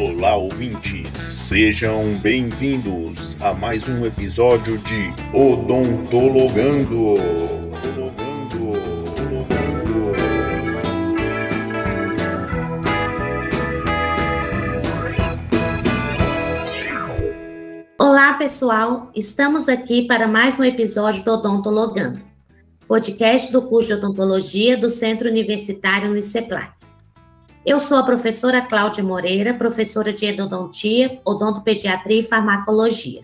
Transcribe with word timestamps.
Olá, 0.00 0.36
ouvintes, 0.36 1.08
sejam 1.18 2.14
bem-vindos 2.20 3.36
a 3.42 3.52
mais 3.52 3.88
um 3.88 4.06
episódio 4.06 4.78
de 4.78 5.12
Odontologando. 5.36 7.16
Olá, 17.98 18.34
pessoal, 18.34 19.10
estamos 19.16 19.68
aqui 19.68 20.06
para 20.06 20.28
mais 20.28 20.56
um 20.56 20.62
episódio 20.62 21.24
do 21.24 21.32
Odontologando, 21.32 22.20
podcast 22.86 23.50
do 23.50 23.60
curso 23.62 23.88
de 23.88 23.94
odontologia 23.94 24.76
do 24.76 24.90
Centro 24.90 25.28
Universitário 25.28 26.12
Uniceplac. 26.12 26.77
Eu 27.68 27.78
sou 27.78 27.98
a 27.98 28.02
professora 28.02 28.62
Cláudia 28.62 29.04
Moreira, 29.04 29.52
professora 29.52 30.10
de 30.10 30.24
endodontia, 30.24 31.20
odontopediatria 31.22 32.20
e 32.20 32.22
farmacologia. 32.22 33.20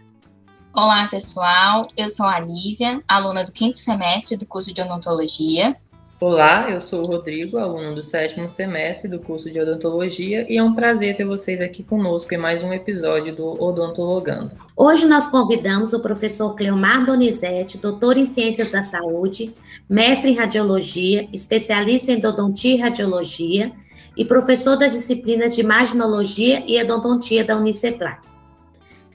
Olá, 0.75 1.09
pessoal. 1.09 1.81
Eu 1.97 2.11
sou 2.11 2.27
a 2.27 2.41
Lívia, 2.41 3.03
aluna 3.09 3.43
do 3.43 3.51
quinto 3.51 3.79
semestre 3.79 4.37
do 4.37 4.45
curso 4.45 4.71
de 4.71 4.83
odontologia. 4.83 5.75
Olá, 6.21 6.71
eu 6.71 6.79
sou 6.79 7.01
o 7.01 7.07
Rodrigo, 7.07 7.57
aluno 7.57 7.95
do 7.95 8.05
sétimo 8.05 8.47
semestre 8.47 9.09
do 9.09 9.19
curso 9.19 9.51
de 9.51 9.59
odontologia, 9.59 10.47
e 10.47 10.59
é 10.59 10.63
um 10.63 10.75
prazer 10.75 11.17
ter 11.17 11.25
vocês 11.25 11.63
aqui 11.63 11.83
conosco 11.83 12.35
em 12.35 12.39
mais 12.39 12.63
um 12.63 12.71
episódio 12.71 13.35
do 13.35 13.63
Odontologando. 13.63 14.55
Hoje 14.77 15.07
nós 15.07 15.27
convidamos 15.27 15.95
o 15.95 16.01
professor 16.01 16.55
Cleomar 16.55 17.07
Donizete, 17.07 17.79
doutor 17.79 18.19
em 18.19 18.27
Ciências 18.27 18.71
da 18.71 18.83
Saúde, 18.83 19.55
mestre 19.89 20.31
em 20.31 20.35
Radiologia, 20.35 21.29
especialista 21.33 22.13
em 22.13 22.17
Endodontia 22.17 22.75
e 22.75 22.79
Radiologia, 22.79 23.73
e 24.17 24.25
professor 24.25 24.77
das 24.77 24.93
disciplinas 24.93 25.55
de 25.55 25.61
imaginologia 25.61 26.63
e 26.67 26.79
endodontia 26.79 27.45
da 27.45 27.57
Uniceplac. 27.57 28.21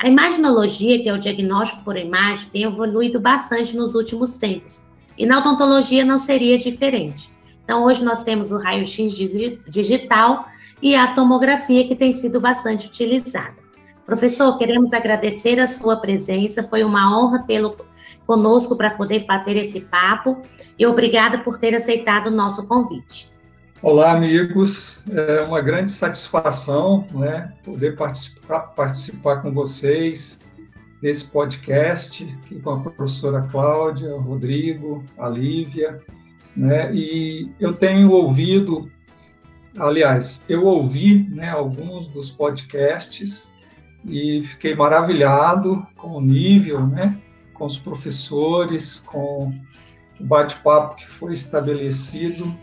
A 0.02 0.08
imaginologia, 0.08 1.02
que 1.02 1.10
é 1.10 1.14
o 1.14 1.18
diagnóstico 1.18 1.84
por 1.84 1.98
imagem, 1.98 2.50
tem 2.52 2.64
evoluído 2.64 3.20
bastante 3.20 3.76
nos 3.76 3.96
últimos 3.96 4.38
tempos, 4.38 4.82
e 5.18 5.26
na 5.26 5.40
odontologia 5.40 6.06
não 6.06 6.18
seria 6.18 6.58
diferente. 6.58 7.30
Então, 7.64 7.84
hoje 7.84 8.04
nós 8.04 8.24
temos 8.24 8.52
o 8.52 8.58
raio-x 8.58 9.14
digital 9.68 10.48
e 10.82 10.96
a 10.96 11.14
tomografia, 11.14 11.88
que 11.88 11.96
tem 11.96 12.14
sido 12.14 12.40
bastante 12.40 12.88
utilizada. 12.88 13.58
Professor, 14.06 14.58
queremos 14.58 14.92
agradecer 14.94 15.60
a 15.60 15.68
sua 15.68 15.98
presença, 15.98 16.64
foi 16.64 16.84
uma 16.84 17.16
honra 17.16 17.44
tê-lo 17.46 17.76
conosco 18.26 18.76
para 18.76 18.92
poder 18.92 19.26
bater 19.26 19.58
esse 19.58 19.82
papo, 19.82 20.42
e 20.80 20.86
obrigada 20.88 21.40
por 21.40 21.58
ter 21.58 21.76
aceitado 21.76 22.28
o 22.28 22.32
nosso 22.32 22.66
convite. 22.66 23.30
Olá, 23.82 24.12
amigos. 24.12 25.02
É 25.10 25.40
uma 25.40 25.62
grande 25.62 25.94
satisfação 25.94 27.08
né, 27.14 27.54
poder 27.64 27.96
participar, 27.96 28.60
participar 28.76 29.42
com 29.42 29.54
vocês 29.54 30.38
nesse 31.02 31.24
podcast, 31.24 32.26
aqui 32.44 32.60
com 32.60 32.72
a 32.72 32.80
professora 32.82 33.42
Cláudia, 33.44 34.18
Rodrigo, 34.18 35.02
a 35.18 35.30
Lívia. 35.30 36.02
Né, 36.58 36.94
e 36.94 37.50
eu 37.58 37.72
tenho 37.72 38.12
ouvido, 38.12 38.92
aliás, 39.78 40.44
eu 40.50 40.66
ouvi 40.66 41.30
né, 41.30 41.50
alguns 41.50 42.10
dos 42.10 42.30
podcasts 42.30 43.50
e 44.04 44.42
fiquei 44.42 44.76
maravilhado 44.76 45.88
com 45.96 46.18
o 46.18 46.22
nível, 46.22 46.86
né, 46.86 47.18
com 47.54 47.66
os 47.66 47.80
professores, 47.80 49.00
com 49.00 49.54
o 50.20 50.24
bate-papo 50.26 50.98
que 50.98 51.08
foi 51.08 51.34
estabelecido 51.34 52.54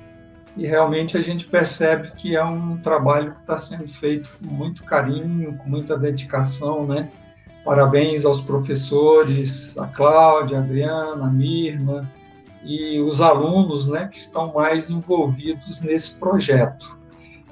e 0.57 0.67
realmente 0.67 1.17
a 1.19 1.21
gente 1.21 1.47
percebe 1.47 2.13
que 2.13 2.35
é 2.35 2.43
um 2.43 2.79
trabalho 2.79 3.33
que 3.33 3.41
está 3.41 3.59
sendo 3.59 3.89
feito 3.89 4.31
com 4.43 4.51
muito 4.51 4.85
carinho, 4.85 5.57
com 5.59 5.69
muita 5.69 5.99
dedicação, 5.99 6.87
né? 6.87 7.09
Parabéns 7.65 8.25
aos 8.25 8.41
professores, 8.41 9.77
a 9.77 9.87
Cláudia, 9.87 10.59
a 10.59 10.61
Adriana, 10.61 11.27
a 11.27 11.29
Mirna 11.29 12.11
e 12.65 13.01
os 13.01 13.21
alunos, 13.21 13.87
né, 13.87 14.09
que 14.11 14.19
estão 14.19 14.53
mais 14.55 14.89
envolvidos 14.89 15.81
nesse 15.81 16.13
projeto. 16.13 16.99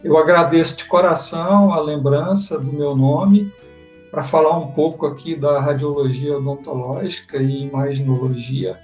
Eu 0.03 0.17
agradeço 0.17 0.77
de 0.77 0.85
coração 0.85 1.73
a 1.73 1.81
lembrança 1.81 2.59
do 2.59 2.73
meu 2.73 2.95
nome 2.95 3.53
para 4.11 4.23
falar 4.23 4.57
um 4.57 4.69
pouco 4.69 5.07
aqui 5.07 5.35
da 5.35 5.61
radiologia 5.61 6.37
odontológica 6.37 7.39
e 7.39 7.65
imaginologia, 7.65 8.79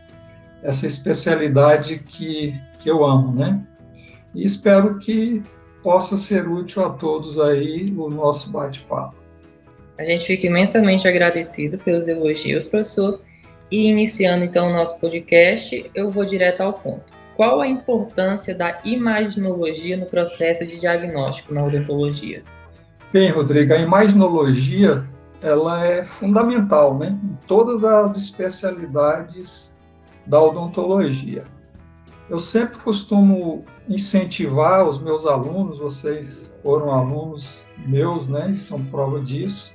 essa 0.62 0.86
especialidade 0.86 1.98
que, 2.00 2.60
que 2.80 2.90
eu 2.90 3.04
amo, 3.04 3.32
né? 3.32 3.64
E 4.34 4.44
espero 4.44 4.98
que 4.98 5.42
possa 5.82 6.16
ser 6.18 6.46
útil 6.48 6.84
a 6.84 6.90
todos 6.90 7.38
aí 7.38 7.92
o 7.96 8.08
nosso 8.08 8.50
bate-papo. 8.50 9.14
A 9.98 10.04
gente 10.04 10.26
fica 10.26 10.46
imensamente 10.46 11.06
agradecido 11.06 11.78
pelos 11.78 12.08
elogios, 12.08 12.66
professor. 12.66 13.20
E 13.70 13.88
iniciando 13.88 14.44
então 14.44 14.68
o 14.68 14.72
nosso 14.72 14.98
podcast, 14.98 15.90
eu 15.94 16.08
vou 16.08 16.24
direto 16.24 16.60
ao 16.62 16.72
ponto. 16.72 17.04
Qual 17.36 17.60
a 17.60 17.68
importância 17.68 18.56
da 18.56 18.80
imaginologia 18.84 19.96
no 19.96 20.06
processo 20.06 20.66
de 20.66 20.78
diagnóstico 20.78 21.54
na 21.54 21.64
odontologia? 21.64 22.42
Bem, 23.12 23.30
Rodrigo, 23.30 23.72
a 23.72 23.78
imaginologia 23.78 25.06
ela 25.42 25.84
é 25.86 26.04
fundamental, 26.04 26.98
né, 26.98 27.18
em 27.22 27.46
todas 27.46 27.84
as 27.84 28.16
especialidades 28.16 29.74
da 30.26 30.40
odontologia. 30.42 31.44
Eu 32.28 32.40
sempre 32.40 32.78
costumo 32.78 33.64
incentivar 33.88 34.86
os 34.88 35.00
meus 35.02 35.26
alunos, 35.26 35.78
vocês 35.78 36.50
foram 36.62 36.92
alunos 36.92 37.66
meus, 37.86 38.28
né, 38.28 38.54
são 38.56 38.84
prova 38.84 39.20
disso, 39.20 39.74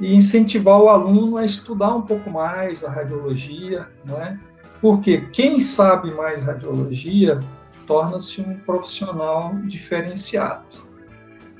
e 0.00 0.14
incentivar 0.14 0.80
o 0.80 0.88
aluno 0.88 1.36
a 1.36 1.44
estudar 1.44 1.94
um 1.94 2.02
pouco 2.02 2.30
mais 2.30 2.82
a 2.84 2.90
radiologia, 2.90 3.88
né, 4.06 4.38
porque 4.80 5.22
quem 5.32 5.60
sabe 5.60 6.10
mais 6.12 6.44
radiologia 6.44 7.38
torna-se 7.86 8.40
um 8.40 8.58
profissional 8.60 9.54
diferenciado. 9.64 10.88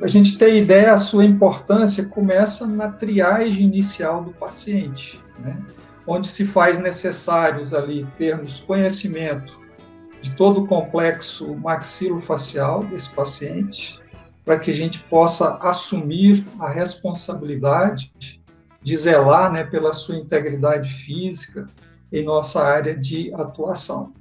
A 0.01 0.07
gente 0.07 0.39
ter 0.39 0.55
ideia, 0.55 0.95
a 0.95 0.99
sua 0.99 1.27
importância 1.27 2.07
começa 2.07 2.67
na 2.67 2.89
triagem 2.91 3.67
inicial 3.67 4.25
do 4.25 4.31
paciente, 4.31 5.21
né, 5.39 5.59
onde 6.07 6.29
se 6.29 6.47
faz 6.47 6.79
necessários 6.79 7.75
ali 7.75 8.07
termos 8.17 8.61
conhecimento 8.61 9.60
de 10.21 10.33
todo 10.33 10.63
o 10.63 10.67
complexo 10.67 11.55
maxilofacial 11.57 12.85
desse 12.85 13.11
paciente, 13.11 13.99
para 14.45 14.59
que 14.59 14.71
a 14.71 14.75
gente 14.75 14.99
possa 15.05 15.57
assumir 15.57 16.45
a 16.59 16.69
responsabilidade 16.69 18.41
de 18.83 18.97
zelar 18.97 19.53
né, 19.53 19.65
pela 19.65 19.93
sua 19.93 20.17
integridade 20.17 20.89
física 21.05 21.67
em 22.13 22.25
nossa 22.25 22.63
área 22.63 22.97
de 22.97 23.33
atuação. 23.35 24.13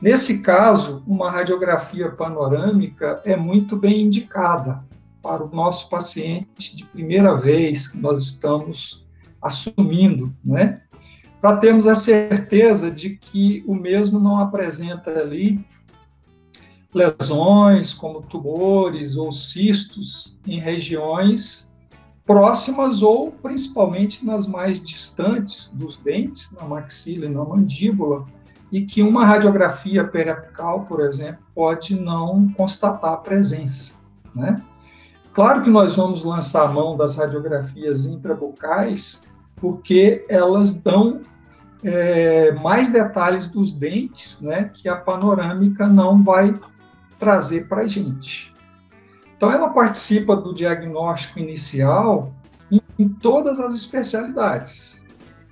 Nesse 0.00 0.40
caso, 0.40 1.02
uma 1.06 1.30
radiografia 1.30 2.10
panorâmica 2.10 3.20
é 3.24 3.36
muito 3.36 3.76
bem 3.76 4.02
indicada 4.02 4.84
para 5.20 5.44
o 5.44 5.54
nosso 5.54 5.88
paciente 5.88 6.76
de 6.76 6.84
primeira 6.84 7.36
vez 7.36 7.88
que 7.88 7.98
nós 7.98 8.22
estamos 8.22 9.04
assumindo, 9.42 10.32
né? 10.44 10.82
Para 11.40 11.56
termos 11.58 11.86
a 11.86 11.94
certeza 11.94 12.90
de 12.90 13.10
que 13.10 13.62
o 13.66 13.74
mesmo 13.74 14.18
não 14.18 14.40
apresenta 14.40 15.10
ali 15.10 15.64
lesões 16.92 17.94
como 17.94 18.22
tumores 18.22 19.16
ou 19.16 19.32
cistos 19.32 20.38
em 20.46 20.58
regiões 20.58 21.72
próximas 22.26 23.02
ou 23.02 23.30
principalmente 23.30 24.24
nas 24.24 24.46
mais 24.46 24.84
distantes 24.84 25.68
dos 25.74 25.96
dentes, 25.98 26.52
na 26.52 26.66
maxila 26.66 27.26
e 27.26 27.28
na 27.28 27.44
mandíbula, 27.44 28.26
e 28.70 28.84
que 28.84 29.02
uma 29.02 29.24
radiografia 29.24 30.04
periapical, 30.04 30.84
por 30.84 31.00
exemplo, 31.00 31.42
pode 31.54 31.98
não 31.98 32.52
constatar 32.52 33.14
a 33.14 33.16
presença, 33.16 33.94
né? 34.34 34.56
Claro 35.32 35.62
que 35.62 35.70
nós 35.70 35.96
vamos 35.96 36.24
lançar 36.24 36.64
a 36.64 36.72
mão 36.72 36.96
das 36.96 37.16
radiografias 37.16 38.04
intrabucais 38.04 39.22
porque 39.60 40.24
elas 40.28 40.74
dão 40.74 41.20
é, 41.82 42.52
mais 42.60 42.90
detalhes 42.90 43.46
dos 43.48 43.72
dentes, 43.72 44.40
né, 44.40 44.70
que 44.74 44.88
a 44.88 44.96
panorâmica 44.96 45.86
não 45.86 46.22
vai 46.22 46.54
trazer 47.18 47.68
para 47.68 47.82
a 47.82 47.86
gente. 47.86 48.52
Então, 49.36 49.52
ela 49.52 49.68
participa 49.70 50.34
do 50.34 50.52
diagnóstico 50.52 51.38
inicial 51.38 52.32
em, 52.70 52.80
em 52.98 53.08
todas 53.08 53.60
as 53.60 53.74
especialidades 53.74 55.04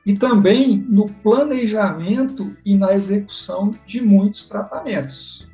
e 0.04 0.16
também 0.16 0.78
no 0.88 1.06
planejamento 1.06 2.56
e 2.64 2.76
na 2.76 2.94
execução 2.94 3.72
de 3.84 4.00
muitos 4.00 4.44
tratamentos. 4.44 5.46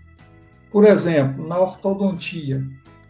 Por 0.70 0.84
exemplo, 0.84 1.46
na 1.46 1.58
ortodontia, 1.58 2.62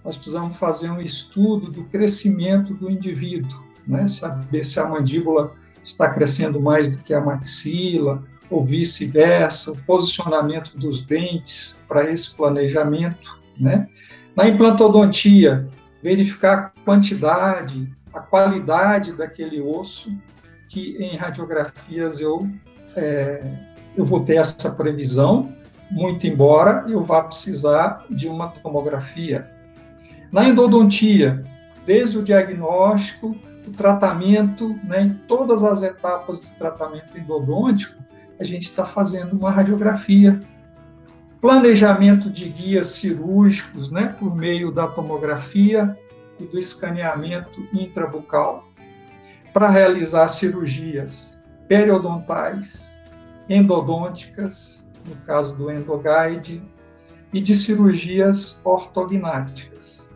nós 0.05 0.17
precisamos 0.17 0.57
fazer 0.57 0.91
um 0.91 1.01
estudo 1.01 1.71
do 1.71 1.85
crescimento 1.85 2.75
do 2.75 2.91
indivíduo, 2.91 3.63
né? 3.87 4.09
saber 4.09 4.65
se 4.65 4.79
a 4.81 4.89
mandíbula 4.89 5.55
está 5.85 6.09
crescendo 6.09 6.61
mais 6.61 6.91
do 6.91 6.99
que 6.99 7.13
a 7.13 7.21
maxila, 7.21 8.23
ou 8.53 8.65
vice-versa, 8.65 9.73
o 9.73 9.79
posicionamento 9.85 10.77
dos 10.77 11.03
dentes 11.05 11.79
para 11.89 12.11
esse 12.11 12.35
planejamento, 12.35 13.41
né? 13.59 13.89
Na 14.37 14.47
implantodontia, 14.47 15.67
verificar 16.03 16.73
a 16.77 16.85
quantidade, 16.85 17.91
a 18.13 18.21
qualidade 18.21 19.13
daquele 19.13 19.61
osso, 19.61 20.13
que 20.69 20.97
em 20.99 21.17
radiografias 21.17 22.21
eu, 22.21 22.49
é, 22.95 23.43
eu 23.97 24.05
vou 24.05 24.25
ter 24.25 24.37
essa 24.37 24.71
previsão, 24.71 25.55
muito 25.91 26.27
embora 26.27 26.85
eu 26.89 27.05
vá 27.05 27.23
precisar 27.23 28.05
de 28.11 28.29
uma 28.29 28.49
tomografia. 28.49 29.51
Na 30.31 30.49
endodontia, 30.49 31.45
desde 31.87 32.19
o 32.19 32.23
diagnóstico, 32.23 33.37
o 33.67 33.71
tratamento, 33.71 34.75
né, 34.85 35.03
em 35.03 35.11
todas 35.11 35.63
as 35.63 35.83
etapas 35.83 36.41
do 36.41 36.49
tratamento 36.59 37.17
endodôntico, 37.17 38.03
a 38.41 38.45
gente 38.45 38.69
está 38.69 38.85
fazendo 38.85 39.35
uma 39.35 39.51
radiografia. 39.51 40.39
Planejamento 41.41 42.31
de 42.31 42.49
guias 42.49 42.89
cirúrgicos, 42.89 43.91
né, 43.91 44.15
por 44.19 44.35
meio 44.35 44.73
da 44.73 44.87
tomografia 44.87 45.97
e 46.39 46.45
do 46.45 46.59
escaneamento 46.59 47.61
intrabucal, 47.73 48.69
para 49.53 49.69
realizar 49.69 50.29
cirurgias 50.29 51.41
periodontais, 51.69 52.99
endodônticas, 53.49 54.89
no 55.09 55.17
caso 55.27 55.57
do 55.57 55.71
endoguide, 55.71 56.63
e 57.33 57.41
de 57.41 57.55
cirurgias 57.55 58.61
ortognáticas. 58.63 60.13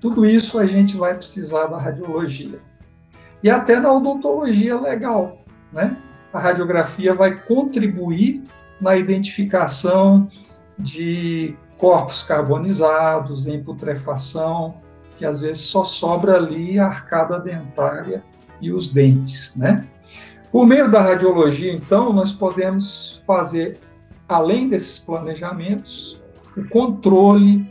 Tudo 0.00 0.24
isso 0.24 0.58
a 0.58 0.66
gente 0.66 0.96
vai 0.96 1.14
precisar 1.14 1.66
da 1.66 1.78
radiologia. 1.78 2.60
E 3.42 3.50
até 3.50 3.80
na 3.80 3.92
odontologia 3.92 4.78
legal, 4.78 5.38
né? 5.72 5.96
A 6.32 6.38
radiografia 6.38 7.14
vai 7.14 7.34
contribuir 7.34 8.42
na 8.80 8.96
identificação 8.96 10.28
de 10.78 11.56
corpos 11.76 12.22
carbonizados 12.22 13.46
em 13.46 13.62
putrefação, 13.62 14.76
que 15.16 15.24
às 15.24 15.40
vezes 15.40 15.62
só 15.62 15.84
sobra 15.84 16.36
ali 16.36 16.78
a 16.78 16.86
arcada 16.86 17.38
dentária 17.38 18.22
e 18.60 18.72
os 18.72 18.88
dentes, 18.88 19.54
né? 19.56 19.86
Por 20.52 20.66
meio 20.66 20.90
da 20.90 21.00
radiologia, 21.00 21.72
então, 21.72 22.12
nós 22.12 22.32
podemos 22.32 23.22
fazer, 23.26 23.78
além 24.28 24.68
desses 24.68 24.98
planejamentos, 24.98 26.20
o 26.56 26.68
controle, 26.68 27.70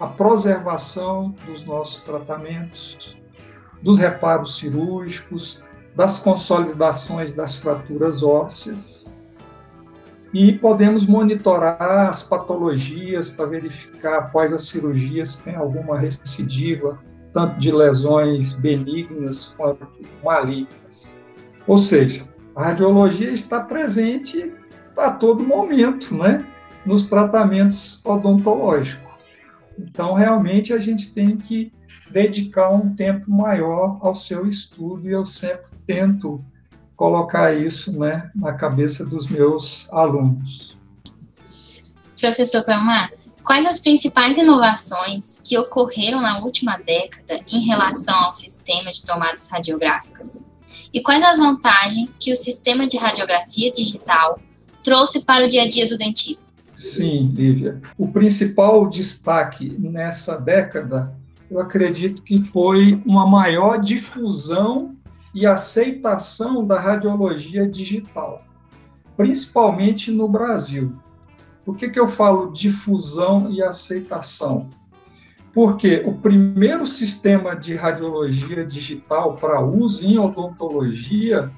a 0.00 0.06
preservação 0.06 1.34
dos 1.46 1.64
nossos 1.66 2.00
tratamentos, 2.02 3.17
dos 3.82 3.98
reparos 3.98 4.58
cirúrgicos, 4.58 5.62
das 5.94 6.18
consolidações 6.18 7.32
das 7.32 7.56
fraturas 7.56 8.22
ósseas. 8.22 9.12
E 10.32 10.52
podemos 10.52 11.06
monitorar 11.06 12.08
as 12.08 12.22
patologias 12.22 13.30
para 13.30 13.46
verificar 13.46 14.18
após 14.18 14.52
as 14.52 14.68
cirurgias 14.68 15.30
se 15.30 15.42
tem 15.42 15.56
alguma 15.56 15.98
recidiva, 15.98 16.98
tanto 17.32 17.58
de 17.58 17.72
lesões 17.72 18.54
benignas 18.54 19.52
quanto 19.56 19.88
malignas. 20.22 21.18
Ou 21.66 21.78
seja, 21.78 22.24
a 22.54 22.64
radiologia 22.64 23.30
está 23.30 23.60
presente 23.60 24.52
a 24.96 25.10
todo 25.10 25.44
momento, 25.44 26.14
né, 26.14 26.44
nos 26.84 27.06
tratamentos 27.08 28.00
odontológicos. 28.04 29.08
Então, 29.78 30.14
realmente, 30.14 30.72
a 30.72 30.78
gente 30.78 31.12
tem 31.12 31.36
que 31.36 31.72
dedicar 32.10 32.72
um 32.72 32.94
tempo 32.94 33.30
maior 33.30 33.98
ao 34.00 34.14
seu 34.14 34.48
estudo 34.48 35.08
e 35.08 35.12
eu 35.12 35.26
sempre 35.26 35.66
tento 35.86 36.44
colocar 36.96 37.54
isso 37.54 37.96
né, 37.96 38.30
na 38.34 38.52
cabeça 38.54 39.04
dos 39.04 39.28
meus 39.28 39.86
alunos. 39.92 40.76
Professor 42.20 42.64
Pelmar, 42.64 43.12
quais 43.44 43.64
as 43.64 43.78
principais 43.78 44.36
inovações 44.36 45.38
que 45.44 45.56
ocorreram 45.56 46.20
na 46.20 46.40
última 46.40 46.76
década 46.76 47.40
em 47.50 47.60
relação 47.60 48.24
ao 48.24 48.32
sistema 48.32 48.90
de 48.90 49.04
tomadas 49.04 49.48
radiográficas? 49.48 50.44
E 50.92 51.00
quais 51.00 51.22
as 51.22 51.38
vantagens 51.38 52.16
que 52.16 52.32
o 52.32 52.36
sistema 52.36 52.86
de 52.86 52.96
radiografia 52.96 53.70
digital 53.70 54.40
trouxe 54.82 55.24
para 55.24 55.44
o 55.44 55.48
dia 55.48 55.62
a 55.62 55.68
dia 55.68 55.86
do 55.86 55.96
dentista? 55.96 56.48
Sim, 56.76 57.32
Lívia. 57.34 57.80
O 57.96 58.08
principal 58.08 58.88
destaque 58.88 59.76
nessa 59.78 60.36
década 60.36 61.14
eu 61.50 61.60
acredito 61.60 62.22
que 62.22 62.42
foi 62.44 63.00
uma 63.06 63.26
maior 63.26 63.80
difusão 63.80 64.96
e 65.34 65.46
aceitação 65.46 66.66
da 66.66 66.78
radiologia 66.78 67.68
digital, 67.68 68.42
principalmente 69.16 70.10
no 70.10 70.28
Brasil. 70.28 70.94
Por 71.64 71.76
que, 71.76 71.88
que 71.88 72.00
eu 72.00 72.08
falo 72.08 72.52
difusão 72.52 73.50
e 73.50 73.62
aceitação? 73.62 74.68
Porque 75.52 76.02
o 76.04 76.14
primeiro 76.14 76.86
sistema 76.86 77.56
de 77.56 77.74
radiologia 77.74 78.64
digital 78.64 79.34
para 79.34 79.60
uso 79.60 80.04
em 80.04 80.18
odontologia 80.18 81.50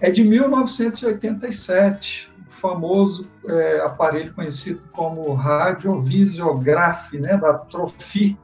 é 0.00 0.10
de 0.10 0.24
1987, 0.24 2.30
o 2.48 2.60
famoso 2.60 3.26
é, 3.46 3.80
aparelho 3.80 4.34
conhecido 4.34 4.80
como 4.92 5.32
radiovisiograph, 5.34 7.12
né, 7.14 7.36
da 7.36 7.54
Trofi, 7.54 8.36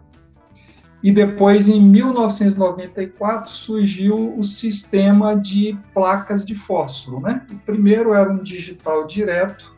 e 1.02 1.10
depois, 1.10 1.68
em 1.68 1.80
1994, 1.80 3.50
surgiu 3.50 4.38
o 4.38 4.44
sistema 4.44 5.34
de 5.34 5.76
placas 5.92 6.46
de 6.46 6.54
fósforo. 6.54 7.20
Né? 7.20 7.44
O 7.50 7.56
primeiro 7.56 8.14
era 8.14 8.30
um 8.30 8.42
digital 8.42 9.06
direto, 9.06 9.74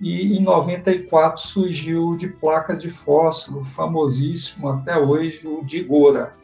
e 0.00 0.36
em 0.36 0.42
94 0.42 1.46
surgiu 1.46 2.16
de 2.16 2.28
placas 2.28 2.80
de 2.80 2.90
fósforo, 2.90 3.64
famosíssimo 3.64 4.68
até 4.68 4.98
hoje, 4.98 5.46
o 5.46 5.62
Digora. 5.64 6.34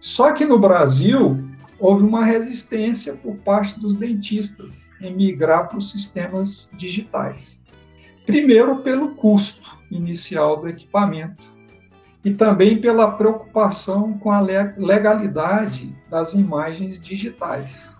Só 0.00 0.32
que 0.32 0.44
no 0.44 0.58
Brasil, 0.58 1.42
houve 1.78 2.04
uma 2.04 2.24
resistência 2.24 3.14
por 3.14 3.36
parte 3.36 3.80
dos 3.80 3.96
dentistas 3.96 4.88
em 5.00 5.14
migrar 5.14 5.68
para 5.68 5.78
os 5.78 5.90
sistemas 5.90 6.70
digitais. 6.74 7.64
Primeiro, 8.26 8.82
pelo 8.82 9.14
custo 9.14 9.76
inicial 9.90 10.58
do 10.58 10.68
equipamento 10.68 11.53
e 12.24 12.32
também 12.32 12.80
pela 12.80 13.10
preocupação 13.12 14.18
com 14.18 14.30
a 14.30 14.40
legalidade 14.40 15.94
das 16.08 16.32
imagens 16.32 16.98
digitais. 16.98 17.92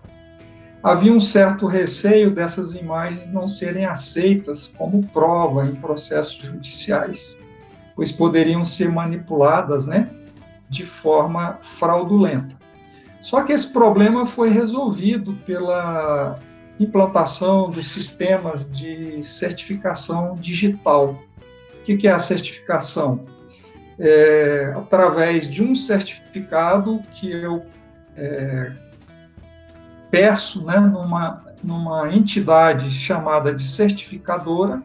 Havia 0.81 1.11
um 1.11 1.19
certo 1.19 1.67
receio 1.67 2.31
dessas 2.31 2.73
imagens 2.73 3.27
não 3.31 3.47
serem 3.47 3.85
aceitas 3.85 4.67
como 4.77 5.05
prova 5.07 5.65
em 5.65 5.75
processos 5.75 6.37
judiciais, 6.37 7.39
pois 7.95 8.11
poderiam 8.11 8.65
ser 8.65 8.91
manipuladas 8.91 9.87
né, 9.87 10.09
de 10.69 10.85
forma 10.85 11.59
fraudulenta. 11.79 12.55
Só 13.21 13.41
que 13.41 13.53
esse 13.53 13.71
problema 13.71 14.27
foi 14.27 14.51
resolvido 14.51 15.33
pela 15.45 16.35
implantação 16.79 17.69
dos 17.69 17.91
sistemas 17.91 18.69
de 18.71 19.23
certificação 19.23 20.35
digital. 20.35 21.19
O 21.79 21.83
que 21.83 22.07
é 22.07 22.11
a 22.11 22.19
certificação? 22.19 23.25
É, 23.99 24.73
através 24.75 25.49
de 25.49 25.63
um 25.63 25.75
certificado 25.75 26.99
que 27.11 27.31
eu 27.31 27.65
é, 28.15 28.71
peço 30.11 30.63
né, 30.65 30.79
numa, 30.79 31.43
numa 31.63 32.13
entidade 32.13 32.91
chamada 32.91 33.53
de 33.53 33.67
certificadora. 33.67 34.81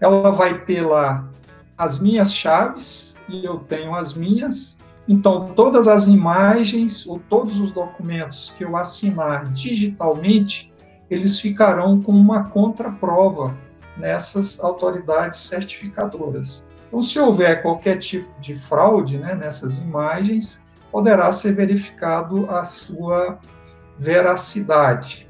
Ela 0.00 0.30
vai 0.30 0.60
ter 0.60 0.82
lá 0.82 1.28
as 1.76 1.98
minhas 1.98 2.32
chaves 2.32 3.16
e 3.28 3.44
eu 3.44 3.58
tenho 3.58 3.94
as 3.94 4.14
minhas. 4.14 4.76
Então, 5.08 5.46
todas 5.46 5.86
as 5.86 6.06
imagens 6.06 7.06
ou 7.06 7.20
todos 7.28 7.60
os 7.60 7.70
documentos 7.70 8.52
que 8.56 8.64
eu 8.64 8.76
assinar 8.76 9.44
digitalmente, 9.52 10.72
eles 11.08 11.38
ficarão 11.38 12.00
com 12.02 12.12
uma 12.12 12.44
contraprova 12.44 13.56
nessas 13.96 14.58
autoridades 14.60 15.40
certificadoras. 15.40 16.65
Então, 16.86 17.02
se 17.02 17.18
houver 17.18 17.62
qualquer 17.62 17.98
tipo 17.98 18.28
de 18.40 18.56
fraude 18.60 19.18
né, 19.18 19.34
nessas 19.34 19.78
imagens, 19.78 20.62
poderá 20.90 21.32
ser 21.32 21.54
verificado 21.54 22.48
a 22.50 22.64
sua 22.64 23.38
veracidade. 23.98 25.26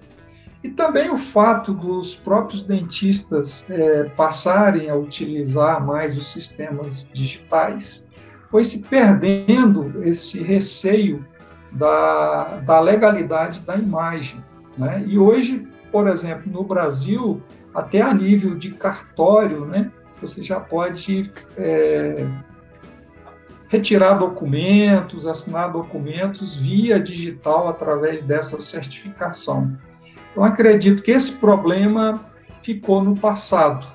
E 0.63 0.71
também 0.71 1.11
o 1.11 1.17
fato 1.17 1.73
dos 1.73 2.17
próprios 2.17 2.65
dentistas 2.65 3.65
é, 3.71 4.05
passarem 4.17 4.91
a 4.91 4.97
utilizar 4.97 5.85
mais 5.85 6.19
os 6.19 6.33
sistemas 6.33 7.09
digitais, 7.13 8.07
foi 8.51 8.65
se 8.65 8.83
perdendo 8.83 10.03
esse 10.05 10.43
receio 10.43 11.25
da, 11.73 12.61
da 12.65 12.81
legalidade 12.81 13.61
da 13.61 13.77
imagem. 13.77 14.43
Né? 14.77 15.05
E 15.07 15.19
hoje, 15.19 15.67
por 15.91 16.09
exemplo, 16.09 16.51
no 16.51 16.65
Brasil, 16.65 17.43
até 17.75 18.01
a 18.01 18.13
nível 18.13 18.57
de 18.57 18.71
cartório, 18.73 19.67
né, 19.67 19.91
você 20.21 20.43
já 20.43 20.59
pode 20.59 21.31
é, 21.57 22.27
retirar 23.69 24.15
documentos, 24.15 25.27
assinar 25.27 25.73
documentos 25.73 26.57
via 26.57 27.01
digital 27.01 27.69
através 27.69 28.23
dessa 28.23 28.61
certificação. 28.61 29.77
Eu 30.35 30.45
acredito 30.45 31.03
que 31.03 31.11
esse 31.11 31.33
problema 31.33 32.25
ficou 32.63 33.03
no 33.03 33.17
passado. 33.17 33.87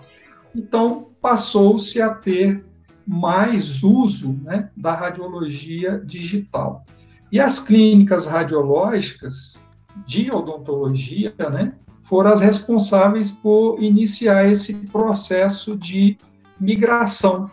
Então, 0.56 1.10
passou-se 1.22 2.02
a 2.02 2.14
ter 2.14 2.64
mais 3.08 3.84
uso 3.84 4.40
né, 4.44 4.70
da 4.76 4.94
radiologia 4.94 6.02
digital. 6.04 6.86
E 7.32 7.40
as 7.40 7.60
clínicas 7.60 8.26
radiológicas 8.26 9.64
de 10.06 10.32
odontologia 10.32 11.34
né, 11.52 11.74
foram 12.12 12.34
as 12.34 12.42
responsáveis 12.42 13.32
por 13.32 13.82
iniciar 13.82 14.46
esse 14.52 14.74
processo 14.74 15.78
de 15.78 16.18
migração. 16.60 17.50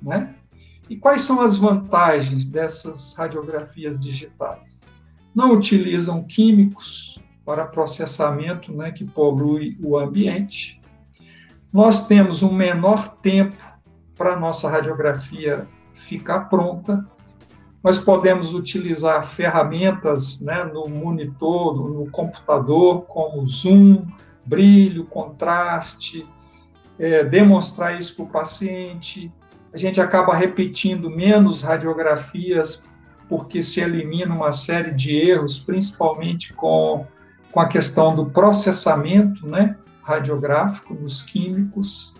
Né? 0.00 0.34
E 0.88 0.96
quais 0.96 1.20
são 1.20 1.42
as 1.42 1.58
vantagens 1.58 2.46
dessas 2.46 3.12
radiografias 3.12 4.00
digitais? 4.00 4.80
Não 5.34 5.52
utilizam 5.52 6.24
químicos 6.24 7.20
para 7.44 7.66
processamento 7.66 8.72
né, 8.72 8.92
que 8.92 9.04
polui 9.04 9.76
o 9.78 9.98
ambiente. 9.98 10.80
Nós 11.70 12.08
temos 12.08 12.42
um 12.42 12.50
menor 12.50 13.14
tempo 13.16 13.58
para 14.16 14.32
a 14.32 14.40
nossa 14.40 14.70
radiografia 14.70 15.68
ficar 16.08 16.48
pronta. 16.48 17.06
Nós 17.82 17.98
podemos 17.98 18.52
utilizar 18.52 19.34
ferramentas 19.34 20.40
né, 20.40 20.64
no 20.64 20.88
monitor, 20.88 21.76
no 21.76 22.10
computador, 22.10 23.02
como 23.02 23.48
zoom, 23.48 24.04
brilho, 24.44 25.04
contraste, 25.04 26.26
é, 26.98 27.22
demonstrar 27.22 27.98
isso 27.98 28.16
para 28.16 28.24
o 28.24 28.28
paciente, 28.28 29.32
a 29.72 29.76
gente 29.76 30.00
acaba 30.00 30.34
repetindo 30.34 31.10
menos 31.10 31.62
radiografias 31.62 32.88
porque 33.28 33.62
se 33.62 33.80
elimina 33.80 34.34
uma 34.34 34.52
série 34.52 34.92
de 34.92 35.14
erros, 35.14 35.58
principalmente 35.58 36.54
com, 36.54 37.06
com 37.52 37.60
a 37.60 37.68
questão 37.68 38.14
do 38.14 38.26
processamento 38.26 39.46
né, 39.46 39.76
radiográfico 40.02 40.94
nos 40.94 41.22
químicos. 41.22 42.14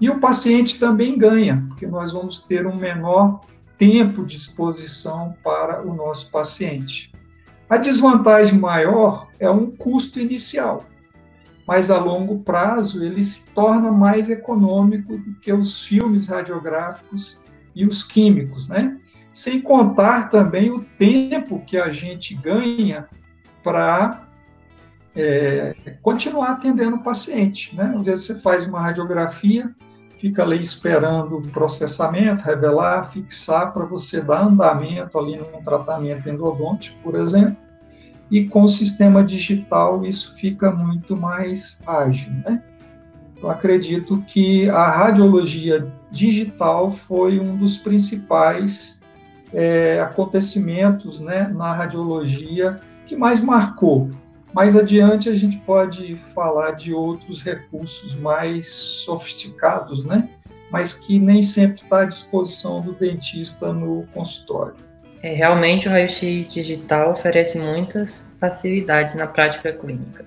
E 0.00 0.08
o 0.08 0.18
paciente 0.18 0.80
também 0.80 1.18
ganha, 1.18 1.64
porque 1.68 1.86
nós 1.86 2.12
vamos 2.12 2.40
ter 2.40 2.66
um 2.66 2.76
menor 2.76 3.40
tempo 3.78 4.24
de 4.24 4.36
exposição 4.36 5.34
para 5.42 5.82
o 5.82 5.94
nosso 5.94 6.30
paciente. 6.30 7.12
A 7.68 7.76
desvantagem 7.76 8.58
maior 8.58 9.28
é 9.38 9.50
um 9.50 9.70
custo 9.70 10.20
inicial 10.20 10.84
mas 11.66 11.90
a 11.90 11.98
longo 11.98 12.38
prazo 12.40 13.04
ele 13.04 13.24
se 13.24 13.44
torna 13.46 13.90
mais 13.90 14.30
econômico 14.30 15.18
do 15.18 15.34
que 15.34 15.52
os 15.52 15.84
filmes 15.84 16.28
radiográficos 16.28 17.40
e 17.74 17.84
os 17.84 18.04
químicos, 18.04 18.68
né? 18.68 18.98
Sem 19.32 19.60
contar 19.60 20.30
também 20.30 20.70
o 20.70 20.80
tempo 20.80 21.62
que 21.66 21.76
a 21.76 21.90
gente 21.90 22.34
ganha 22.34 23.06
para 23.62 24.28
é, 25.14 25.74
continuar 26.00 26.52
atendendo 26.52 26.96
o 26.96 27.02
paciente, 27.02 27.74
né? 27.74 27.94
Às 27.98 28.06
vezes 28.06 28.26
você 28.26 28.38
faz 28.38 28.64
uma 28.66 28.80
radiografia, 28.80 29.74
fica 30.18 30.42
ali 30.42 30.60
esperando 30.60 31.38
o 31.38 31.42
processamento, 31.48 32.42
revelar, 32.42 33.10
fixar 33.10 33.72
para 33.72 33.84
você 33.84 34.20
dar 34.20 34.42
andamento 34.42 35.18
ali 35.18 35.36
num 35.36 35.62
tratamento 35.62 36.28
endodôntico, 36.28 36.98
por 37.02 37.14
exemplo 37.14 37.66
e 38.30 38.44
com 38.44 38.62
o 38.62 38.68
sistema 38.68 39.22
digital 39.22 40.04
isso 40.04 40.34
fica 40.36 40.70
muito 40.70 41.16
mais 41.16 41.80
ágil. 41.86 42.32
Né? 42.44 42.62
Eu 43.40 43.50
acredito 43.50 44.22
que 44.26 44.68
a 44.70 44.90
radiologia 44.90 45.86
digital 46.10 46.90
foi 46.90 47.38
um 47.38 47.56
dos 47.56 47.78
principais 47.78 49.00
é, 49.52 50.00
acontecimentos 50.00 51.20
né, 51.20 51.48
na 51.54 51.72
radiologia 51.72 52.76
que 53.06 53.14
mais 53.14 53.40
marcou. 53.40 54.08
Mais 54.56 54.74
adiante 54.74 55.28
a 55.28 55.36
gente 55.36 55.58
pode 55.58 56.18
falar 56.34 56.70
de 56.70 56.94
outros 56.94 57.42
recursos 57.42 58.14
mais 58.14 58.66
sofisticados, 58.66 60.06
né? 60.06 60.30
mas 60.70 60.94
que 60.94 61.18
nem 61.18 61.42
sempre 61.42 61.82
está 61.82 62.00
à 62.00 62.04
disposição 62.06 62.80
do 62.80 62.94
dentista 62.94 63.70
no 63.70 64.06
consultório. 64.14 64.74
É, 65.22 65.34
realmente, 65.34 65.86
o 65.86 65.90
raio-x 65.90 66.54
digital 66.54 67.10
oferece 67.10 67.58
muitas 67.58 68.34
facilidades 68.40 69.14
na 69.14 69.26
prática 69.26 69.74
clínica. 69.74 70.24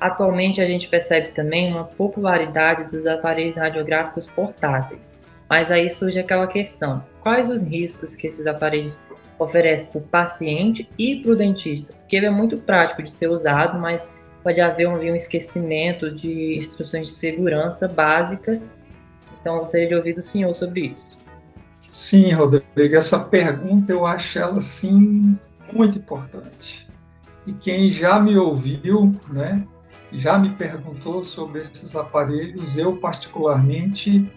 Atualmente, 0.00 0.62
a 0.62 0.66
gente 0.66 0.88
percebe 0.88 1.28
também 1.28 1.70
uma 1.70 1.84
popularidade 1.84 2.90
dos 2.90 3.04
aparelhos 3.04 3.56
radiográficos 3.58 4.26
portáteis. 4.26 5.18
Mas 5.46 5.70
aí 5.70 5.90
surge 5.90 6.18
aquela 6.18 6.46
questão: 6.46 7.04
quais 7.20 7.50
os 7.50 7.62
riscos 7.62 8.16
que 8.16 8.28
esses 8.28 8.46
aparelhos 8.46 8.98
oferecem 9.38 9.92
para 9.92 10.00
o 10.00 10.10
paciente 10.10 10.88
e 10.98 11.16
para 11.16 11.32
o 11.32 11.36
dentista? 11.36 11.92
Porque 11.92 12.16
ele 12.16 12.26
é 12.26 12.30
muito 12.30 12.58
prático 12.60 13.02
de 13.02 13.10
ser 13.10 13.28
usado, 13.28 13.78
mas 13.78 14.18
pode 14.42 14.60
haver 14.60 14.88
um, 14.88 14.94
um 14.94 15.14
esquecimento 15.14 16.10
de 16.10 16.56
instruções 16.56 17.06
de 17.08 17.12
segurança 17.12 17.86
básicas. 17.86 18.72
Então, 19.40 19.58
gostaria 19.60 19.88
de 19.88 19.94
ouvir 19.94 20.14
do 20.14 20.22
senhor 20.22 20.52
sobre 20.54 20.86
isso. 20.86 21.18
Sim, 21.90 22.32
Rodrigo, 22.32 22.96
essa 22.96 23.18
pergunta 23.18 23.92
eu 23.92 24.06
acho 24.06 24.38
ela 24.38 24.60
sim 24.62 25.38
muito 25.72 25.98
importante. 25.98 26.86
E 27.46 27.52
quem 27.52 27.90
já 27.90 28.20
me 28.20 28.36
ouviu, 28.36 29.14
né, 29.30 29.66
já 30.12 30.38
me 30.38 30.50
perguntou 30.50 31.22
sobre 31.24 31.62
esses 31.62 31.94
aparelhos, 31.96 32.76
eu 32.76 32.96
particularmente 32.96 34.30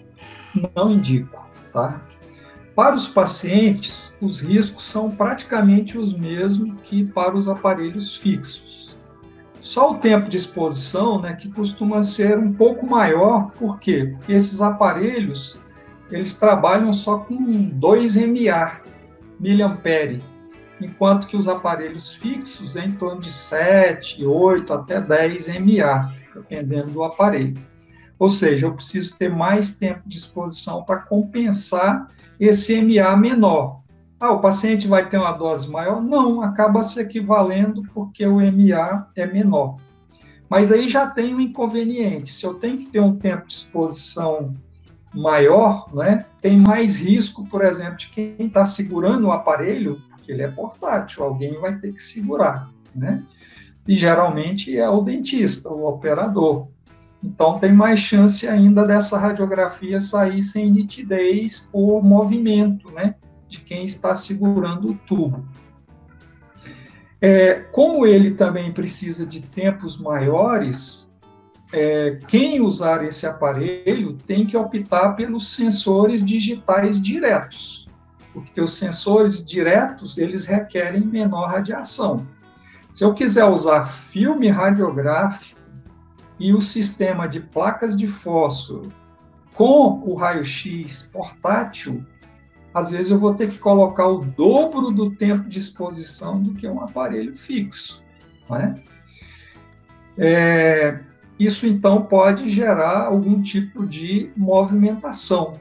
não 0.76 0.92
indico, 0.92 1.46
tá? 1.72 2.02
Para 2.76 2.96
os 2.96 3.08
pacientes, 3.08 4.12
os 4.22 4.40
riscos 4.40 4.88
são 4.88 5.12
praticamente 5.12 5.98
os 5.98 6.18
mesmos 6.18 6.80
que 6.84 7.04
para 7.06 7.36
os 7.36 7.48
aparelhos 7.50 8.16
fixos. 8.16 8.98
Só 9.62 9.92
o 9.92 9.98
tempo 10.00 10.30
de 10.30 10.38
exposição, 10.38 11.22
né, 11.22 11.34
que 11.34 11.52
costuma 11.52 12.02
ser 12.02 12.38
um 12.38 12.54
pouco 12.54 12.90
maior, 12.90 13.52
por 13.52 13.80
quê? 13.80 14.16
Porque 14.18 14.34
esses 14.34 14.62
aparelhos 14.62 15.62
eles 16.10 16.34
trabalham 16.36 16.94
só 16.94 17.20
com 17.20 17.36
2 17.36 18.16
mA, 18.18 18.82
miliampere, 19.40 20.22
enquanto 20.82 21.28
que 21.28 21.38
os 21.38 21.48
aparelhos 21.48 22.16
fixos 22.16 22.76
é 22.76 22.86
em 22.86 22.92
torno 22.92 23.22
de 23.22 23.32
7, 23.32 24.26
8 24.26 24.74
até 24.74 25.00
10 25.00 25.48
mA, 25.60 26.14
dependendo 26.34 26.92
do 26.92 27.04
aparelho. 27.04 27.71
Ou 28.22 28.30
seja, 28.30 28.68
eu 28.68 28.76
preciso 28.76 29.18
ter 29.18 29.36
mais 29.36 29.76
tempo 29.76 30.08
de 30.08 30.16
exposição 30.16 30.84
para 30.84 30.98
compensar 30.98 32.06
esse 32.40 32.80
MA 32.80 33.18
menor. 33.18 33.82
Ah, 34.20 34.32
o 34.32 34.40
paciente 34.40 34.88
vai 34.88 35.10
ter 35.10 35.18
uma 35.18 35.32
dose 35.32 35.68
maior? 35.68 36.04
Não, 36.04 36.44
acaba 36.44 36.84
se 36.84 37.02
equivalendo 37.02 37.82
porque 37.96 38.24
o 38.24 38.36
MA 38.36 39.08
é 39.16 39.26
menor. 39.26 39.78
Mas 40.48 40.72
aí 40.72 40.88
já 40.88 41.08
tem 41.08 41.34
um 41.34 41.42
inconveniente. 41.42 42.32
Se 42.32 42.46
eu 42.46 42.54
tenho 42.54 42.78
que 42.78 42.92
ter 42.92 43.00
um 43.00 43.18
tempo 43.18 43.48
de 43.48 43.56
exposição 43.56 44.54
maior, 45.12 45.92
né, 45.92 46.24
tem 46.40 46.60
mais 46.60 46.98
risco, 46.98 47.48
por 47.48 47.66
exemplo, 47.66 47.98
de 47.98 48.10
quem 48.10 48.36
está 48.38 48.66
segurando 48.66 49.30
o 49.30 49.32
aparelho, 49.32 50.00
porque 50.12 50.32
ele 50.32 50.44
é 50.44 50.48
portátil, 50.48 51.24
alguém 51.24 51.60
vai 51.60 51.76
ter 51.80 51.92
que 51.92 52.04
segurar, 52.04 52.70
né? 52.94 53.24
E 53.88 53.96
geralmente 53.96 54.78
é 54.78 54.88
o 54.88 55.02
dentista, 55.02 55.70
o 55.70 55.88
operador. 55.88 56.68
Então 57.24 57.60
tem 57.60 57.72
mais 57.72 58.00
chance 58.00 58.48
ainda 58.48 58.84
dessa 58.84 59.18
radiografia 59.18 60.02
sair 60.02 60.42
sem 60.42 60.72
nitidez 60.72 61.70
por 61.72 62.04
movimento, 62.04 62.92
né, 62.92 63.16
de 63.48 63.60
quem 63.62 63.86
está 63.86 64.16
segurando 64.16 64.92
o 64.92 64.96
tubo. 64.96 65.46
É, 67.20 67.54
como 67.72 68.08
ele 68.08 68.32
também 68.32 68.72
precisa 68.72 69.26
de 69.26 69.42
tempos 69.42 70.00
maiores, 70.02 71.08
é, 71.72 72.18
quem 72.28 72.60
usar 72.60 73.06
esse 73.06 73.28
aparelho 73.28 74.18
tem 74.26 74.46
que 74.46 74.58
optar 74.58 75.12
pelos 75.16 75.54
sensores 75.56 76.26
digitais 76.26 77.00
diretos, 77.00 77.88
porque 78.34 78.60
os 78.60 78.74
sensores 78.74 79.46
diretos 79.46 80.18
eles 80.18 80.48
requerem 80.48 81.02
menor 81.02 81.50
radiação. 81.50 82.26
Se 82.92 83.04
eu 83.04 83.14
quiser 83.14 83.46
usar 83.46 83.94
filme 84.12 84.50
radiográfico 84.50 85.61
e 86.42 86.56
o 86.56 86.60
sistema 86.60 87.28
de 87.28 87.40
placas 87.40 87.96
de 87.96 88.08
fósforo 88.08 88.92
com 89.54 90.02
o 90.04 90.16
raio-x 90.16 91.04
portátil, 91.14 92.04
às 92.74 92.90
vezes 92.90 93.12
eu 93.12 93.20
vou 93.20 93.36
ter 93.36 93.48
que 93.48 93.60
colocar 93.60 94.08
o 94.08 94.26
dobro 94.26 94.90
do 94.90 95.12
tempo 95.12 95.48
de 95.48 95.60
exposição 95.60 96.42
do 96.42 96.56
que 96.56 96.68
um 96.68 96.82
aparelho 96.82 97.38
fixo. 97.38 98.04
Não 98.50 98.58
é? 98.58 98.84
É, 100.18 101.00
isso 101.38 101.68
então 101.68 102.02
pode 102.02 102.50
gerar 102.50 103.06
algum 103.06 103.40
tipo 103.40 103.86
de 103.86 104.32
movimentação. 104.36 105.54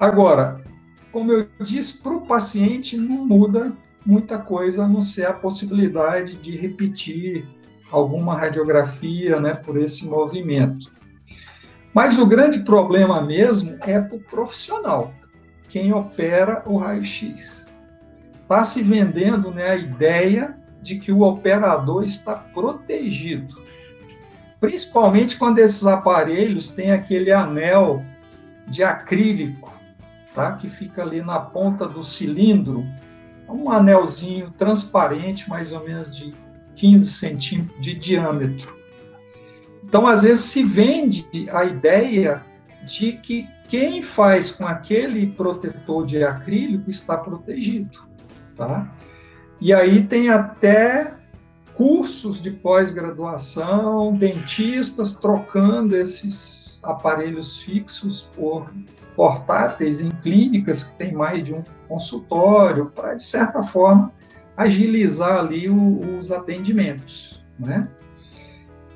Agora, 0.00 0.64
como 1.12 1.30
eu 1.30 1.48
disse, 1.60 1.98
para 1.98 2.12
o 2.12 2.26
paciente 2.26 2.96
não 2.96 3.24
muda 3.24 3.72
muita 4.04 4.36
coisa 4.36 4.82
a 4.82 4.88
não 4.88 5.02
ser 5.02 5.26
a 5.26 5.32
possibilidade 5.32 6.34
de 6.36 6.56
repetir 6.56 7.46
alguma 7.90 8.36
radiografia 8.36 9.40
né, 9.40 9.54
por 9.54 9.76
esse 9.76 10.06
movimento. 10.06 10.90
Mas 11.94 12.18
o 12.18 12.26
grande 12.26 12.60
problema 12.60 13.22
mesmo 13.22 13.76
é 13.80 14.00
para 14.00 14.16
o 14.16 14.20
profissional, 14.20 15.14
quem 15.68 15.92
opera 15.92 16.62
o 16.66 16.76
raio-x. 16.76 17.72
Está 18.42 18.62
se 18.62 18.82
vendendo 18.82 19.50
né, 19.50 19.70
a 19.70 19.76
ideia 19.76 20.56
de 20.82 20.96
que 20.96 21.10
o 21.10 21.22
operador 21.22 22.04
está 22.04 22.34
protegido 22.34 23.66
principalmente 24.60 25.36
quando 25.36 25.58
esses 25.58 25.86
aparelhos 25.86 26.68
têm 26.68 26.90
aquele 26.90 27.30
anel 27.30 28.02
de 28.66 28.82
acrílico 28.82 29.72
tá? 30.34 30.52
que 30.52 30.68
fica 30.68 31.02
ali 31.02 31.22
na 31.22 31.38
ponta 31.38 31.86
do 31.86 32.04
cilindro, 32.04 32.84
um 33.48 33.70
anelzinho 33.70 34.50
transparente, 34.50 35.48
mais 35.48 35.72
ou 35.72 35.84
menos 35.84 36.14
de 36.16 36.34
15 36.76 37.06
centímetros 37.06 37.80
de 37.80 37.94
diâmetro. 37.94 38.76
Então, 39.82 40.06
às 40.06 40.22
vezes, 40.22 40.44
se 40.44 40.62
vende 40.62 41.26
a 41.52 41.64
ideia 41.64 42.42
de 42.86 43.12
que 43.12 43.48
quem 43.68 44.02
faz 44.02 44.50
com 44.50 44.66
aquele 44.66 45.26
protetor 45.28 46.06
de 46.06 46.22
acrílico 46.22 46.90
está 46.90 47.16
protegido. 47.16 47.98
Tá? 48.56 48.92
E 49.60 49.72
aí 49.72 50.04
tem 50.04 50.28
até 50.28 51.14
cursos 51.74 52.40
de 52.40 52.50
pós-graduação, 52.50 54.14
dentistas 54.14 55.14
trocando 55.14 55.96
esses 55.96 56.80
aparelhos 56.82 57.58
fixos 57.58 58.28
por 58.34 58.70
portáteis 59.14 60.00
em 60.00 60.10
clínicas 60.10 60.84
que 60.84 60.94
tem 60.96 61.12
mais 61.12 61.44
de 61.44 61.54
um 61.54 61.62
consultório, 61.88 62.86
para, 62.94 63.14
de 63.14 63.26
certa 63.26 63.62
forma, 63.62 64.12
agilizar 64.56 65.38
ali 65.38 65.68
o, 65.68 66.18
os 66.18 66.32
atendimentos. 66.32 67.40
Né? 67.58 67.88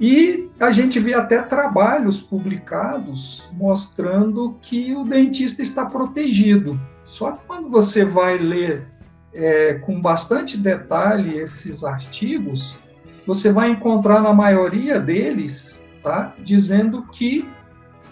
E 0.00 0.48
a 0.58 0.70
gente 0.70 0.98
vê 0.98 1.12
até 1.12 1.42
trabalhos 1.42 2.20
publicados 2.20 3.46
mostrando 3.52 4.56
que 4.62 4.94
o 4.94 5.04
dentista 5.04 5.60
está 5.60 5.84
protegido. 5.84 6.80
Só 7.04 7.32
que 7.32 7.40
quando 7.46 7.68
você 7.68 8.04
vai 8.04 8.38
ler 8.38 8.86
é, 9.34 9.74
com 9.74 10.00
bastante 10.00 10.56
detalhe 10.56 11.38
esses 11.38 11.84
artigos, 11.84 12.78
você 13.26 13.52
vai 13.52 13.70
encontrar 13.70 14.22
na 14.22 14.32
maioria 14.32 14.98
deles, 14.98 15.82
tá, 16.02 16.34
dizendo 16.42 17.02
que 17.12 17.46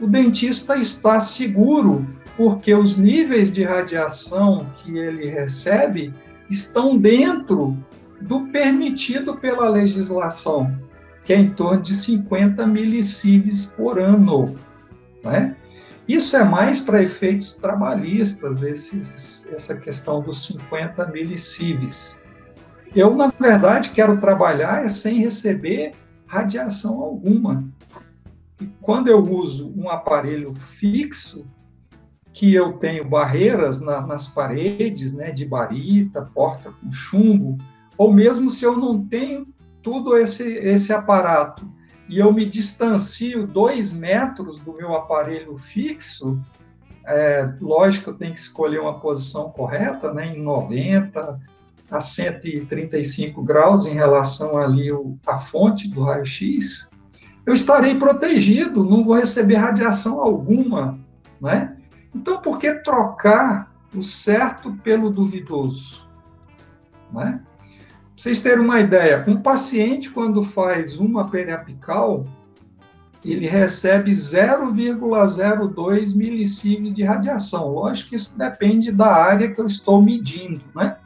o 0.01 0.07
dentista 0.07 0.77
está 0.77 1.19
seguro 1.21 2.07
porque 2.37 2.73
os 2.73 2.97
níveis 2.97 3.51
de 3.51 3.65
radiação 3.65 4.65
que 4.77 4.97
ele 4.97 5.29
recebe 5.29 6.15
estão 6.51 6.97
dentro 6.97 7.77
do 8.21 8.47
permitido 8.49 9.37
pela 9.37 9.69
legislação, 9.69 10.77
que 11.25 11.33
é 11.33 11.37
em 11.37 11.51
torno 11.51 11.83
de 11.83 11.95
50 11.95 12.67
milisievers 12.67 13.67
por 13.67 13.99
ano. 13.99 14.55
Né? 15.25 15.57
Isso 16.07 16.37
é 16.37 16.43
mais 16.43 16.81
para 16.81 17.03
efeitos 17.03 17.55
trabalhistas, 17.55 18.63
esses, 18.63 19.47
essa 19.53 19.77
questão 19.77 20.23
dos 20.23 20.47
50 20.47 21.07
milisievers. 21.09 22.23
Eu, 22.95 23.15
na 23.15 23.29
verdade, 23.39 23.91
quero 23.91 24.19
trabalhar 24.19 24.89
sem 24.89 25.19
receber 25.19 25.93
radiação 26.27 27.01
alguma. 27.01 27.69
E 28.61 28.67
quando 28.81 29.09
eu 29.09 29.21
uso 29.23 29.73
um 29.77 29.91
aparelho 29.91 30.55
fixo, 30.79 31.47
que 32.39 32.55
eu 32.55 32.75
tenho 32.75 33.05
barreiras 33.05 33.81
na, 33.81 34.01
nas 34.01 34.29
paredes, 34.29 35.13
né, 35.13 35.33
de 35.33 35.45
barita, 35.45 36.31
porta 36.33 36.71
com 36.71 36.93
chumbo, 36.93 37.59
ou 37.97 38.13
mesmo 38.13 38.49
se 38.49 38.65
eu 38.65 38.77
não 38.77 39.05
tenho 39.05 39.45
tudo 39.83 40.17
esse, 40.17 40.45
esse 40.45 40.93
aparato 40.93 41.69
e 42.09 42.21
eu 42.21 42.33
me 42.33 42.47
distancio 42.47 43.45
dois 43.45 43.93
metros 43.93 44.61
do 44.61 44.73
meu 44.73 44.95
aparelho 44.95 45.59
fixo, 45.59 46.41
é, 47.05 47.55
lógico, 47.61 48.11
eu 48.11 48.15
tenho 48.15 48.35
que 48.35 48.41
escolher 48.41 48.79
uma 48.79 49.01
posição 49.01 49.51
correta, 49.51 50.15
né, 50.15 50.29
em 50.29 50.41
90 50.41 51.41
a 51.91 52.01
135 52.01 53.43
graus 53.43 53.85
em 53.85 53.95
relação 53.95 54.57
ali 54.59 54.93
o, 54.93 55.19
a 55.27 55.39
fonte 55.39 55.89
do 55.89 56.05
raio-x, 56.05 56.89
eu 57.45 57.53
estarei 57.53 57.97
protegido, 57.97 58.85
não 58.85 59.03
vou 59.03 59.17
receber 59.17 59.57
radiação 59.57 60.21
alguma, 60.21 61.01
né? 61.41 61.75
Então, 62.19 62.43
por 62.43 62.59
que 62.59 62.75
trocar 62.75 63.73
o 63.95 64.03
certo 64.03 64.73
pelo 64.83 65.09
duvidoso? 65.09 66.05
Né? 67.13 67.41
Pra 67.41 67.47
vocês 68.17 68.43
terem 68.43 68.65
uma 68.65 68.81
ideia, 68.81 69.23
um 69.29 69.41
paciente, 69.41 70.11
quando 70.11 70.43
faz 70.43 70.97
uma 70.97 71.29
periapical, 71.29 72.27
ele 73.25 73.49
recebe 73.49 74.11
0,02 74.11 76.17
milisievers 76.17 76.93
de 76.93 77.05
radiação. 77.05 77.69
Lógico 77.69 78.11
que 78.11 78.17
isso 78.17 78.37
depende 78.37 78.91
da 78.91 79.15
área 79.15 79.53
que 79.53 79.61
eu 79.61 79.67
estou 79.67 80.03
medindo, 80.03 80.65
né? 80.75 80.97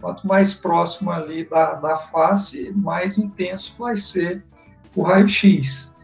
Quanto 0.00 0.26
mais 0.26 0.52
próximo 0.52 1.12
ali 1.12 1.48
da, 1.48 1.74
da 1.74 1.98
face, 1.98 2.72
mais 2.74 3.16
intenso 3.16 3.76
vai 3.78 3.96
ser 3.96 4.42
o 4.94 5.02
raio-x. 5.02 5.94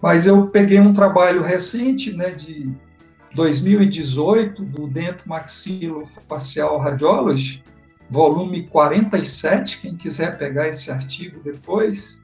Mas 0.00 0.26
eu 0.26 0.46
peguei 0.46 0.80
um 0.80 0.94
trabalho 0.94 1.42
recente, 1.42 2.16
né, 2.16 2.30
de 2.30 2.74
2018 3.34 4.62
do 4.62 4.86
Dento 4.86 5.28
Maxilofacial 5.28 6.78
Radiology, 6.78 7.62
volume 8.10 8.64
47, 8.64 9.80
quem 9.80 9.96
quiser 9.96 10.36
pegar 10.36 10.68
esse 10.68 10.90
artigo 10.90 11.40
depois, 11.42 12.22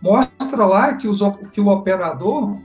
mostra 0.00 0.64
lá 0.64 0.94
que, 0.94 1.08
os, 1.08 1.20
que 1.52 1.60
o 1.60 1.68
operador, 1.68 2.58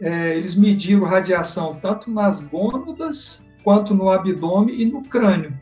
é, 0.00 0.36
eles 0.36 0.56
mediram 0.56 1.04
radiação 1.04 1.78
tanto 1.80 2.10
nas 2.10 2.42
gônadas, 2.42 3.46
quanto 3.62 3.94
no 3.94 4.10
abdômen 4.10 4.80
e 4.80 4.84
no 4.84 5.02
crânio. 5.02 5.52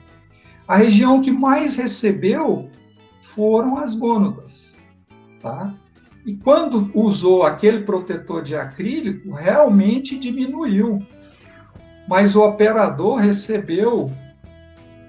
A 0.67 0.77
região 0.77 1.21
que 1.21 1.31
mais 1.31 1.77
recebeu 1.77 2.71
foram 3.35 3.79
as 3.79 3.95
gônadas, 3.95 4.79
tá? 5.41 5.75
E 6.25 6.35
quando 6.37 6.91
usou 6.95 7.45
aquele 7.45 7.85
protetor 7.85 8.43
de 8.43 8.57
acrílico, 8.57 9.33
realmente 9.33 10.19
diminuiu 10.19 11.07
mas 12.07 12.37
o 12.37 12.43
operador 12.43 13.17
recebeu 13.17 14.11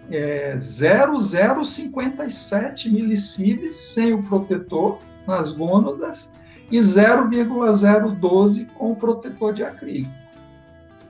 é, 0.09 0.57
0,057 0.57 2.89
milisievers 2.89 3.75
sem 3.75 4.13
o 4.13 4.23
protetor 4.23 4.97
nas 5.25 5.53
gônadas 5.53 6.31
e 6.71 6.81
0,012 6.81 8.65
com 8.75 8.91
o 8.91 8.95
protetor 8.95 9.53
de 9.53 9.63
acrílico. 9.63 10.11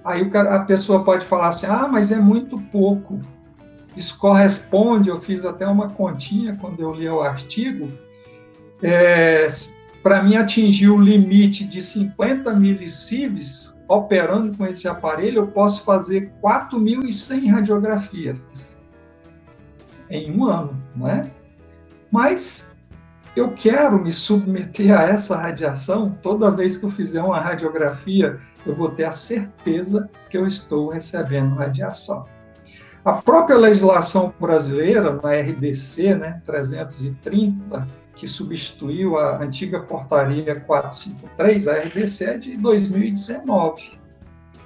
Aí 0.04 0.30
a 0.34 0.60
pessoa 0.60 1.04
pode 1.04 1.26
falar 1.26 1.48
assim, 1.50 1.66
ah, 1.66 1.88
mas 1.92 2.12
é 2.12 2.18
muito 2.18 2.62
pouco. 2.72 3.20
Isso 3.96 4.16
corresponde, 4.18 5.10
eu 5.10 5.20
fiz 5.20 5.44
até 5.44 5.68
uma 5.68 5.90
continha 5.90 6.56
quando 6.56 6.80
eu 6.80 6.94
li 6.94 7.10
o 7.10 7.22
artigo, 7.22 7.88
é, 8.82 9.48
para 10.04 10.24
mim 10.24 10.36
atingir 10.36 10.90
o 10.90 11.02
limite 11.02 11.66
de 11.66 11.82
50 11.82 12.54
milisievers 12.54 13.76
operando 13.88 14.56
com 14.58 14.66
esse 14.66 14.88
aparelho, 14.88 15.44
eu 15.44 15.48
posso 15.48 15.84
fazer 15.84 16.32
4.100 16.42 17.52
radiografias 17.52 18.42
em 20.10 20.32
um 20.32 20.46
ano, 20.46 20.82
não 20.96 21.08
é? 21.08 21.30
Mas 22.12 22.68
eu 23.36 23.52
quero 23.52 24.02
me 24.02 24.12
submeter 24.12 24.98
a 24.98 25.04
essa 25.04 25.36
radiação, 25.36 26.18
toda 26.22 26.52
vez 26.52 26.78
que 26.78 26.86
eu 26.86 26.92
fizer 26.92 27.22
uma 27.22 27.40
radiografia, 27.40 28.40
eu 28.66 28.76
vou 28.76 28.90
ter 28.90 29.04
a 29.04 29.12
certeza 29.12 30.10
que 30.30 30.38
eu 30.38 30.48
estou 30.48 30.90
recebendo 30.90 31.56
radiação. 31.56 32.26
A 33.06 33.14
própria 33.14 33.58
legislação 33.58 34.34
brasileira, 34.40 35.14
na 35.24 35.32
RDC, 35.32 36.16
né, 36.16 36.42
330, 36.46 37.88
que 38.18 38.28
substituiu 38.28 39.18
a 39.18 39.38
antiga 39.38 39.80
portaria 39.80 40.60
453, 40.60 41.68
a 41.68 41.74
RDC 41.80 42.24
é 42.26 42.38
de 42.38 42.58
2019. 42.58 43.98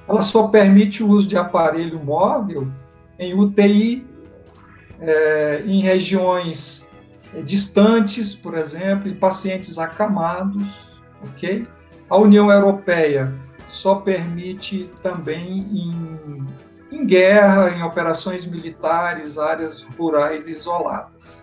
Ela 0.08 0.22
só 0.22 0.48
permite 0.48 1.04
o 1.04 1.10
uso 1.10 1.28
de 1.28 1.38
aparelho 1.38 2.00
móvel 2.04 2.68
em 3.20 3.34
UTI, 3.34 4.08
é, 5.00 5.64
em 5.66 5.82
regiões 5.84 6.88
é, 7.34 7.42
distantes, 7.42 8.34
por 8.34 8.58
exemplo, 8.58 9.10
em 9.10 9.16
pacientes 9.16 9.78
acamados, 9.78 10.64
ok? 11.28 11.68
A 12.10 12.18
União 12.18 12.50
Europeia 12.50 13.34
só 13.68 13.96
permite 13.96 14.90
também 15.04 15.60
em, 15.60 16.48
em 16.92 17.06
guerra, 17.06 17.72
em 17.72 17.84
operações 17.84 18.46
militares, 18.46 19.38
áreas 19.38 19.84
rurais 19.98 20.48
isoladas. 20.48 21.41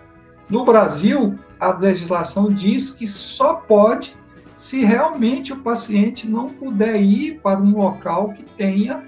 No 0.50 0.64
Brasil, 0.64 1.38
a 1.61 1.70
legislação 1.72 2.52
diz 2.52 2.90
que 2.90 3.06
só 3.06 3.54
pode 3.54 4.16
se 4.56 4.84
realmente 4.84 5.52
o 5.52 5.62
paciente 5.62 6.28
não 6.28 6.46
puder 6.46 7.00
ir 7.00 7.40
para 7.40 7.61
um 7.61 7.76
local 7.76 8.32
que 8.32 8.44
tenha 8.56 9.04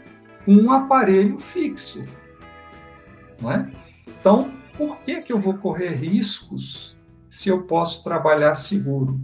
um 0.47 0.71
aparelho 0.71 1.41
fixo. 1.41 2.05
Não 3.41 3.51
é? 3.51 3.71
Então, 4.07 4.53
por 4.77 4.99
que, 4.99 5.23
que 5.23 5.33
eu 5.33 5.41
vou 5.41 5.55
correr 5.55 5.95
riscos 5.95 6.97
se 7.29 7.49
eu 7.49 7.63
posso 7.63 8.05
trabalhar 8.05 8.55
seguro? 8.55 9.21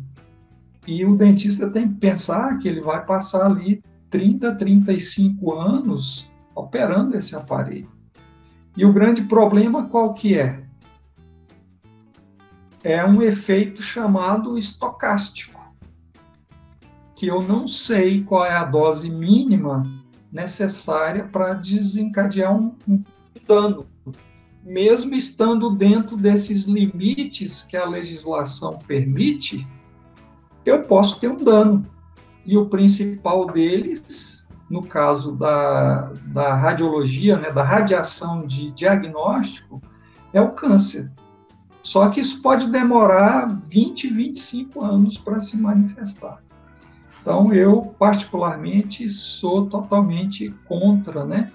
E 0.87 1.05
o 1.05 1.17
dentista 1.17 1.71
tem 1.71 1.89
que 1.89 1.95
pensar 1.95 2.59
que 2.59 2.69
ele 2.69 2.81
vai 2.81 3.05
passar 3.05 3.47
ali 3.47 3.83
30, 4.11 4.55
35 4.55 5.55
anos 5.55 6.31
operando 6.55 7.17
esse 7.17 7.37
aparelho. 7.37 7.91
E 8.77 8.85
o 8.85 8.93
grande 8.93 9.23
problema 9.23 9.89
qual 9.89 10.15
que 10.15 10.39
é? 10.39 10.66
É 12.87 13.05
um 13.05 13.21
efeito 13.21 13.83
chamado 13.83 14.57
estocástico, 14.57 15.61
que 17.17 17.27
eu 17.27 17.43
não 17.43 17.67
sei 17.67 18.23
qual 18.23 18.45
é 18.45 18.57
a 18.57 18.65
dose 18.65 19.11
mínima 19.11 19.83
necessária 20.31 21.25
para 21.25 21.55
desencadear 21.55 22.55
um, 22.55 22.77
um 22.87 23.03
dano, 23.45 23.87
mesmo 24.63 25.17
estando 25.17 25.69
dentro 25.71 26.17
desses 26.17 26.67
limites 26.67 27.65
que 27.65 27.77
a 27.77 27.85
legislação 27.85 28.79
permite, 28.87 29.67
eu 30.65 30.83
posso 30.83 31.19
ter 31.19 31.29
um 31.29 31.43
dano. 31.43 31.85
E 32.45 32.57
o 32.57 32.67
principal 32.67 33.49
deles, 33.49 34.47
no 34.71 34.87
caso 34.87 35.33
da, 35.33 36.13
da 36.27 36.55
radiologia, 36.55 37.37
né, 37.37 37.51
da 37.51 37.65
radiação 37.65 38.47
de 38.47 38.71
diagnóstico, 38.71 39.83
é 40.33 40.41
o 40.41 40.53
câncer. 40.53 41.11
Só 41.87 42.09
que 42.09 42.19
isso 42.19 42.43
pode 42.43 42.69
demorar 42.69 43.47
20, 43.47 44.13
25 44.13 44.85
anos 44.85 45.17
para 45.19 45.39
se 45.39 45.57
manifestar. 45.57 46.43
Então, 47.23 47.53
eu, 47.53 47.95
particularmente, 47.97 49.09
sou 49.09 49.67
totalmente 49.67 50.53
contra 50.67 51.25
né, 51.25 51.49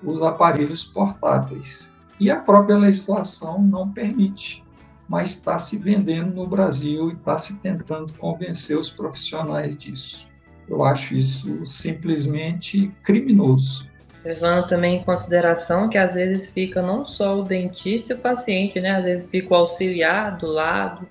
os 0.00 0.22
aparelhos 0.22 0.84
portáteis. 0.84 1.90
E 2.20 2.30
a 2.30 2.36
própria 2.36 2.78
legislação 2.78 3.60
não 3.60 3.92
permite, 3.92 4.62
mas 5.08 5.30
está 5.30 5.58
se 5.58 5.76
vendendo 5.76 6.32
no 6.32 6.46
Brasil 6.46 7.10
e 7.10 7.14
está 7.14 7.36
se 7.36 7.58
tentando 7.58 8.12
convencer 8.12 8.78
os 8.78 8.88
profissionais 8.88 9.76
disso. 9.76 10.28
Eu 10.68 10.84
acho 10.84 11.16
isso 11.16 11.66
simplesmente 11.66 12.86
criminoso. 13.02 13.84
Levando 14.24 14.66
também 14.68 14.96
em 14.96 15.02
consideração 15.02 15.88
que 15.88 15.98
às 15.98 16.14
vezes 16.14 16.52
fica 16.52 16.80
não 16.80 17.00
só 17.00 17.40
o 17.40 17.42
dentista 17.42 18.12
e 18.12 18.16
o 18.16 18.20
paciente, 18.20 18.80
né? 18.80 18.92
Às 18.92 19.04
vezes 19.04 19.30
fica 19.30 19.52
o 19.52 19.56
auxiliar 19.56 20.36
do 20.38 20.46
lado, 20.46 21.08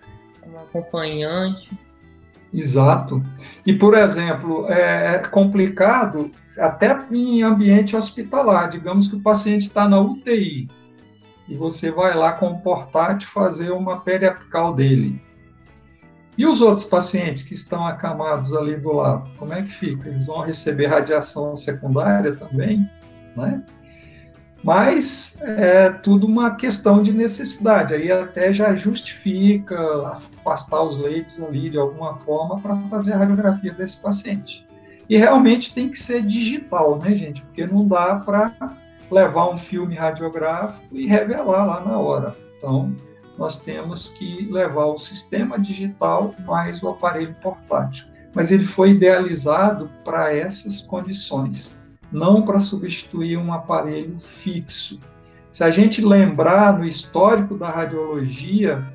um 0.48 0.58
acompanhante. 0.58 1.78
Exato. 2.54 3.24
E, 3.66 3.74
por 3.74 3.98
exemplo, 3.98 4.66
é 4.70 5.20
complicado 5.30 6.32
até 6.58 6.98
em 7.12 7.44
ambiente 7.44 7.96
hospitalar. 7.96 8.70
Digamos 8.70 9.08
que 9.10 9.16
o 9.16 9.22
paciente 9.22 9.64
está 9.64 9.88
na 9.88 10.00
UTI 10.00 10.70
e 11.48 11.56
você 11.56 11.92
vai 11.92 12.16
lá 12.16 12.34
com 12.34 12.48
o 12.48 12.62
portátil 12.62 13.30
fazer 13.30 13.72
uma 13.72 14.00
periapical 14.00 14.74
dele. 14.74 15.22
E 16.42 16.46
os 16.48 16.60
outros 16.60 16.88
pacientes 16.88 17.44
que 17.44 17.54
estão 17.54 17.86
acamados 17.86 18.52
ali 18.52 18.76
do 18.76 18.94
lado, 18.94 19.30
como 19.38 19.54
é 19.54 19.62
que 19.62 19.70
fica? 19.76 20.10
Eles 20.10 20.26
vão 20.26 20.40
receber 20.40 20.88
radiação 20.88 21.56
secundária 21.56 22.36
também, 22.36 22.90
né? 23.38 23.62
Mas 24.64 25.38
é 25.40 25.92
tudo 25.92 26.26
uma 26.26 26.56
questão 26.56 27.04
de 27.04 27.14
necessidade. 27.14 27.94
Aí 27.94 28.12
até 28.12 28.52
já 28.52 28.74
justifica 28.74 29.78
afastar 30.08 30.82
os 30.82 30.98
leitos 30.98 31.40
ali 31.44 31.70
de 31.70 31.78
alguma 31.78 32.18
forma 32.18 32.60
para 32.60 32.76
fazer 32.90 33.14
a 33.14 33.18
radiografia 33.18 33.74
desse 33.74 34.02
paciente. 34.02 34.66
E 35.08 35.18
realmente 35.18 35.72
tem 35.76 35.90
que 35.90 36.00
ser 36.00 36.24
digital, 36.24 36.98
né, 36.98 37.14
gente? 37.14 37.44
Porque 37.44 37.68
não 37.68 37.88
dá 37.88 38.16
para 38.16 38.52
levar 39.12 39.48
um 39.48 39.60
filme 39.60 39.94
radiográfico 39.94 40.82
e 40.92 41.06
revelar 41.06 41.66
lá 41.66 41.86
na 41.86 42.00
hora. 42.00 42.32
Então, 42.58 42.96
nós 43.38 43.60
temos 43.60 44.10
que 44.10 44.48
levar 44.52 44.86
o 44.86 45.00
sistema 45.00 45.60
digital 45.60 46.34
mais 46.46 46.82
o 46.84 46.90
aparelho 46.90 47.36
portátil. 47.42 48.06
Mas 48.36 48.52
ele 48.52 48.66
foi 48.66 48.92
idealizado 48.92 49.90
para 50.06 50.36
essas 50.36 50.82
condições, 50.82 51.78
não 52.12 52.44
para 52.44 52.60
substituir 52.60 53.38
um 53.38 53.54
aparelho 53.54 54.20
fixo. 54.20 55.00
Se 55.52 55.64
a 55.64 55.70
gente 55.70 56.04
lembrar 56.04 56.78
no 56.78 56.86
histórico 56.86 57.58
da 57.58 57.68
radiologia, 57.70 58.86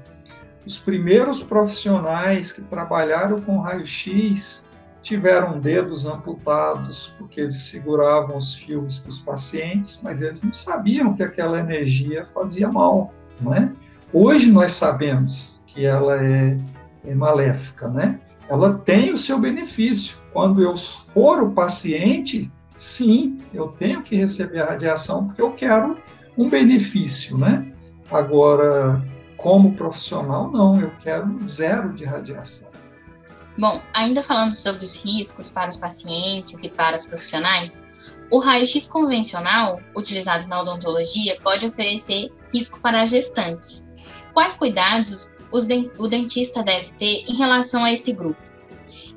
os 0.66 0.78
primeiros 0.78 1.42
profissionais 1.42 2.50
que 2.50 2.62
trabalharam 2.62 3.40
com 3.40 3.58
raio-x 3.60 4.64
tiveram 5.02 5.60
dedos 5.60 6.04
amputados 6.04 7.14
porque 7.16 7.40
eles 7.40 7.62
seguravam 7.62 8.38
os 8.38 8.54
fios 8.54 8.98
para 8.98 9.10
os 9.10 9.20
pacientes, 9.20 10.00
mas 10.02 10.20
eles 10.20 10.42
não 10.42 10.52
sabiam 10.52 11.14
que 11.14 11.22
aquela 11.22 11.60
energia 11.60 12.26
fazia 12.26 12.68
mal, 12.68 13.14
não 13.40 13.54
é? 13.54 13.70
Hoje 14.12 14.50
nós 14.50 14.72
sabemos 14.72 15.60
que 15.66 15.84
ela 15.84 16.16
é, 16.24 16.56
é 17.04 17.14
maléfica, 17.14 17.88
né? 17.88 18.20
Ela 18.48 18.74
tem 18.74 19.12
o 19.12 19.18
seu 19.18 19.38
benefício. 19.38 20.16
Quando 20.32 20.62
eu 20.62 20.76
for 20.76 21.42
o 21.42 21.50
paciente, 21.50 22.50
sim, 22.78 23.38
eu 23.52 23.68
tenho 23.68 24.02
que 24.02 24.16
receber 24.16 24.60
a 24.60 24.66
radiação 24.66 25.26
porque 25.26 25.42
eu 25.42 25.52
quero 25.52 25.98
um 26.38 26.48
benefício, 26.48 27.36
né? 27.36 27.72
Agora, 28.10 29.02
como 29.36 29.74
profissional, 29.74 30.50
não, 30.50 30.80
eu 30.80 30.92
quero 31.00 31.36
zero 31.46 31.92
de 31.92 32.04
radiação. 32.04 32.66
Bom, 33.58 33.80
ainda 33.94 34.22
falando 34.22 34.52
sobre 34.52 34.84
os 34.84 35.02
riscos 35.02 35.48
para 35.48 35.70
os 35.70 35.78
pacientes 35.78 36.62
e 36.62 36.68
para 36.68 36.94
os 36.94 37.06
profissionais, 37.06 37.86
o 38.30 38.38
raio-x 38.38 38.86
convencional, 38.86 39.80
utilizado 39.96 40.46
na 40.46 40.60
odontologia, 40.60 41.38
pode 41.42 41.64
oferecer 41.64 42.30
risco 42.52 42.78
para 42.80 43.06
gestantes, 43.06 43.85
quais 44.36 44.52
cuidados 44.52 45.34
o 45.50 46.08
dentista 46.08 46.62
deve 46.62 46.90
ter 46.98 47.24
em 47.26 47.38
relação 47.38 47.82
a 47.82 47.90
esse 47.90 48.12
grupo. 48.12 48.42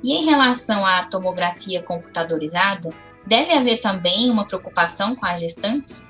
E 0.02 0.14
em 0.14 0.24
relação 0.24 0.86
à 0.86 1.04
tomografia 1.04 1.82
computadorizada, 1.82 2.88
deve 3.26 3.52
haver 3.52 3.82
também 3.82 4.30
uma 4.30 4.46
preocupação 4.46 5.14
com 5.14 5.26
as 5.26 5.40
gestantes? 5.40 6.08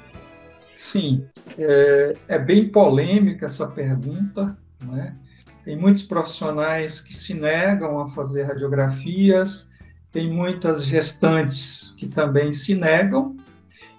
Sim, 0.77 1.27
é, 1.59 2.13
é 2.29 2.39
bem 2.39 2.69
polêmica 2.69 3.47
essa 3.47 3.67
pergunta. 3.67 4.57
Né? 4.81 5.17
Tem 5.65 5.77
muitos 5.77 6.05
profissionais 6.05 7.01
que 7.01 7.13
se 7.13 7.35
negam 7.35 7.99
a 7.99 8.09
fazer 8.11 8.45
radiografias, 8.45 9.69
tem 10.13 10.31
muitas 10.31 10.85
gestantes 10.85 11.91
que 11.99 12.07
também 12.07 12.53
se 12.53 12.77
negam, 12.77 13.37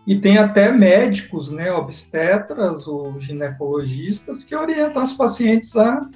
e 0.06 0.18
tem 0.18 0.38
até 0.38 0.72
médicos, 0.72 1.52
né, 1.52 1.72
obstetras 1.72 2.88
ou 2.88 3.20
ginecologistas, 3.20 4.44
que 4.44 4.56
orientam 4.56 5.02
as 5.02 5.14
pacientes 5.14 5.76
a 5.76 6.10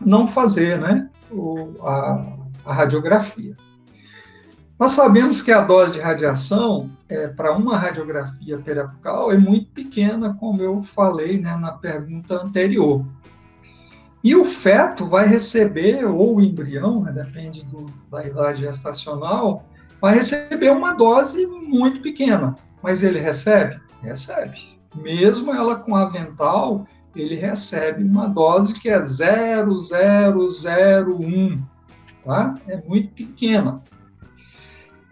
não 0.00 0.28
fazer 0.28 0.78
né, 0.78 1.08
a, 1.82 2.36
a 2.64 2.72
radiografia. 2.72 3.56
Nós 4.78 4.92
sabemos 4.92 5.42
que 5.42 5.52
a 5.52 5.60
dose 5.60 5.92
de 5.92 6.00
radiação 6.00 6.90
é, 7.06 7.28
para 7.28 7.52
uma 7.52 7.76
radiografia 7.76 8.58
periapical 8.58 9.30
é 9.30 9.36
muito 9.36 9.70
pequena, 9.72 10.34
como 10.34 10.62
eu 10.62 10.82
falei 10.82 11.38
né, 11.38 11.54
na 11.56 11.72
pergunta 11.72 12.36
anterior. 12.36 13.04
E 14.24 14.34
o 14.34 14.44
feto 14.46 15.06
vai 15.06 15.26
receber, 15.26 16.06
ou 16.06 16.36
o 16.36 16.40
embrião, 16.40 17.02
né, 17.02 17.12
depende 17.12 17.62
do, 17.66 17.86
da 18.10 18.26
idade 18.26 18.62
gestacional, 18.62 19.64
vai 20.00 20.14
receber 20.14 20.70
uma 20.70 20.94
dose 20.94 21.46
muito 21.46 22.00
pequena. 22.00 22.54
Mas 22.82 23.02
ele 23.02 23.20
recebe? 23.20 23.78
Recebe. 24.02 24.80
Mesmo 24.94 25.54
ela 25.54 25.76
com 25.76 25.94
avental, 25.94 26.86
ele 27.14 27.34
recebe 27.34 28.02
uma 28.02 28.26
dose 28.28 28.80
que 28.80 28.88
é 28.88 28.98
0,001, 29.00 31.62
tá? 32.24 32.54
É 32.66 32.78
muito 32.78 33.12
pequena. 33.12 33.82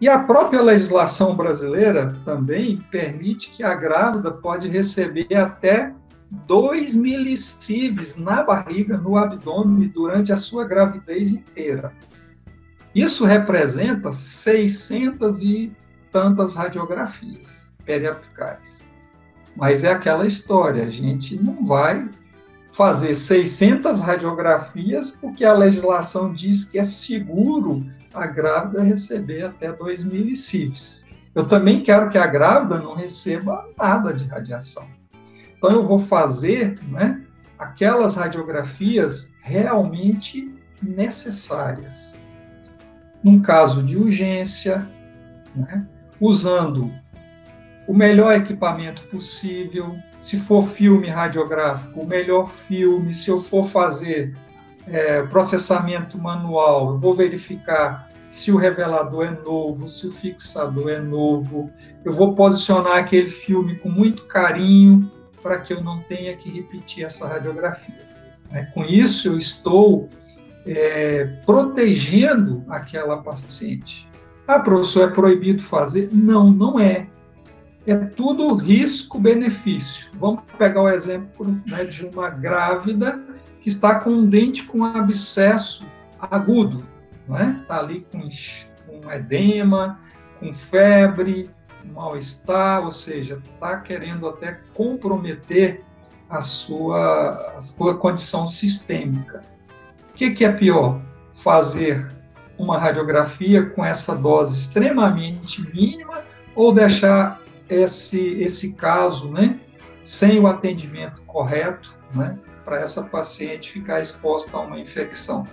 E 0.01 0.07
a 0.07 0.19
própria 0.19 0.61
legislação 0.61 1.35
brasileira 1.35 2.07
também 2.23 2.77
permite 2.77 3.49
que 3.51 3.63
a 3.63 3.75
grávida 3.75 4.31
pode 4.31 4.69
receber 4.69 5.35
até 5.35 5.93
2 6.47 6.95
milisievers 6.95 8.15
na 8.15 8.43
barriga, 8.43 8.97
no 8.97 9.17
abdômen, 9.17 9.89
durante 9.89 10.31
a 10.31 10.37
sua 10.37 10.65
gravidez 10.65 11.31
inteira. 11.31 11.91
Isso 12.93 13.25
representa 13.25 14.11
600 14.11 15.41
e 15.41 15.71
tantas 16.11 16.55
radiografias 16.55 17.75
periapicais. 17.85 18.79
Mas 19.55 19.83
é 19.83 19.91
aquela 19.91 20.25
história, 20.25 20.83
a 20.83 20.89
gente 20.89 21.35
não 21.35 21.65
vai 21.65 22.09
fazer 22.73 23.13
600 23.13 23.99
radiografias 23.99 25.11
porque 25.11 25.43
a 25.43 25.53
legislação 25.53 26.33
diz 26.33 26.65
que 26.65 26.79
é 26.79 26.83
seguro 26.83 27.85
a 28.13 28.25
grávida 28.25 28.83
receber 28.83 29.43
até 29.43 29.71
2 29.71 30.05
milicives. 30.05 31.05
Eu 31.35 31.47
também 31.47 31.83
quero 31.83 32.09
que 32.09 32.17
a 32.17 32.25
grávida 32.25 32.79
não 32.79 32.95
receba 32.95 33.67
nada 33.77 34.13
de 34.13 34.25
radiação. 34.25 34.87
Então 35.57 35.71
eu 35.71 35.85
vou 35.85 35.99
fazer 35.99 36.79
né, 36.87 37.21
aquelas 37.57 38.15
radiografias 38.15 39.31
realmente 39.41 40.51
necessárias. 40.81 42.18
Num 43.23 43.41
caso 43.41 43.83
de 43.83 43.97
urgência, 43.97 44.87
né, 45.55 45.85
usando 46.19 46.91
o 47.87 47.93
melhor 47.93 48.35
equipamento 48.35 49.01
possível. 49.07 49.97
Se 50.21 50.39
for 50.39 50.67
filme 50.69 51.09
radiográfico, 51.09 52.01
o 52.01 52.07
melhor 52.07 52.51
filme. 52.51 53.13
Se 53.15 53.29
eu 53.29 53.43
for 53.43 53.67
fazer 53.67 54.35
é, 54.87 55.23
processamento 55.23 56.17
manual, 56.17 56.91
eu 56.91 56.99
vou 56.99 57.15
verificar 57.15 58.07
se 58.29 58.51
o 58.51 58.57
revelador 58.57 59.25
é 59.25 59.31
novo, 59.31 59.89
se 59.89 60.07
o 60.07 60.11
fixador 60.11 60.89
é 60.89 60.99
novo. 60.99 61.71
Eu 62.05 62.13
vou 62.13 62.35
posicionar 62.35 62.97
aquele 62.97 63.31
filme 63.31 63.75
com 63.79 63.89
muito 63.89 64.25
carinho 64.25 65.11
para 65.41 65.57
que 65.59 65.73
eu 65.73 65.83
não 65.83 65.99
tenha 66.01 66.35
que 66.37 66.49
repetir 66.49 67.05
essa 67.05 67.27
radiografia. 67.27 68.07
É, 68.51 68.65
com 68.65 68.85
isso, 68.85 69.27
eu 69.27 69.37
estou 69.37 70.07
é, 70.65 71.25
protegendo 71.45 72.63
aquela 72.69 73.17
paciente. 73.17 74.07
Ah, 74.47 74.59
professor, 74.59 75.09
é 75.09 75.11
proibido 75.13 75.63
fazer? 75.63 76.09
Não, 76.11 76.51
não 76.51 76.79
é. 76.79 77.07
É 77.85 77.95
tudo 77.95 78.55
risco-benefício. 78.55 80.09
Vamos 80.19 80.41
pegar 80.57 80.81
o 80.81 80.89
exemplo 80.89 81.45
né, 81.65 81.85
de 81.85 82.05
uma 82.05 82.29
grávida 82.29 83.19
que 83.61 83.69
está 83.69 83.99
com 83.99 84.09
um 84.09 84.25
dente 84.25 84.63
com 84.65 84.85
abscesso 84.85 85.85
agudo, 86.19 86.83
né? 87.27 87.59
Está 87.61 87.79
ali 87.79 88.05
com, 88.11 88.29
com 88.85 89.11
edema, 89.11 89.99
com 90.39 90.53
febre, 90.53 91.49
mal-estar, 91.93 92.83
ou 92.83 92.91
seja, 92.91 93.41
está 93.53 93.77
querendo 93.77 94.27
até 94.27 94.59
comprometer 94.73 95.83
a 96.29 96.41
sua, 96.41 97.57
a 97.57 97.61
sua 97.61 97.97
condição 97.97 98.47
sistêmica. 98.47 99.41
Que, 100.19 100.31
que 100.31 100.43
é 100.43 100.51
pior? 100.51 100.99
Fazer 101.35 102.05
uma 102.57 102.77
radiografia 102.77 103.67
com 103.67 103.85
essa 103.85 104.13
dose 104.13 104.53
extremamente 104.53 105.61
mínima 105.73 106.25
ou 106.53 106.73
deixar 106.73 107.39
esse, 107.69 108.33
esse 108.43 108.73
caso 108.73 109.31
né, 109.31 109.57
sem 110.03 110.37
o 110.37 110.45
atendimento 110.45 111.21
correto 111.21 111.97
né, 112.13 112.37
para 112.65 112.81
essa 112.81 113.05
paciente 113.05 113.71
ficar 113.71 114.01
exposta 114.01 114.57
a 114.57 114.59
uma 114.59 114.77
infecção. 114.77 115.45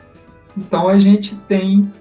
Então, 0.57 0.89
a 0.89 0.99
gente 0.99 1.37
tem 1.47 1.93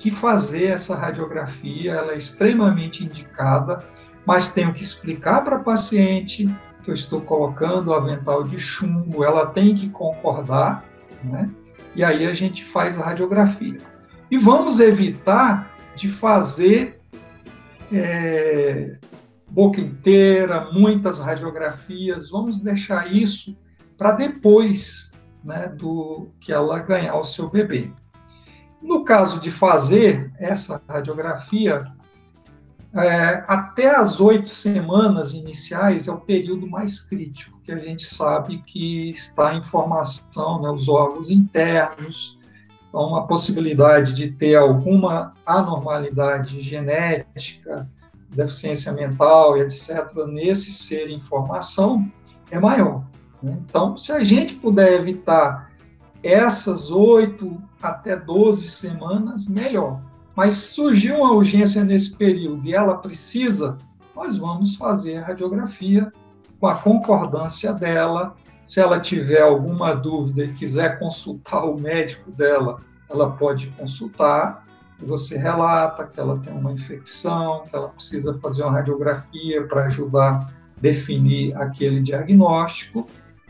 que 0.00 0.10
fazer 0.10 0.64
essa 0.64 0.96
radiografia, 0.96 1.92
ela 1.92 2.14
é 2.14 2.18
extremamente 2.18 3.04
indicada, 3.04 3.78
mas 4.26 4.52
tenho 4.52 4.74
que 4.74 4.82
explicar 4.82 5.44
para 5.44 5.54
a 5.54 5.60
paciente 5.60 6.52
que 6.82 6.90
eu 6.90 6.94
estou 6.94 7.20
colocando 7.20 7.92
o 7.92 7.94
avental 7.94 8.42
de 8.42 8.58
chumbo, 8.58 9.22
ela 9.22 9.46
tem 9.46 9.72
que 9.72 9.88
concordar, 9.88 10.84
né? 11.22 11.48
E 11.96 12.04
aí 12.04 12.26
a 12.26 12.34
gente 12.34 12.64
faz 12.66 13.00
a 13.00 13.06
radiografia. 13.06 13.78
E 14.30 14.36
vamos 14.36 14.80
evitar 14.80 15.74
de 15.96 16.10
fazer 16.10 17.00
é, 17.90 18.98
boca 19.48 19.80
inteira, 19.80 20.70
muitas 20.72 21.18
radiografias, 21.18 22.30
vamos 22.30 22.60
deixar 22.60 23.10
isso 23.10 23.56
para 23.96 24.12
depois 24.12 25.10
né, 25.42 25.68
do 25.68 26.28
que 26.38 26.52
ela 26.52 26.78
ganhar 26.80 27.16
o 27.16 27.24
seu 27.24 27.48
bebê. 27.48 27.90
No 28.82 29.02
caso 29.02 29.40
de 29.40 29.50
fazer 29.50 30.30
essa 30.38 30.82
radiografia, 30.86 31.78
é, 32.96 33.44
até 33.46 33.94
as 33.94 34.20
oito 34.20 34.48
semanas 34.48 35.34
iniciais 35.34 36.08
é 36.08 36.12
o 36.12 36.18
período 36.18 36.66
mais 36.66 37.00
crítico, 37.00 37.60
que 37.62 37.72
a 37.72 37.76
gente 37.76 38.06
sabe 38.06 38.58
que 38.62 39.10
está 39.10 39.54
em 39.54 39.62
formação, 39.62 40.62
né, 40.62 40.70
os 40.70 40.88
órgãos 40.88 41.30
internos, 41.30 42.38
então 42.88 43.14
a 43.16 43.26
possibilidade 43.26 44.14
de 44.14 44.30
ter 44.30 44.56
alguma 44.56 45.34
anormalidade 45.44 46.60
genética, 46.62 47.88
deficiência 48.30 48.92
mental 48.92 49.58
e 49.58 49.60
etc., 49.60 50.14
nesse 50.26 50.72
ser 50.72 51.10
em 51.10 51.20
formação 51.20 52.10
é 52.50 52.58
maior. 52.58 53.04
Né? 53.42 53.58
Então, 53.68 53.98
se 53.98 54.12
a 54.12 54.24
gente 54.24 54.54
puder 54.54 54.94
evitar 54.94 55.70
essas 56.22 56.90
oito 56.90 57.62
até 57.82 58.16
12 58.16 58.68
semanas, 58.68 59.46
melhor. 59.46 60.00
Mas 60.36 60.54
surgiu 60.54 61.16
uma 61.16 61.32
urgência 61.32 61.82
nesse 61.82 62.14
período 62.14 62.66
e 62.66 62.74
ela 62.74 62.98
precisa, 62.98 63.78
nós 64.14 64.36
vamos 64.36 64.76
fazer 64.76 65.16
a 65.16 65.24
radiografia 65.24 66.12
com 66.60 66.66
a 66.66 66.74
concordância 66.74 67.72
dela. 67.72 68.36
Se 68.62 68.78
ela 68.78 69.00
tiver 69.00 69.40
alguma 69.40 69.94
dúvida 69.94 70.44
e 70.44 70.52
quiser 70.52 70.98
consultar 70.98 71.64
o 71.64 71.80
médico 71.80 72.30
dela, 72.32 72.80
ela 73.08 73.30
pode 73.30 73.68
consultar. 73.78 74.66
Você 74.98 75.38
relata 75.38 76.04
que 76.06 76.20
ela 76.20 76.38
tem 76.38 76.52
uma 76.52 76.72
infecção, 76.72 77.62
que 77.70 77.74
ela 77.74 77.88
precisa 77.88 78.38
fazer 78.40 78.62
uma 78.62 78.72
radiografia 78.72 79.66
para 79.66 79.86
ajudar 79.86 80.38
a 80.38 80.80
definir 80.80 81.56
aquele 81.56 82.02
diagnóstico 82.02 83.06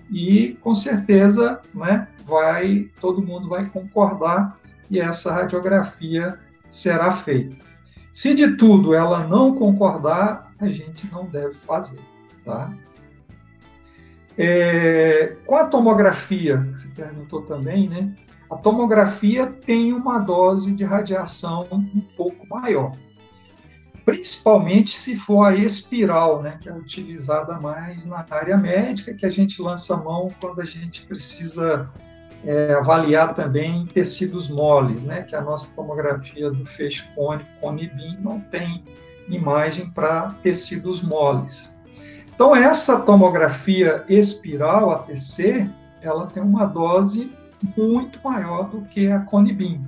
e 0.08 0.56
com 0.60 0.74
certeza 0.74 1.60
né, 1.74 2.06
vai 2.24 2.88
todo 3.00 3.22
mundo 3.22 3.48
vai 3.48 3.66
concordar 3.66 4.56
e 4.88 5.00
essa 5.00 5.32
radiografia 5.32 6.38
será 6.76 7.16
feita. 7.16 7.56
Se 8.12 8.34
de 8.34 8.56
tudo 8.56 8.94
ela 8.94 9.26
não 9.26 9.54
concordar, 9.54 10.52
a 10.58 10.68
gente 10.68 11.10
não 11.10 11.26
deve 11.26 11.54
fazer. 11.54 12.00
Tá? 12.44 12.72
É, 14.38 15.36
com 15.46 15.56
a 15.56 15.64
tomografia, 15.64 16.58
que 16.58 16.78
você 16.78 16.88
perguntou 16.88 17.42
também, 17.42 17.88
né? 17.88 18.14
A 18.50 18.56
tomografia 18.56 19.46
tem 19.46 19.92
uma 19.92 20.18
dose 20.18 20.72
de 20.72 20.84
radiação 20.84 21.66
um 21.72 22.00
pouco 22.16 22.46
maior 22.46 22.92
principalmente 24.06 24.96
se 24.96 25.16
for 25.16 25.42
a 25.46 25.56
espiral, 25.56 26.40
né, 26.40 26.58
que 26.62 26.68
é 26.68 26.72
utilizada 26.72 27.58
mais 27.60 28.06
na 28.06 28.24
área 28.30 28.56
médica, 28.56 29.12
que 29.12 29.26
a 29.26 29.30
gente 29.30 29.60
lança 29.60 29.94
a 29.94 29.96
mão 29.96 30.28
quando 30.40 30.60
a 30.60 30.64
gente 30.64 31.04
precisa 31.06 31.90
é, 32.46 32.74
avaliar 32.74 33.34
também 33.34 33.84
tecidos 33.86 34.48
moles, 34.48 35.02
né, 35.02 35.22
que 35.22 35.34
a 35.34 35.40
nossa 35.40 35.68
tomografia 35.74 36.50
do 36.50 36.64
feixe 36.64 37.04
cônico 37.14 37.50
CONIBIM 37.60 38.18
não 38.20 38.40
tem 38.40 38.84
imagem 39.28 39.90
para 39.90 40.30
tecidos 40.42 41.02
moles. 41.02 41.76
Então, 42.32 42.54
essa 42.54 43.00
tomografia 43.00 44.04
espiral, 44.08 44.92
ATC, 44.92 45.68
ela 46.00 46.26
tem 46.26 46.42
uma 46.42 46.66
dose 46.66 47.32
muito 47.76 48.20
maior 48.22 48.68
do 48.68 48.82
que 48.82 49.10
a 49.10 49.20
CONIBIM. 49.20 49.84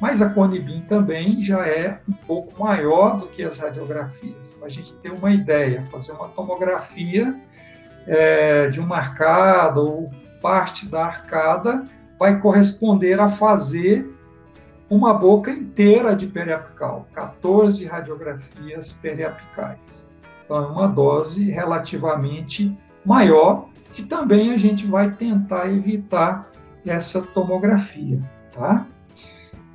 Mas 0.00 0.20
a 0.20 0.28
Conibin 0.28 0.82
também 0.82 1.40
já 1.40 1.66
é 1.66 1.98
um 2.06 2.12
pouco 2.12 2.62
maior 2.62 3.16
do 3.16 3.26
que 3.28 3.42
as 3.42 3.58
radiografias. 3.58 4.50
Para 4.50 4.66
a 4.66 4.70
gente 4.70 4.92
ter 4.94 5.10
uma 5.10 5.32
ideia, 5.32 5.82
fazer 5.86 6.12
uma 6.12 6.28
tomografia 6.28 7.34
é, 8.06 8.68
de 8.68 8.80
uma 8.80 8.96
arcada 8.96 9.80
ou 9.80 10.10
parte 10.44 10.86
da 10.86 11.06
arcada 11.06 11.84
vai 12.18 12.38
corresponder 12.38 13.18
a 13.18 13.30
fazer 13.30 14.14
uma 14.90 15.14
boca 15.14 15.50
inteira 15.50 16.14
de 16.14 16.26
periapical, 16.26 17.08
14 17.14 17.86
radiografias 17.86 18.92
periapicais. 18.92 20.06
Então, 20.44 20.62
é 20.62 20.66
uma 20.66 20.86
dose 20.86 21.50
relativamente 21.50 22.76
maior, 23.06 23.70
que 23.94 24.02
também 24.02 24.52
a 24.52 24.58
gente 24.58 24.86
vai 24.86 25.12
tentar 25.12 25.72
evitar 25.72 26.50
essa 26.84 27.22
tomografia, 27.22 28.20
tá? 28.52 28.86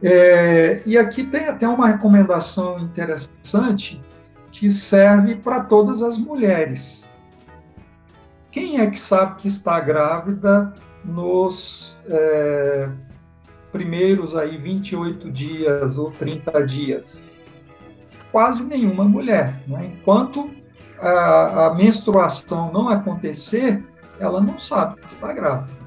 É, 0.03 0.83
e 0.85 0.99
aqui 0.99 1.23
tem 1.23 1.47
até 1.47 1.67
uma 1.67 1.87
recomendação 1.87 2.77
interessante 2.77 3.99
que 4.51 4.69
serve 4.69 5.33
para 5.33 5.61
todas 5.61 6.03
as 6.03 6.15
mulheres. 6.19 7.08
Quem 8.51 8.79
é 8.79 8.89
que 8.89 8.99
sabe 8.99 9.41
que 9.41 9.47
está 9.47 9.79
grávida 9.79 10.73
nos 11.05 12.01
é, 12.07 12.89
primeiros 13.71 14.35
aí 14.35 14.57
28 14.57 15.31
dias 15.31 15.97
ou 15.97 16.11
30 16.11 16.65
dias? 16.65 17.29
Quase 18.31 18.63
nenhuma 18.63 19.05
mulher. 19.05 19.61
Né? 19.67 19.93
Enquanto 19.99 20.49
a, 20.99 21.67
a 21.67 21.75
menstruação 21.75 22.71
não 22.71 22.89
acontecer, 22.89 23.83
ela 24.19 24.41
não 24.41 24.59
sabe 24.59 24.99
que 25.01 25.13
está 25.13 25.31
grávida. 25.31 25.77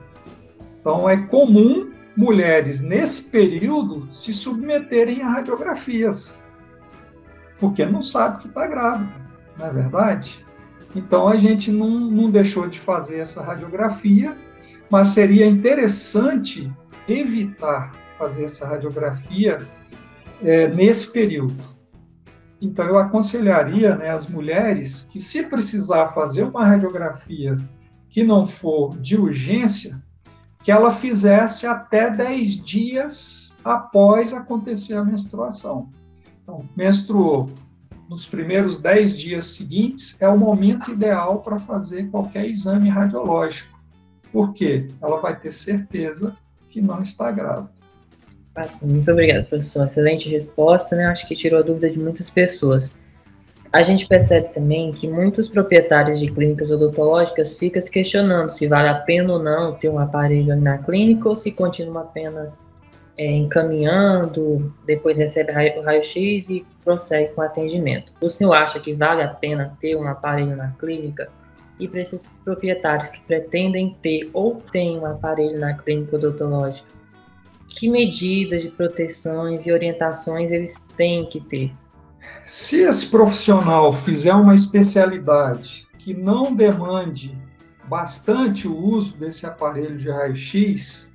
Então 0.80 1.08
é 1.08 1.16
comum 1.16 1.92
mulheres, 2.16 2.80
nesse 2.80 3.24
período, 3.24 4.12
se 4.14 4.32
submeterem 4.32 5.22
a 5.22 5.28
radiografias, 5.28 6.44
porque 7.58 7.84
não 7.84 8.02
sabe 8.02 8.42
que 8.42 8.48
está 8.48 8.66
grávida, 8.66 9.12
não 9.58 9.66
é 9.66 9.72
verdade? 9.72 10.44
Então, 10.94 11.28
a 11.28 11.36
gente 11.36 11.70
não, 11.70 11.88
não 11.88 12.30
deixou 12.30 12.68
de 12.68 12.78
fazer 12.78 13.18
essa 13.18 13.42
radiografia, 13.42 14.36
mas 14.90 15.08
seria 15.08 15.46
interessante 15.46 16.70
evitar 17.08 17.92
fazer 18.18 18.44
essa 18.44 18.66
radiografia 18.66 19.58
é, 20.42 20.68
nesse 20.68 21.10
período. 21.10 21.72
Então, 22.60 22.84
eu 22.84 22.98
aconselharia 22.98 23.96
né, 23.96 24.10
as 24.10 24.28
mulheres 24.28 25.02
que, 25.10 25.20
se 25.20 25.42
precisar 25.44 26.08
fazer 26.08 26.44
uma 26.44 26.64
radiografia 26.64 27.56
que 28.08 28.22
não 28.22 28.46
for 28.46 28.96
de 28.98 29.16
urgência, 29.16 30.00
que 30.62 30.70
ela 30.70 30.92
fizesse 30.92 31.66
até 31.66 32.10
10 32.10 32.64
dias 32.64 33.56
após 33.64 34.32
acontecer 34.32 34.94
a 34.94 35.04
menstruação. 35.04 35.88
Então, 36.42 36.64
menstruou 36.76 37.50
nos 38.12 38.26
primeiros 38.26 38.78
10 38.78 39.16
dias 39.16 39.46
seguintes, 39.46 40.16
é 40.20 40.28
o 40.28 40.38
momento 40.38 40.90
ideal 40.92 41.40
para 41.40 41.58
fazer 41.58 42.10
qualquer 42.10 42.46
exame 42.46 42.88
radiológico. 42.88 43.80
Por 44.30 44.52
quê? 44.52 44.88
Ela 45.00 45.20
vai 45.20 45.38
ter 45.38 45.52
certeza 45.52 46.36
que 46.68 46.80
não 46.80 47.02
está 47.02 47.30
grávida. 47.30 47.70
Muito 48.84 49.10
obrigada, 49.10 49.44
professor. 49.44 49.86
Excelente 49.86 50.28
resposta, 50.28 50.94
né? 50.94 51.06
Acho 51.06 51.26
que 51.26 51.34
tirou 51.34 51.60
a 51.60 51.62
dúvida 51.62 51.88
de 51.88 51.98
muitas 51.98 52.28
pessoas. 52.28 52.94
A 53.72 53.82
gente 53.82 54.06
percebe 54.06 54.52
também 54.52 54.92
que 54.92 55.08
muitos 55.08 55.48
proprietários 55.48 56.20
de 56.20 56.30
clínicas 56.30 56.70
odontológicas 56.70 57.58
ficam 57.58 57.80
se 57.80 57.90
questionando 57.90 58.50
se 58.50 58.66
vale 58.66 58.90
a 58.90 58.94
pena 58.94 59.32
ou 59.32 59.42
não 59.42 59.72
ter 59.74 59.88
um 59.88 59.98
aparelho 59.98 60.54
na 60.54 60.76
clínica 60.76 61.26
ou 61.26 61.34
se 61.34 61.50
continua 61.50 62.02
apenas 62.02 62.60
é, 63.16 63.30
encaminhando, 63.30 64.72
depois 64.86 65.18
recebe 65.18 65.52
o 65.78 65.82
raio-x 65.82 66.48
e 66.48 66.66
prossegue 66.84 67.32
com 67.34 67.40
o 67.40 67.44
atendimento. 67.44 68.12
O 68.20 68.28
senhor 68.28 68.54
acha 68.54 68.80
que 68.80 68.94
vale 68.94 69.22
a 69.22 69.28
pena 69.28 69.76
ter 69.80 69.96
um 69.96 70.06
aparelho 70.06 70.56
na 70.56 70.72
clínica? 70.72 71.30
E 71.78 71.88
para 71.88 72.00
esses 72.00 72.26
proprietários 72.44 73.10
que 73.10 73.20
pretendem 73.22 73.96
ter 74.00 74.30
ou 74.32 74.62
têm 74.72 74.98
um 74.98 75.06
aparelho 75.06 75.58
na 75.58 75.74
clínica 75.74 76.16
odontológica, 76.16 76.88
que 77.68 77.88
medidas 77.88 78.62
de 78.62 78.68
proteções 78.68 79.66
e 79.66 79.72
orientações 79.72 80.50
eles 80.50 80.88
têm 80.96 81.26
que 81.26 81.40
ter? 81.40 81.72
Se 82.46 82.82
esse 82.82 83.06
profissional 83.06 83.92
fizer 83.92 84.34
uma 84.34 84.54
especialidade 84.54 85.86
que 85.98 86.12
não 86.12 86.54
demande 86.54 87.36
bastante 87.88 88.66
o 88.66 88.76
uso 88.76 89.16
desse 89.16 89.46
aparelho 89.46 89.98
de 89.98 90.10
raio-x, 90.10 91.11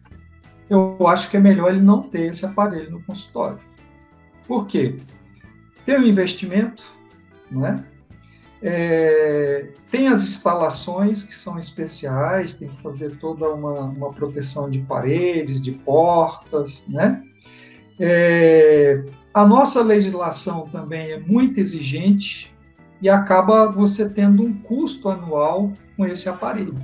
eu 0.70 1.08
acho 1.08 1.30
que 1.30 1.38
é 1.38 1.40
melhor 1.40 1.72
ele 1.72 1.82
não 1.82 2.04
ter 2.04 2.32
esse 2.32 2.46
aparelho 2.46 2.92
no 2.92 3.04
consultório. 3.04 3.60
Por 4.48 4.68
quê? 4.68 4.98
Tem 5.86 5.98
um 5.98 6.06
investimento, 6.06 6.84
não 7.50 7.66
é? 7.66 7.76
É, 8.62 9.68
tem 9.92 10.08
as 10.08 10.24
instalações 10.24 11.24
que 11.24 11.34
são 11.34 11.60
especiais, 11.60 12.56
tem 12.56 12.68
que 12.68 12.82
fazer 12.82 13.18
toda 13.18 13.48
uma, 13.50 13.74
uma 13.74 14.12
proteção 14.12 14.70
de 14.70 14.80
paredes, 14.80 15.62
de 15.62 15.74
portas, 15.74 16.84
né? 16.88 17.24
É, 18.00 19.04
a 19.34 19.46
nossa 19.46 19.82
legislação 19.82 20.68
também 20.70 21.12
é 21.12 21.20
muito 21.20 21.60
exigente 21.60 22.54
e 23.02 23.10
acaba 23.10 23.70
você 23.70 24.10
tendo 24.10 24.44
um 24.44 24.54
custo 24.54 25.10
anual 25.10 25.72
com 25.96 26.06
esse 26.06 26.28
aparelho. 26.28 26.76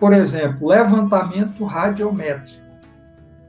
Por 0.00 0.12
exemplo, 0.12 0.68
levantamento 0.68 1.64
radiométrico. 1.64 2.65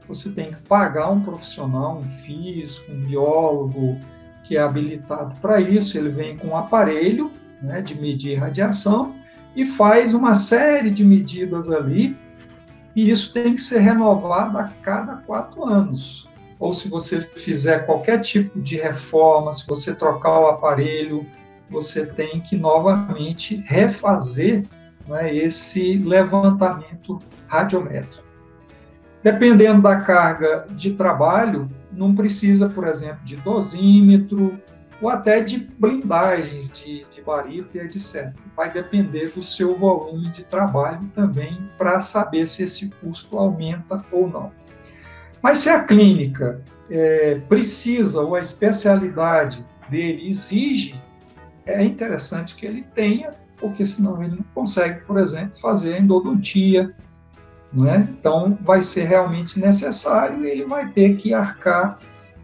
Você 0.08 0.30
tem 0.30 0.50
que 0.50 0.62
pagar 0.62 1.10
um 1.10 1.20
profissional, 1.20 1.98
um 1.98 2.10
físico, 2.22 2.90
um 2.90 3.06
biólogo, 3.06 3.98
que 4.42 4.56
é 4.56 4.60
habilitado 4.60 5.38
para 5.40 5.60
isso, 5.60 5.98
ele 5.98 6.08
vem 6.08 6.36
com 6.36 6.48
um 6.48 6.56
aparelho 6.56 7.30
né, 7.60 7.82
de 7.82 7.94
medir 7.94 8.38
radiação 8.38 9.14
e 9.54 9.66
faz 9.66 10.14
uma 10.14 10.34
série 10.34 10.90
de 10.90 11.04
medidas 11.04 11.70
ali, 11.70 12.16
e 12.96 13.10
isso 13.10 13.32
tem 13.32 13.54
que 13.54 13.62
ser 13.62 13.80
renovado 13.80 14.56
a 14.58 14.64
cada 14.82 15.16
quatro 15.16 15.64
anos. 15.64 16.26
Ou 16.58 16.72
se 16.72 16.88
você 16.88 17.20
fizer 17.20 17.84
qualquer 17.86 18.20
tipo 18.20 18.58
de 18.60 18.76
reforma, 18.76 19.52
se 19.52 19.66
você 19.66 19.94
trocar 19.94 20.40
o 20.40 20.48
aparelho, 20.48 21.26
você 21.70 22.06
tem 22.06 22.40
que 22.40 22.56
novamente 22.56 23.56
refazer 23.66 24.64
né, 25.06 25.34
esse 25.34 25.98
levantamento 25.98 27.18
radiométrico. 27.46 28.27
Dependendo 29.22 29.82
da 29.82 29.96
carga 29.96 30.64
de 30.70 30.92
trabalho, 30.92 31.68
não 31.92 32.14
precisa, 32.14 32.68
por 32.68 32.86
exemplo, 32.86 33.24
de 33.24 33.36
dosímetro 33.36 34.58
ou 35.00 35.08
até 35.08 35.40
de 35.40 35.58
blindagens 35.78 36.70
de, 36.70 37.04
de 37.14 37.22
barita 37.22 37.78
etc. 37.78 38.32
Vai 38.56 38.72
depender 38.72 39.30
do 39.32 39.42
seu 39.42 39.76
volume 39.76 40.30
de 40.32 40.44
trabalho 40.44 41.08
também 41.14 41.68
para 41.76 42.00
saber 42.00 42.46
se 42.48 42.64
esse 42.64 42.88
custo 43.00 43.38
aumenta 43.38 44.04
ou 44.10 44.28
não. 44.28 44.52
Mas 45.42 45.60
se 45.60 45.68
a 45.68 45.84
clínica 45.84 46.60
é, 46.90 47.38
precisa 47.48 48.20
ou 48.20 48.34
a 48.34 48.40
especialidade 48.40 49.64
dele 49.88 50.28
exige, 50.28 51.00
é 51.64 51.82
interessante 51.84 52.56
que 52.56 52.66
ele 52.66 52.82
tenha, 52.94 53.30
porque 53.58 53.84
senão 53.84 54.22
ele 54.22 54.36
não 54.36 54.44
consegue, 54.54 55.00
por 55.04 55.18
exemplo, 55.18 55.58
fazer 55.60 56.00
endodontia, 56.00 56.94
é? 57.86 57.98
Então, 57.98 58.58
vai 58.62 58.82
ser 58.82 59.04
realmente 59.04 59.60
necessário 59.60 60.44
e 60.44 60.50
ele 60.50 60.64
vai 60.64 60.88
ter 60.88 61.16
que 61.16 61.34
arcar 61.34 61.98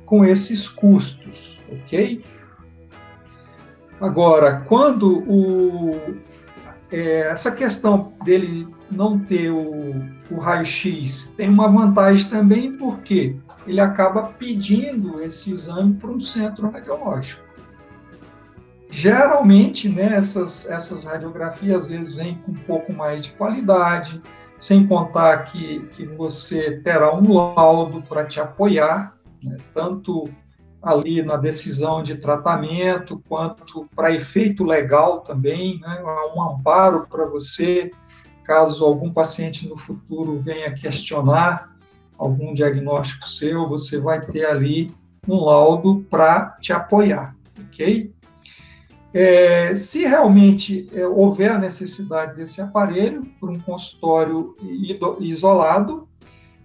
com 0.04 0.24
esses 0.24 0.68
custos, 0.68 1.56
ok? 1.70 2.22
Agora, 4.00 4.62
quando 4.68 5.20
o, 5.26 5.90
é, 6.92 7.20
essa 7.30 7.50
questão 7.50 8.12
dele 8.22 8.68
não 8.90 9.18
ter 9.18 9.50
o, 9.50 9.94
o 10.30 10.38
raio-x 10.38 11.32
tem 11.36 11.48
uma 11.48 11.68
vantagem 11.68 12.28
também, 12.28 12.76
porque 12.76 13.36
ele 13.66 13.80
acaba 13.80 14.24
pedindo 14.24 15.22
esse 15.22 15.50
exame 15.50 15.94
para 15.94 16.10
um 16.10 16.20
centro 16.20 16.68
radiológico. 16.70 17.42
Geralmente, 18.90 19.88
né, 19.88 20.14
essas, 20.14 20.68
essas 20.70 21.02
radiografias 21.02 21.84
às 21.84 21.88
vezes 21.88 22.14
vêm 22.14 22.36
com 22.44 22.52
um 22.52 22.54
pouco 22.54 22.92
mais 22.92 23.24
de 23.24 23.32
qualidade, 23.32 24.20
sem 24.58 24.86
contar 24.86 25.44
que, 25.44 25.80
que 25.92 26.06
você 26.06 26.80
terá 26.82 27.14
um 27.14 27.32
laudo 27.32 28.02
para 28.02 28.24
te 28.24 28.40
apoiar, 28.40 29.14
né, 29.42 29.56
tanto 29.72 30.24
ali 30.82 31.22
na 31.22 31.36
decisão 31.36 32.02
de 32.02 32.16
tratamento, 32.16 33.22
quanto 33.28 33.88
para 33.96 34.14
efeito 34.14 34.64
legal 34.64 35.20
também, 35.20 35.80
né, 35.80 36.02
um 36.34 36.42
amparo 36.42 37.06
para 37.08 37.24
você, 37.26 37.90
caso 38.44 38.84
algum 38.84 39.12
paciente 39.12 39.66
no 39.66 39.76
futuro 39.76 40.40
venha 40.40 40.74
questionar 40.74 41.74
algum 42.18 42.54
diagnóstico 42.54 43.28
seu, 43.28 43.68
você 43.68 43.98
vai 43.98 44.20
ter 44.20 44.44
ali 44.44 44.90
um 45.26 45.36
laudo 45.44 46.04
para 46.10 46.56
te 46.60 46.72
apoiar, 46.72 47.34
ok? 47.58 48.13
É, 49.16 49.76
se 49.76 50.04
realmente 50.04 50.88
é, 50.92 51.06
houver 51.06 51.48
a 51.52 51.58
necessidade 51.58 52.34
desse 52.34 52.60
aparelho 52.60 53.22
para 53.38 53.48
um 53.48 53.60
consultório 53.60 54.56
isolado 55.20 56.08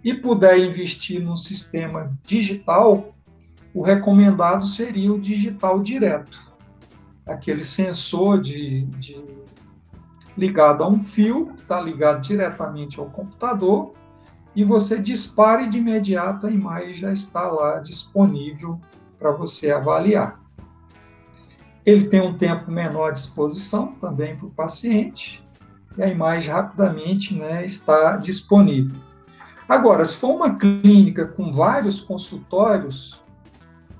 e 0.03 0.15
puder 0.15 0.57
investir 0.57 1.21
num 1.21 1.37
sistema 1.37 2.11
digital, 2.23 3.13
o 3.71 3.83
recomendado 3.83 4.65
seria 4.65 5.13
o 5.13 5.19
digital 5.19 5.79
direto, 5.79 6.41
aquele 7.23 7.63
sensor 7.63 8.41
de, 8.41 8.81
de 8.97 9.23
ligado 10.35 10.83
a 10.83 10.87
um 10.87 11.03
fio, 11.03 11.53
está 11.55 11.79
ligado 11.79 12.21
diretamente 12.21 12.99
ao 12.99 13.11
computador, 13.11 13.93
e 14.55 14.63
você 14.63 14.97
dispara 14.97 15.61
e 15.61 15.69
de 15.69 15.77
imediato 15.77 16.47
a 16.47 16.51
imagem 16.51 16.93
já 16.93 17.13
está 17.13 17.43
lá 17.43 17.77
disponível 17.77 18.81
para 19.19 19.31
você 19.31 19.69
avaliar. 19.69 20.38
Ele 21.89 22.05
tem 22.05 22.21
um 22.21 22.37
tempo 22.37 22.69
menor 22.69 23.13
de 23.13 23.19
exposição 23.21 23.95
também 23.95 24.35
para 24.35 24.45
o 24.45 24.51
paciente, 24.51 25.43
e 25.97 26.03
a 26.03 26.07
imagem 26.07 26.51
rapidamente 26.51 27.33
né, 27.33 27.65
está 27.65 28.15
disponível. 28.17 28.95
Agora, 29.67 30.05
se 30.05 30.15
for 30.15 30.35
uma 30.35 30.55
clínica 30.55 31.25
com 31.25 31.51
vários 31.51 31.99
consultórios, 31.99 33.19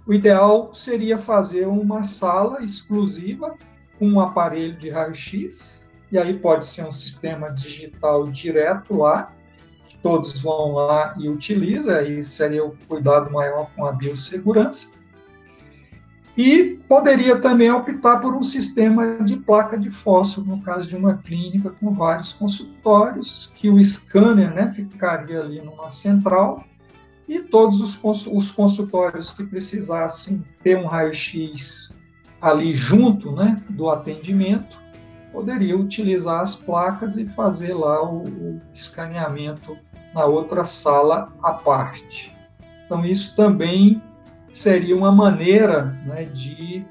o 0.06 0.14
ideal 0.14 0.72
seria 0.76 1.18
fazer 1.18 1.66
uma 1.66 2.04
sala 2.04 2.64
exclusiva 2.64 3.56
com 3.98 4.08
um 4.08 4.20
aparelho 4.20 4.78
de 4.78 4.92
raio-x, 4.92 5.90
e 6.12 6.18
aí 6.20 6.38
pode 6.38 6.68
ser 6.68 6.86
um 6.86 6.92
sistema 6.92 7.50
digital 7.50 8.24
direto 8.26 9.00
lá, 9.00 9.34
que 9.88 9.98
todos 9.98 10.40
vão 10.40 10.74
lá 10.74 11.16
e 11.18 11.28
utilizam, 11.28 11.96
aí 11.96 12.24
seria 12.24 12.64
o 12.64 12.78
cuidado 12.88 13.32
maior 13.32 13.68
com 13.76 13.84
a 13.84 13.92
biossegurança. 13.92 14.99
E 16.42 16.80
poderia 16.88 17.38
também 17.38 17.70
optar 17.70 18.22
por 18.22 18.34
um 18.34 18.42
sistema 18.42 19.18
de 19.26 19.36
placa 19.36 19.78
de 19.78 19.92
fósforo, 19.92 20.48
no 20.48 20.62
caso 20.62 20.88
de 20.88 20.96
uma 20.96 21.18
clínica 21.18 21.70
com 21.70 21.94
vários 21.94 22.32
consultórios, 22.32 23.52
que 23.56 23.70
o 23.70 23.84
scanner 23.84 24.56
né, 24.56 24.72
ficaria 24.74 25.42
ali 25.42 25.60
numa 25.60 25.90
central 25.90 26.64
e 27.28 27.42
todos 27.42 27.82
os, 28.02 28.52
consultórios 28.52 29.32
que 29.32 29.44
precisassem 29.44 30.42
ter 30.64 30.78
um 30.78 30.88
raio-x 30.88 31.94
ali 32.42 32.74
junto 32.74 33.34
né, 33.34 33.58
do 33.72 33.90
atendimento, 33.90 34.80
poderiam 35.34 35.82
utilizar 35.82 36.40
as 36.40 36.56
placas 36.56 37.18
e 37.18 37.28
fazer 37.28 37.74
lá 37.74 38.02
o, 38.02 38.24
o 38.24 38.62
escaneamento 38.74 39.78
na 40.16 40.24
outra 40.24 40.64
sala 40.64 41.34
à 41.44 41.52
parte. 41.52 42.34
Então, 42.86 43.06
isso 43.06 43.36
também 43.36 44.02
seria 44.60 44.96
uma 44.96 45.12
maneira 45.12 45.98
né, 46.06 46.24
de 46.24 46.84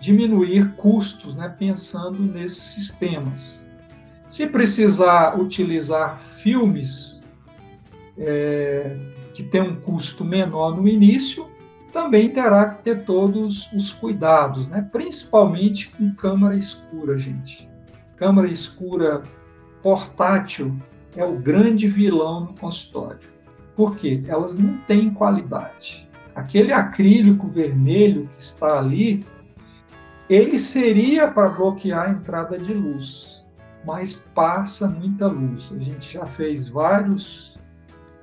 diminuir 0.00 0.72
custos, 0.72 1.36
né, 1.36 1.54
pensando 1.56 2.20
nesses 2.20 2.64
sistemas. 2.64 3.64
Se 4.28 4.46
precisar 4.46 5.38
utilizar 5.38 6.20
filmes 6.42 7.22
é, 8.18 8.96
que 9.34 9.44
tem 9.44 9.60
um 9.60 9.76
custo 9.76 10.24
menor 10.24 10.76
no 10.76 10.88
início, 10.88 11.48
também 11.92 12.30
terá 12.30 12.70
que 12.70 12.82
ter 12.82 13.04
todos 13.04 13.70
os 13.72 13.92
cuidados, 13.92 14.68
né? 14.68 14.88
principalmente 14.92 15.90
com 15.90 16.14
câmara 16.14 16.56
escura, 16.56 17.18
gente. 17.18 17.68
Câmara 18.16 18.48
escura 18.48 19.22
portátil 19.82 20.76
é 21.16 21.24
o 21.24 21.36
grande 21.36 21.88
vilão 21.88 22.40
no 22.46 22.54
consultório. 22.54 23.20
Por 23.74 23.96
quê? 23.96 24.22
Elas 24.28 24.56
não 24.56 24.76
têm 24.86 25.12
qualidade 25.12 26.09
aquele 26.34 26.72
acrílico 26.72 27.48
vermelho 27.48 28.28
que 28.28 28.42
está 28.42 28.78
ali, 28.78 29.24
ele 30.28 30.58
seria 30.58 31.28
para 31.28 31.50
bloquear 31.50 32.08
a 32.08 32.10
entrada 32.10 32.56
de 32.56 32.72
luz, 32.72 33.44
mas 33.86 34.16
passa 34.34 34.86
muita 34.86 35.26
luz. 35.26 35.72
A 35.72 35.78
gente 35.78 36.12
já 36.12 36.26
fez 36.26 36.68
vários 36.68 37.58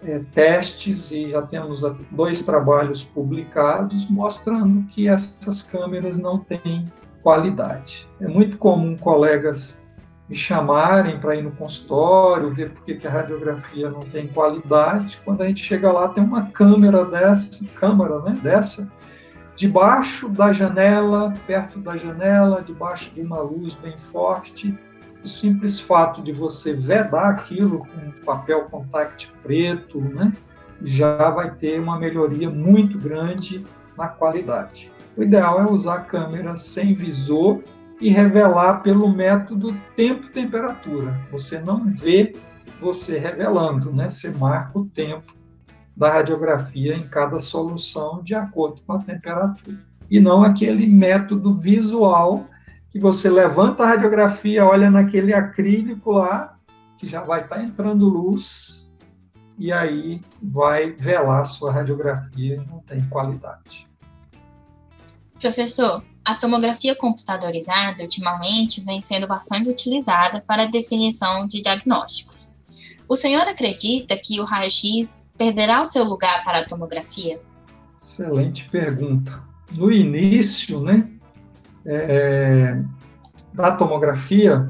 é, 0.03 0.19
testes 0.31 1.11
e 1.11 1.29
já 1.31 1.41
temos 1.41 1.81
dois 2.11 2.41
trabalhos 2.43 3.03
publicados 3.03 4.09
mostrando 4.09 4.87
que 4.87 5.07
essas 5.07 5.61
câmeras 5.61 6.17
não 6.17 6.39
têm 6.39 6.85
qualidade. 7.21 8.07
É 8.21 8.27
muito 8.27 8.57
comum 8.57 8.95
colegas 8.95 9.77
me 10.29 10.35
chamarem 10.35 11.19
para 11.19 11.35
ir 11.35 11.43
no 11.43 11.51
consultório, 11.51 12.53
ver 12.53 12.71
por 12.71 12.83
que 12.83 13.07
a 13.07 13.09
radiografia 13.09 13.89
não 13.89 14.01
tem 14.01 14.27
qualidade. 14.27 15.19
Quando 15.23 15.41
a 15.41 15.47
gente 15.47 15.63
chega 15.63 15.91
lá, 15.91 16.09
tem 16.09 16.23
uma 16.23 16.47
câmera 16.47 17.05
dessa, 17.05 17.63
câmera 17.75 18.19
né, 18.21 18.37
dessa, 18.43 18.91
debaixo 19.55 20.27
da 20.27 20.51
janela, 20.51 21.33
perto 21.45 21.79
da 21.79 21.95
janela, 21.95 22.61
debaixo 22.61 23.13
de 23.13 23.21
uma 23.21 23.39
luz 23.39 23.73
bem 23.75 23.97
forte. 24.11 24.77
O 25.23 25.27
simples 25.27 25.79
fato 25.79 26.21
de 26.21 26.31
você 26.31 26.73
vedar 26.73 27.29
aquilo 27.29 27.79
com 27.79 28.25
papel 28.25 28.65
contact 28.65 29.33
preto, 29.41 30.01
né, 30.01 30.33
já 30.83 31.29
vai 31.29 31.51
ter 31.51 31.79
uma 31.79 31.97
melhoria 31.97 32.49
muito 32.49 32.97
grande 32.97 33.63
na 33.97 34.09
qualidade. 34.09 34.91
O 35.15 35.23
ideal 35.23 35.61
é 35.61 35.63
usar 35.63 36.01
câmeras 36.01 36.65
sem 36.65 36.93
visor 36.93 37.61
e 37.99 38.09
revelar 38.09 38.81
pelo 38.81 39.09
método 39.09 39.75
tempo-temperatura. 39.95 41.19
Você 41.31 41.59
não 41.59 41.85
vê 41.85 42.33
você 42.79 43.17
revelando, 43.17 43.91
né? 43.91 44.09
Você 44.11 44.29
marca 44.29 44.77
o 44.77 44.85
tempo 44.85 45.35
da 45.95 46.11
radiografia 46.11 46.95
em 46.95 47.07
cada 47.07 47.39
solução 47.39 48.21
de 48.23 48.35
acordo 48.35 48.81
com 48.85 48.93
a 48.93 48.99
temperatura. 48.99 49.77
E 50.09 50.19
não 50.19 50.43
aquele 50.43 50.87
método 50.87 51.55
visual 51.55 52.45
que 52.89 52.99
você 52.99 53.29
levanta 53.29 53.83
a 53.83 53.87
radiografia, 53.87 54.65
olha 54.65 54.89
naquele 54.89 55.33
acrílico 55.33 56.11
lá, 56.11 56.57
que 56.97 57.07
já 57.07 57.21
vai 57.21 57.41
estar 57.41 57.57
tá 57.57 57.63
entrando 57.63 58.07
luz, 58.07 58.87
e 59.57 59.71
aí 59.71 60.21
vai 60.41 60.91
velar 60.91 61.41
a 61.41 61.45
sua 61.45 61.71
radiografia 61.71 62.63
não 62.69 62.79
tem 62.79 62.99
qualidade. 63.09 63.87
Professor, 65.39 66.03
a 66.27 66.35
tomografia 66.35 66.93
computadorizada 66.93 68.03
ultimamente 68.03 68.83
vem 68.83 69.01
sendo 69.01 69.25
bastante 69.25 69.69
utilizada 69.69 70.43
para 70.45 70.63
a 70.63 70.65
definição 70.65 71.47
de 71.47 71.61
diagnósticos. 71.61 72.51
O 73.07 73.15
senhor 73.15 73.47
acredita 73.47 74.17
que 74.17 74.37
o 74.41 74.43
raio-x 74.43 75.23
perderá 75.37 75.79
o 75.79 75.85
seu 75.85 76.03
lugar 76.03 76.43
para 76.43 76.59
a 76.59 76.65
tomografia? 76.65 77.39
Excelente 78.03 78.67
pergunta. 78.67 79.41
No 79.71 79.89
início, 79.89 80.81
né, 80.81 81.09
é, 81.85 82.81
da 83.53 83.71
tomografia, 83.71 84.69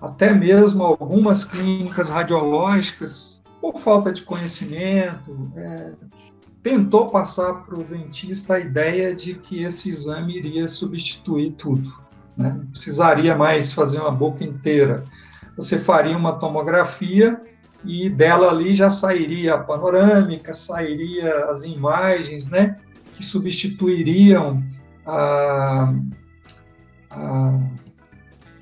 até 0.00 0.32
mesmo 0.32 0.84
algumas 0.84 1.44
clínicas 1.44 2.08
radiológicas, 2.08 3.42
por 3.60 3.78
falta 3.78 4.10
de 4.10 4.22
conhecimento, 4.22 5.52
é, 5.54 5.92
tentou 6.64 7.10
passar 7.10 7.62
para 7.62 7.78
o 7.78 7.84
dentista 7.84 8.54
a 8.54 8.58
ideia 8.58 9.14
de 9.14 9.34
que 9.34 9.62
esse 9.62 9.90
exame 9.90 10.38
iria 10.38 10.66
substituir 10.66 11.52
tudo. 11.52 11.92
Né? 12.34 12.56
Não 12.56 12.66
precisaria 12.66 13.36
mais 13.36 13.70
fazer 13.70 14.00
uma 14.00 14.10
boca 14.10 14.42
inteira. 14.42 15.04
Você 15.58 15.78
faria 15.78 16.16
uma 16.16 16.32
tomografia 16.38 17.38
e 17.84 18.08
dela 18.08 18.48
ali 18.48 18.74
já 18.74 18.88
sairia 18.88 19.54
a 19.54 19.58
panorâmica, 19.58 20.54
sairia 20.54 21.50
as 21.50 21.64
imagens, 21.64 22.48
né, 22.48 22.78
que 23.14 23.22
substituiriam 23.22 24.64
a, 25.04 25.92
a 27.10 27.60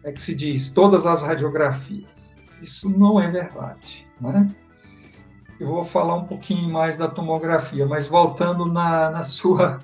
é 0.02 0.10
que 0.10 0.20
se 0.20 0.34
diz 0.34 0.70
todas 0.70 1.06
as 1.06 1.22
radiografias. 1.22 2.32
Isso 2.60 2.90
não 2.90 3.20
é 3.20 3.30
verdade, 3.30 4.04
né? 4.20 4.48
Eu 5.62 5.68
vou 5.68 5.84
falar 5.84 6.16
um 6.16 6.24
pouquinho 6.24 6.68
mais 6.68 6.98
da 6.98 7.06
tomografia, 7.06 7.86
mas 7.86 8.08
voltando 8.08 8.66
na, 8.66 9.10
na 9.10 9.22
sua 9.22 9.78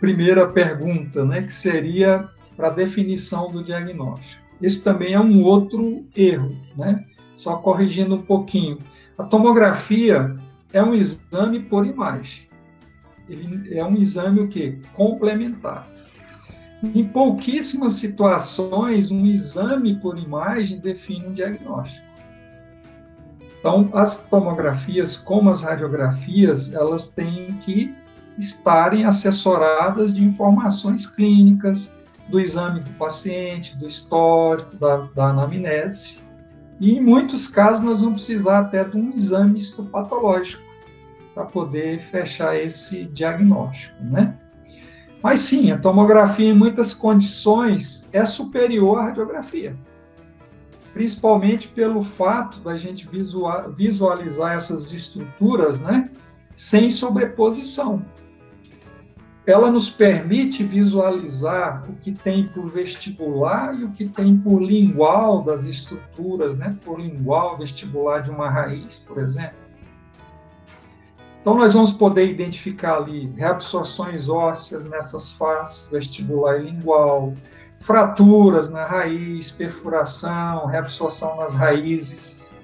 primeira 0.00 0.48
pergunta, 0.48 1.24
né, 1.24 1.42
que 1.42 1.52
seria 1.52 2.28
para 2.56 2.66
a 2.66 2.72
definição 2.72 3.46
do 3.46 3.62
diagnóstico. 3.62 4.42
Esse 4.60 4.82
também 4.82 5.14
é 5.14 5.20
um 5.20 5.42
outro 5.42 6.04
erro, 6.14 6.56
né? 6.76 7.06
Só 7.36 7.56
corrigindo 7.56 8.16
um 8.16 8.22
pouquinho. 8.22 8.76
A 9.16 9.22
tomografia 9.22 10.36
é 10.72 10.82
um 10.82 10.94
exame 10.94 11.60
por 11.60 11.86
imagem. 11.86 12.48
Ele 13.28 13.72
é 13.78 13.84
um 13.84 13.96
exame 13.96 14.40
o 14.40 14.48
quê? 14.48 14.78
Complementar. 14.94 15.88
Em 16.82 17.04
pouquíssimas 17.04 17.94
situações, 17.94 19.10
um 19.10 19.24
exame 19.26 19.94
por 20.00 20.18
imagem 20.18 20.80
define 20.80 21.26
um 21.26 21.32
diagnóstico. 21.32 22.09
Então, 23.60 23.90
as 23.92 24.24
tomografias, 24.24 25.16
como 25.16 25.50
as 25.50 25.60
radiografias, 25.62 26.72
elas 26.72 27.08
têm 27.08 27.52
que 27.58 27.94
estarem 28.38 29.04
assessoradas 29.04 30.14
de 30.14 30.24
informações 30.24 31.06
clínicas, 31.06 31.92
do 32.28 32.40
exame 32.40 32.80
do 32.80 32.90
paciente, 32.92 33.76
do 33.76 33.86
histórico, 33.86 34.76
da, 34.76 35.08
da 35.14 35.26
anamnese. 35.26 36.20
E 36.78 36.92
em 36.92 37.00
muitos 37.02 37.48
casos 37.48 37.84
nós 37.84 38.00
vamos 38.00 38.24
precisar 38.24 38.60
até 38.60 38.82
de 38.82 38.96
um 38.96 39.10
exame 39.10 39.58
histopatológico 39.58 40.62
para 41.34 41.44
poder 41.44 42.00
fechar 42.10 42.56
esse 42.56 43.04
diagnóstico, 43.04 44.02
né? 44.02 44.38
Mas 45.22 45.40
sim, 45.40 45.70
a 45.70 45.76
tomografia 45.76 46.48
em 46.48 46.56
muitas 46.56 46.94
condições 46.94 48.08
é 48.10 48.24
superior 48.24 49.00
à 49.00 49.02
radiografia 49.06 49.76
principalmente 50.92 51.68
pelo 51.68 52.04
fato 52.04 52.60
da 52.60 52.76
gente 52.76 53.08
visualizar 53.76 54.54
essas 54.54 54.92
estruturas 54.92 55.80
né, 55.80 56.10
sem 56.54 56.90
sobreposição. 56.90 58.04
Ela 59.46 59.70
nos 59.70 59.88
permite 59.88 60.62
visualizar 60.62 61.88
o 61.88 61.94
que 61.94 62.12
tem 62.12 62.48
por 62.48 62.68
vestibular 62.68 63.74
e 63.74 63.84
o 63.84 63.90
que 63.90 64.06
tem 64.06 64.36
por 64.36 64.62
lingual 64.62 65.42
das 65.42 65.64
estruturas, 65.64 66.56
né, 66.56 66.76
por 66.84 67.00
lingual 67.00 67.56
vestibular 67.56 68.20
de 68.20 68.30
uma 68.30 68.50
raiz, 68.50 68.98
por 69.06 69.18
exemplo. 69.18 69.58
Então, 71.40 71.54
nós 71.54 71.72
vamos 71.72 71.90
poder 71.92 72.30
identificar 72.30 72.98
ali 72.98 73.32
reabsorções 73.34 74.28
ósseas 74.28 74.84
nessas 74.84 75.32
faces, 75.32 75.88
vestibular 75.88 76.58
e 76.58 76.70
lingual, 76.70 77.32
fraturas 77.80 78.70
na 78.70 78.84
raiz, 78.84 79.50
perfuração, 79.50 80.66
reabsorção 80.66 81.36
nas 81.36 81.54
raízes, 81.54 82.54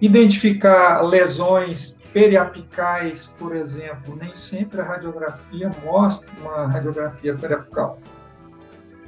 identificar 0.00 1.00
lesões 1.02 2.00
periapicais, 2.12 3.26
por 3.38 3.54
exemplo, 3.56 4.16
nem 4.16 4.34
sempre 4.34 4.80
a 4.80 4.84
radiografia 4.84 5.70
mostra 5.84 6.30
uma 6.40 6.66
radiografia 6.66 7.34
periapical. 7.34 7.98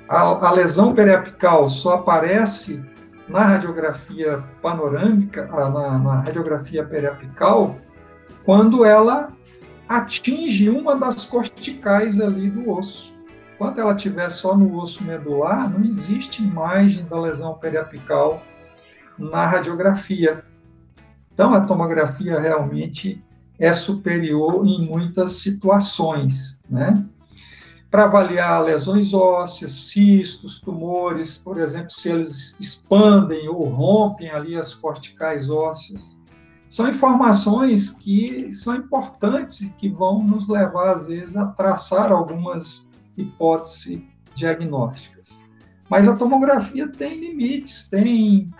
A, 0.08 0.20
a 0.20 0.50
lesão 0.52 0.94
periapical 0.94 1.68
só 1.68 1.94
aparece 1.94 2.82
na 3.28 3.42
radiografia 3.42 4.42
panorâmica, 4.62 5.48
ah, 5.52 5.68
na, 5.68 5.98
na 5.98 6.20
radiografia 6.20 6.84
periapical, 6.84 7.76
quando 8.44 8.84
ela 8.84 9.32
atinge 9.88 10.70
uma 10.70 10.96
das 10.96 11.24
corticais 11.24 12.20
ali 12.20 12.50
do 12.50 12.70
osso. 12.70 13.15
Enquanto 13.56 13.80
ela 13.80 13.94
estiver 13.94 14.30
só 14.30 14.54
no 14.54 14.78
osso 14.78 15.02
medular, 15.02 15.70
não 15.70 15.82
existe 15.82 16.44
imagem 16.44 17.06
da 17.06 17.18
lesão 17.18 17.54
periapical 17.54 18.42
na 19.18 19.46
radiografia. 19.46 20.44
Então, 21.32 21.54
a 21.54 21.62
tomografia 21.62 22.38
realmente 22.38 23.24
é 23.58 23.72
superior 23.72 24.66
em 24.66 24.86
muitas 24.86 25.40
situações, 25.40 26.60
né? 26.68 27.02
Para 27.90 28.04
avaliar 28.04 28.62
lesões 28.62 29.14
ósseas, 29.14 29.88
cistos, 29.88 30.60
tumores, 30.60 31.38
por 31.38 31.58
exemplo, 31.58 31.90
se 31.90 32.10
eles 32.10 32.60
expandem 32.60 33.48
ou 33.48 33.66
rompem 33.70 34.30
ali 34.30 34.54
as 34.54 34.74
corticais 34.74 35.48
ósseas, 35.48 36.20
são 36.68 36.90
informações 36.90 37.88
que 37.88 38.52
são 38.52 38.76
importantes 38.76 39.62
e 39.62 39.70
que 39.70 39.88
vão 39.88 40.22
nos 40.22 40.46
levar, 40.46 40.96
às 40.96 41.06
vezes, 41.06 41.38
a 41.38 41.46
traçar 41.46 42.12
algumas 42.12 42.85
hipóteses 43.16 44.02
diagnósticas. 44.34 45.30
Mas 45.88 46.08
a 46.08 46.16
tomografia 46.16 46.88
tem 46.88 47.20
limites, 47.20 47.88
tem, 47.88 48.52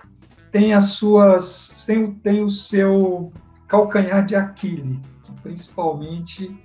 tem 0.53 0.73
as 0.73 0.93
suas, 0.93 1.85
tem, 1.85 2.13
tem 2.15 2.43
o 2.43 2.51
seu 2.51 3.33
calcanhar 3.67 4.25
de 4.25 4.37
Aquiles, 4.37 4.99
que 5.25 5.33
principalmente 5.43 6.57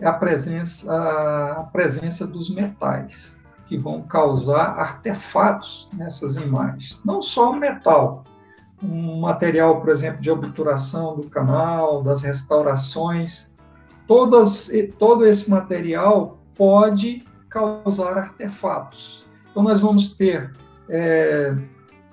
é 0.00 0.06
a 0.06 0.12
presença, 0.12 0.92
a 0.92 1.64
presença 1.72 2.26
dos 2.26 2.48
metais, 2.54 3.40
que 3.66 3.76
vão 3.76 4.02
causar 4.02 4.78
artefatos 4.78 5.88
nessas 5.94 6.36
imagens. 6.36 7.00
Não 7.04 7.20
só 7.20 7.50
o 7.50 7.56
metal, 7.56 8.24
um 8.82 9.20
material, 9.20 9.80
por 9.80 9.88
exemplo, 9.88 10.20
de 10.20 10.30
obturação 10.30 11.16
do 11.16 11.28
canal, 11.28 12.02
das 12.02 12.22
restaurações, 12.22 13.52
todas, 14.06 14.70
todo 14.98 15.26
esse 15.26 15.48
material 15.48 16.38
pode 16.54 17.24
causar 17.54 18.18
artefatos. 18.18 19.24
Então, 19.48 19.62
nós 19.62 19.80
vamos 19.80 20.12
ter 20.14 20.50
é, 20.88 21.54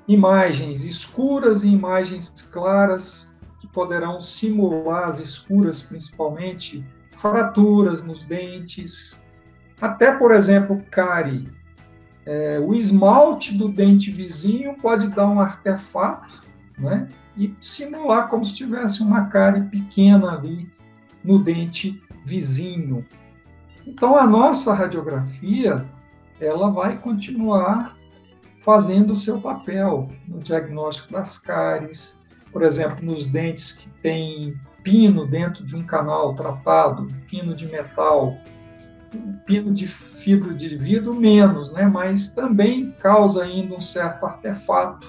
imagens 0.08 0.84
escuras 0.84 1.64
e 1.64 1.68
imagens 1.68 2.30
claras 2.54 3.34
que 3.60 3.68
poderão 3.68 4.22
simular 4.22 5.10
as 5.10 5.20
escuras, 5.20 5.82
principalmente 5.82 6.86
fraturas 7.18 8.04
nos 8.04 8.24
dentes, 8.24 9.20
até, 9.82 10.12
por 10.12 10.32
exemplo, 10.32 10.84
cárie. 10.92 11.50
É, 12.24 12.60
o 12.60 12.76
esmalte 12.76 13.58
do 13.58 13.68
dente 13.68 14.12
vizinho 14.12 14.76
pode 14.80 15.08
dar 15.08 15.28
um 15.28 15.42
artefato 15.42 16.42
né, 16.78 17.10
e 17.36 17.52
simular 17.60 18.30
como 18.30 18.46
se 18.46 18.54
tivesse 18.54 19.02
uma 19.02 19.26
cárie 19.26 19.64
pequena 19.64 20.34
ali 20.34 20.70
no 21.24 21.44
dente 21.44 22.00
vizinho. 22.24 23.04
Então, 23.86 24.16
a 24.16 24.26
nossa 24.26 24.74
radiografia 24.74 25.86
ela 26.40 26.72
vai 26.72 26.98
continuar 26.98 27.96
fazendo 28.62 29.14
o 29.14 29.18
seu 29.18 29.40
papel 29.40 30.10
no 30.28 30.40
diagnóstico 30.40 31.14
das 31.14 31.38
cáries, 31.38 32.20
por 32.52 32.64
exemplo, 32.64 33.04
nos 33.04 33.26
dentes 33.26 33.74
que 33.74 33.90
tem 34.02 34.56
pino 34.84 35.26
dentro 35.28 35.64
de 35.66 35.76
um 35.76 35.84
canal 35.84 36.34
tratado, 36.36 37.08
pino 37.30 37.56
de 37.56 37.68
metal, 37.68 38.38
pino 39.46 39.74
de 39.74 39.88
fibra 39.88 40.54
de 40.54 40.76
vidro 40.78 41.14
menos, 41.14 41.72
né? 41.72 41.86
mas 41.86 42.32
também 42.34 42.92
causa 43.00 43.44
ainda 43.44 43.76
um 43.76 43.82
certo 43.82 44.26
artefato 44.26 45.08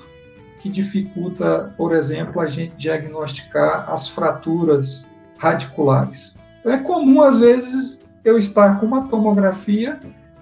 que 0.60 0.68
dificulta, 0.68 1.74
por 1.76 1.94
exemplo, 1.94 2.40
a 2.40 2.46
gente 2.46 2.74
diagnosticar 2.76 3.90
as 3.90 4.08
fraturas 4.08 5.08
radiculares. 5.38 6.38
Então 6.60 6.72
é 6.72 6.78
comum 6.78 7.20
às 7.22 7.40
vezes 7.40 8.00
eu 8.24 8.38
estar 8.38 8.78
com 8.78 8.86
uma 8.86 9.08
tomografia, 9.08 9.98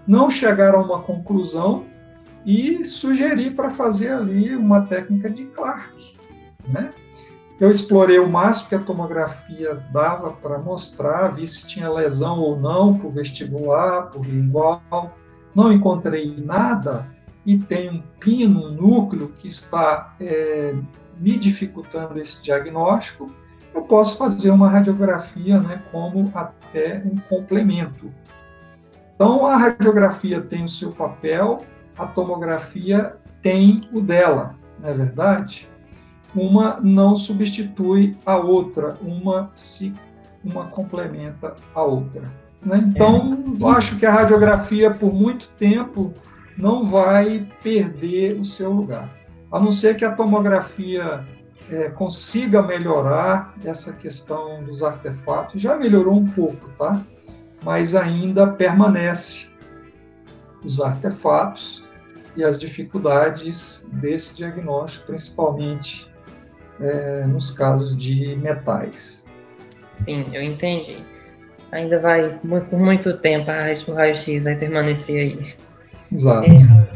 não 0.07 0.31
chegar 0.31 0.75
a 0.75 0.81
uma 0.81 1.01
conclusão 1.01 1.85
e 2.45 2.85
sugerir 2.85 3.55
para 3.55 3.71
fazer 3.71 4.13
ali 4.13 4.55
uma 4.55 4.83
técnica 4.87 5.29
de 5.31 5.45
Clark, 5.45 6.17
né? 6.69 6.91
Eu 7.61 7.71
explorei 7.71 8.19
o 8.19 8.27
máximo 8.27 8.71
que 8.71 8.75
a 8.75 8.79
tomografia 8.79 9.75
dava 9.93 10.31
para 10.31 10.59
mostrar, 10.59 11.35
vi 11.35 11.47
se 11.47 11.67
tinha 11.67 11.91
lesão 11.91 12.39
ou 12.39 12.59
não 12.59 12.95
por 12.95 13.13
vestibular, 13.13 14.05
por 14.05 14.25
lingual. 14.25 15.15
Não 15.55 15.71
encontrei 15.71 16.35
nada 16.43 17.07
e 17.45 17.59
tem 17.59 17.91
um 17.91 18.03
pino, 18.19 18.65
um 18.65 18.71
núcleo 18.71 19.29
que 19.29 19.47
está 19.47 20.15
é, 20.19 20.75
me 21.19 21.39
dificultando 21.39 22.19
esse 22.19 22.43
diagnóstico. 22.43 23.31
Eu 23.75 23.83
posso 23.83 24.17
fazer 24.17 24.51
uma 24.51 24.69
radiografia 24.69 25.61
né, 25.61 25.83
como 25.91 26.31
até 26.35 27.03
um 27.05 27.17
complemento. 27.29 28.13
Então, 29.15 29.47
a 29.47 29.57
radiografia 29.57 30.41
tem 30.41 30.65
o 30.65 30.69
seu 30.69 30.91
papel, 30.91 31.59
a 31.97 32.07
tomografia 32.07 33.17
tem 33.43 33.89
o 33.93 34.01
dela, 34.01 34.55
não 34.79 34.89
é 34.89 34.95
verdade? 34.95 35.69
uma 36.35 36.79
não 36.81 37.17
substitui 37.17 38.17
a 38.25 38.37
outra, 38.37 38.97
uma 39.03 39.51
se 39.55 39.93
uma 40.45 40.67
complementa 40.67 41.55
a 41.75 41.83
outra. 41.83 42.23
Né? 42.65 42.85
Então, 42.89 43.43
é, 43.61 43.71
acho 43.77 43.99
que 43.99 44.07
a 44.07 44.13
radiografia, 44.13 44.91
por 44.91 45.13
muito 45.13 45.49
tempo, 45.59 46.13
não 46.57 46.87
vai 46.87 47.47
perder 47.63 48.41
o 48.41 48.45
seu 48.45 48.71
lugar. 48.71 49.09
A 49.51 49.59
não 49.59 49.73
ser 49.73 49.97
que 49.97 50.05
a 50.05 50.13
tomografia 50.13 51.27
é, 51.71 51.89
consiga 51.91 52.63
melhorar 52.63 53.55
essa 53.65 53.93
questão 53.93 54.63
dos 54.65 54.83
artefatos. 54.83 55.61
Já 55.61 55.77
melhorou 55.77 56.15
um 56.15 56.27
pouco, 56.27 56.69
tá? 56.79 57.01
Mas 57.65 57.95
ainda 57.95 58.47
permanece 58.47 59.49
os 60.65 60.81
artefatos 60.81 61.85
e 62.37 62.45
as 62.45 62.59
dificuldades 62.61 63.87
desse 63.93 64.35
diagnóstico, 64.37 65.07
principalmente 65.07 66.09
é, 66.81 67.25
nos 67.27 67.51
casos 67.51 67.97
de 67.97 68.35
metais. 68.37 69.27
Sim, 69.93 70.25
eu 70.33 70.43
entendi. 70.43 70.97
Ainda 71.73 72.01
vai, 72.01 72.29
por 72.69 72.79
muito 72.79 73.17
tempo, 73.19 73.51
o 73.89 73.95
raio-x 73.95 74.45
vai 74.45 74.57
permanecer 74.57 75.21
aí. 75.21 75.55
Exato. 76.13 76.47
É, 76.47 76.90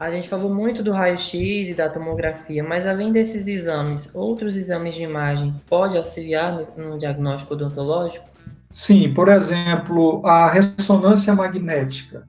a 0.00 0.10
gente 0.10 0.30
falou 0.30 0.52
muito 0.52 0.82
do 0.82 0.92
raio-x 0.92 1.68
e 1.68 1.74
da 1.74 1.86
tomografia, 1.86 2.64
mas 2.64 2.86
além 2.86 3.12
desses 3.12 3.46
exames, 3.46 4.10
outros 4.14 4.56
exames 4.56 4.94
de 4.94 5.02
imagem 5.02 5.54
pode 5.68 5.98
auxiliar 5.98 6.58
no, 6.74 6.96
diagnóstico 6.96 7.52
odontológico? 7.52 8.24
Sim, 8.70 9.12
por 9.12 9.28
exemplo, 9.28 10.26
a 10.26 10.48
ressonância 10.48 11.34
magnética 11.34 12.24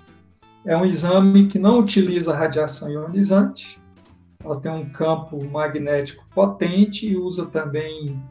é 0.65 0.75
um 0.75 0.85
exame 0.85 1.47
que 1.47 1.57
não 1.57 1.79
utiliza 1.79 2.35
radiação 2.35 2.91
ionizante, 2.91 3.79
ela 4.43 4.59
tem 4.59 4.71
um 4.71 4.89
campo 4.89 5.39
magnético 5.45 6.25
potente 6.35 7.07
e 7.07 7.15
usa 7.15 7.45
também 7.45 8.21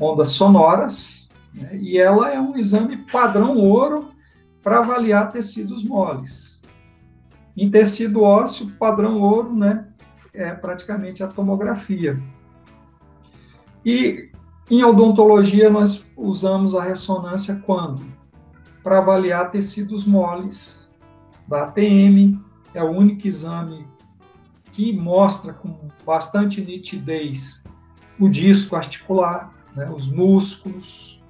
ondas 0.00 0.30
sonoras, 0.30 1.28
né? 1.52 1.76
e 1.76 1.98
ela 1.98 2.32
é 2.32 2.40
um 2.40 2.56
exame 2.56 2.96
padrão 3.12 3.58
ouro 3.58 4.10
para 4.62 4.78
avaliar 4.78 5.28
tecidos 5.28 5.84
moles. 5.84 6.45
Em 7.56 7.70
tecido 7.70 8.22
ósseo, 8.22 8.70
padrão 8.78 9.20
ouro, 9.20 9.54
né, 9.54 9.86
é 10.34 10.52
praticamente 10.52 11.22
a 11.22 11.26
tomografia. 11.26 12.20
E 13.84 14.30
em 14.70 14.84
odontologia 14.84 15.70
nós 15.70 16.04
usamos 16.16 16.74
a 16.74 16.82
ressonância 16.82 17.56
quando? 17.64 18.04
Para 18.82 18.98
avaliar 18.98 19.50
tecidos 19.50 20.04
moles 20.04 20.90
da 21.48 21.64
ATM, 21.64 22.38
é 22.74 22.82
o 22.82 22.90
único 22.90 23.26
exame 23.26 23.86
que 24.72 24.92
mostra 24.92 25.54
com 25.54 25.88
bastante 26.04 26.60
nitidez 26.60 27.62
o 28.18 28.28
disco 28.28 28.76
articular, 28.76 29.54
né, 29.74 29.88
os 29.90 30.06
músculos, 30.08 31.22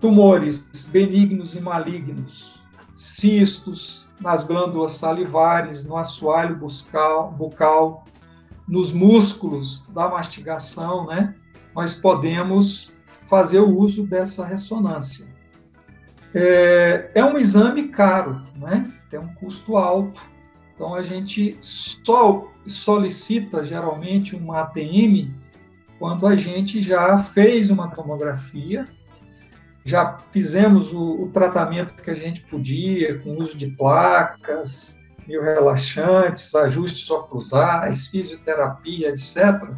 tumores 0.00 0.68
benignos 0.92 1.56
e 1.56 1.60
malignos, 1.60 2.60
cistos 2.96 4.09
nas 4.20 4.44
glândulas 4.44 4.92
salivares, 4.92 5.84
no 5.84 5.96
assoalho 5.96 6.56
bucal, 6.56 7.32
bucal 7.32 8.04
nos 8.68 8.92
músculos 8.92 9.84
da 9.88 10.08
mastigação, 10.08 11.06
né, 11.06 11.34
nós 11.74 11.94
podemos 11.94 12.92
fazer 13.28 13.60
o 13.60 13.76
uso 13.76 14.04
dessa 14.04 14.44
ressonância. 14.44 15.26
É, 16.34 17.10
é 17.14 17.24
um 17.24 17.38
exame 17.38 17.88
caro, 17.88 18.42
né, 18.56 18.84
tem 19.08 19.18
um 19.18 19.34
custo 19.34 19.76
alto, 19.76 20.20
então 20.74 20.94
a 20.94 21.02
gente 21.02 21.58
só 21.60 22.46
solicita 22.66 23.64
geralmente 23.64 24.36
uma 24.36 24.60
ATM 24.60 25.30
quando 25.98 26.26
a 26.26 26.34
gente 26.34 26.82
já 26.82 27.22
fez 27.22 27.70
uma 27.70 27.88
tomografia, 27.88 28.84
já 29.84 30.16
fizemos 30.30 30.92
o, 30.92 31.22
o 31.22 31.30
tratamento 31.30 31.94
que 32.02 32.10
a 32.10 32.14
gente 32.14 32.40
podia, 32.42 33.18
com 33.20 33.36
uso 33.36 33.56
de 33.56 33.68
placas, 33.68 35.00
relaxantes, 35.26 36.54
ajustes 36.54 37.08
oclusais, 37.10 38.06
fisioterapia, 38.08 39.10
etc. 39.10 39.70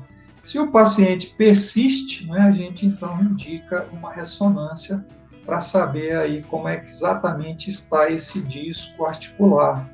Se 0.44 0.59
o 0.59 0.70
paciente 0.70 1.34
persiste, 1.36 2.26
né, 2.26 2.40
a 2.40 2.50
gente 2.50 2.86
então 2.86 3.20
indica 3.20 3.86
uma 3.92 4.12
ressonância 4.12 5.05
para 5.44 5.61
saber 5.61 6.16
aí 6.16 6.42
como 6.44 6.68
é 6.68 6.78
que 6.78 6.90
exatamente 6.90 7.70
está 7.70 8.11
esse 8.11 8.40
disco 8.40 9.05
articular. 9.05 9.88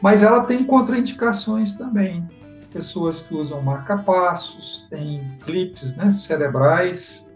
Mas 0.00 0.22
ela 0.22 0.44
tem 0.44 0.64
contraindicações 0.64 1.72
também. 1.72 2.26
Pessoas 2.72 3.20
que 3.20 3.34
usam 3.34 3.60
marca-passos, 3.62 4.86
tem 4.88 5.36
clipes 5.42 5.94
né, 5.96 6.10
cerebrais, 6.12 7.29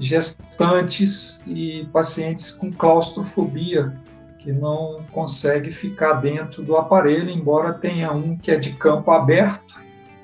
gestantes 0.00 1.40
e 1.46 1.86
pacientes 1.92 2.50
com 2.50 2.72
claustrofobia, 2.72 3.92
que 4.38 4.50
não 4.50 5.04
consegue 5.12 5.70
ficar 5.70 6.14
dentro 6.14 6.62
do 6.62 6.76
aparelho, 6.76 7.28
embora 7.28 7.74
tenha 7.74 8.10
um 8.10 8.36
que 8.36 8.50
é 8.50 8.56
de 8.56 8.72
campo 8.72 9.10
aberto, 9.10 9.76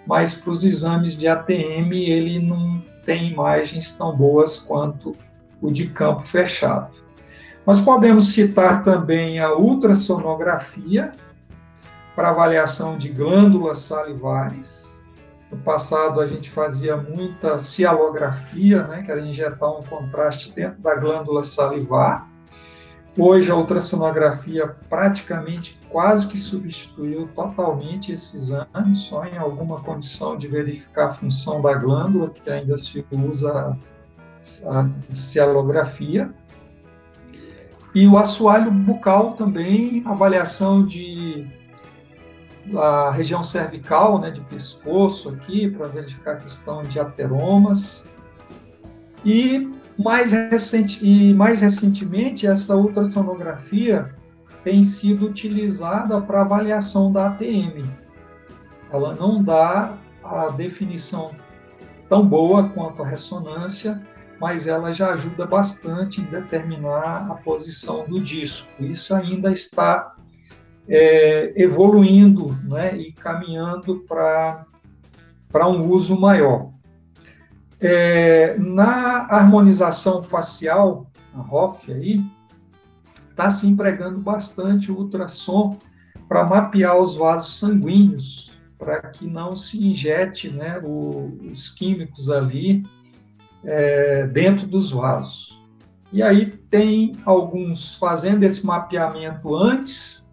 mas 0.06 0.34
para 0.34 0.50
os 0.50 0.64
exames 0.64 1.16
de 1.16 1.28
ATM 1.28 1.92
ele 1.92 2.40
não 2.40 2.82
tem 3.04 3.30
imagens 3.30 3.92
tão 3.92 4.16
boas 4.16 4.58
quanto 4.58 5.12
o 5.60 5.70
de 5.70 5.88
campo 5.88 6.26
fechado. 6.26 6.96
Nós 7.66 7.80
podemos 7.80 8.32
citar 8.32 8.82
também 8.82 9.38
a 9.38 9.54
ultrassonografia, 9.54 11.12
para 12.14 12.30
avaliação 12.30 12.96
de 12.96 13.10
glândulas 13.10 13.80
salivares. 13.80 14.85
No 15.50 15.58
passado, 15.58 16.20
a 16.20 16.26
gente 16.26 16.50
fazia 16.50 16.96
muita 16.96 17.58
cialografia, 17.58 18.82
né, 18.86 19.02
que 19.02 19.10
era 19.10 19.20
injetar 19.20 19.70
um 19.70 19.80
contraste 19.82 20.52
dentro 20.52 20.80
da 20.80 20.94
glândula 20.96 21.44
salivar. 21.44 22.28
Hoje, 23.18 23.50
a 23.50 23.56
ultrassonografia 23.56 24.76
praticamente 24.90 25.78
quase 25.88 26.28
que 26.28 26.38
substituiu 26.38 27.28
totalmente 27.28 28.12
esse 28.12 28.36
exame, 28.36 28.94
só 28.94 29.24
em 29.24 29.38
alguma 29.38 29.80
condição 29.80 30.36
de 30.36 30.46
verificar 30.46 31.06
a 31.06 31.14
função 31.14 31.62
da 31.62 31.72
glândula, 31.74 32.28
que 32.28 32.50
ainda 32.50 32.76
se 32.76 33.06
usa 33.12 33.78
a 34.66 34.88
cialografia. 35.14 36.30
E 37.94 38.06
o 38.06 38.18
assoalho 38.18 38.70
bucal 38.70 39.32
também, 39.32 40.02
avaliação 40.04 40.84
de 40.84 41.46
a 42.74 43.10
região 43.10 43.42
cervical, 43.42 44.18
né, 44.18 44.30
de 44.30 44.40
pescoço 44.42 45.28
aqui, 45.28 45.70
para 45.70 45.88
verificar 45.88 46.32
a 46.32 46.36
questão 46.36 46.82
de 46.82 46.98
ateromas. 46.98 48.06
E 49.24 49.70
mais, 49.98 50.32
recente, 50.32 51.04
e 51.04 51.32
mais 51.34 51.60
recentemente, 51.60 52.46
essa 52.46 52.76
ultrassonografia 52.76 54.14
tem 54.64 54.82
sido 54.82 55.26
utilizada 55.26 56.20
para 56.20 56.40
avaliação 56.40 57.12
da 57.12 57.28
ATM. 57.28 57.84
Ela 58.92 59.14
não 59.14 59.42
dá 59.42 59.94
a 60.24 60.48
definição 60.48 61.30
tão 62.08 62.26
boa 62.26 62.68
quanto 62.70 63.02
a 63.02 63.06
ressonância, 63.06 64.02
mas 64.40 64.66
ela 64.66 64.92
já 64.92 65.12
ajuda 65.12 65.46
bastante 65.46 66.20
em 66.20 66.24
determinar 66.24 67.26
a 67.30 67.34
posição 67.36 68.04
do 68.06 68.20
disco. 68.20 68.68
Isso 68.80 69.14
ainda 69.14 69.52
está 69.52 70.15
é, 70.88 71.52
evoluindo 71.60 72.56
né, 72.64 72.96
e 72.96 73.12
caminhando 73.12 74.04
para 74.08 74.66
um 75.68 75.88
uso 75.88 76.18
maior. 76.18 76.70
É, 77.80 78.56
na 78.58 79.26
harmonização 79.28 80.22
facial, 80.22 81.10
a 81.34 81.40
ROF 81.40 81.92
aí, 81.92 82.24
está 83.30 83.50
se 83.50 83.66
empregando 83.66 84.18
bastante 84.18 84.90
o 84.90 84.96
ultrassom 84.96 85.76
para 86.28 86.46
mapear 86.46 86.98
os 86.98 87.14
vasos 87.14 87.58
sanguíneos, 87.58 88.56
para 88.78 89.00
que 89.02 89.26
não 89.26 89.56
se 89.56 89.78
injete 89.78 90.50
né, 90.50 90.80
o, 90.82 91.38
os 91.52 91.70
químicos 91.70 92.30
ali 92.30 92.84
é, 93.64 94.26
dentro 94.26 94.66
dos 94.66 94.90
vasos. 94.90 95.56
E 96.12 96.22
aí 96.22 96.46
tem 96.46 97.12
alguns 97.24 97.96
fazendo 97.96 98.44
esse 98.44 98.64
mapeamento 98.64 99.54
antes 99.54 100.25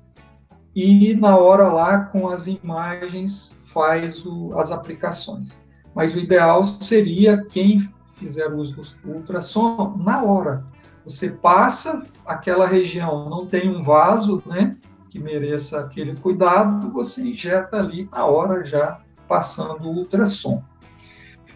e 0.76 1.14
na 1.16 1.38
hora 1.38 1.72
lá 1.72 2.00
com 2.00 2.30
as 2.30 2.48
imagens 2.48 3.56
faz 3.74 4.26
o, 4.26 4.58
as 4.58 4.72
aplicações. 4.72 5.58
Mas 5.94 6.16
o 6.16 6.20
ideal 6.20 6.66
seria 6.66 7.44
quem 7.46 7.88
fizer 8.16 8.48
uso 8.48 8.98
do 9.04 9.12
ultrassom 9.12 9.96
na 9.98 10.24
hora. 10.24 10.66
Você 11.06 11.30
passa 11.30 12.02
aquela 12.26 12.66
região, 12.66 13.30
não 13.30 13.46
tem 13.46 13.70
um 13.70 13.84
vaso, 13.84 14.42
né, 14.46 14.78
que 15.10 15.20
mereça 15.20 15.80
aquele 15.80 16.16
cuidado, 16.16 16.90
você 16.92 17.22
injeta 17.22 17.78
ali 17.78 18.10
na 18.12 18.26
hora 18.26 18.66
já 18.66 19.02
passando 19.28 19.84
o 19.84 19.98
ultrassom. 19.98 20.64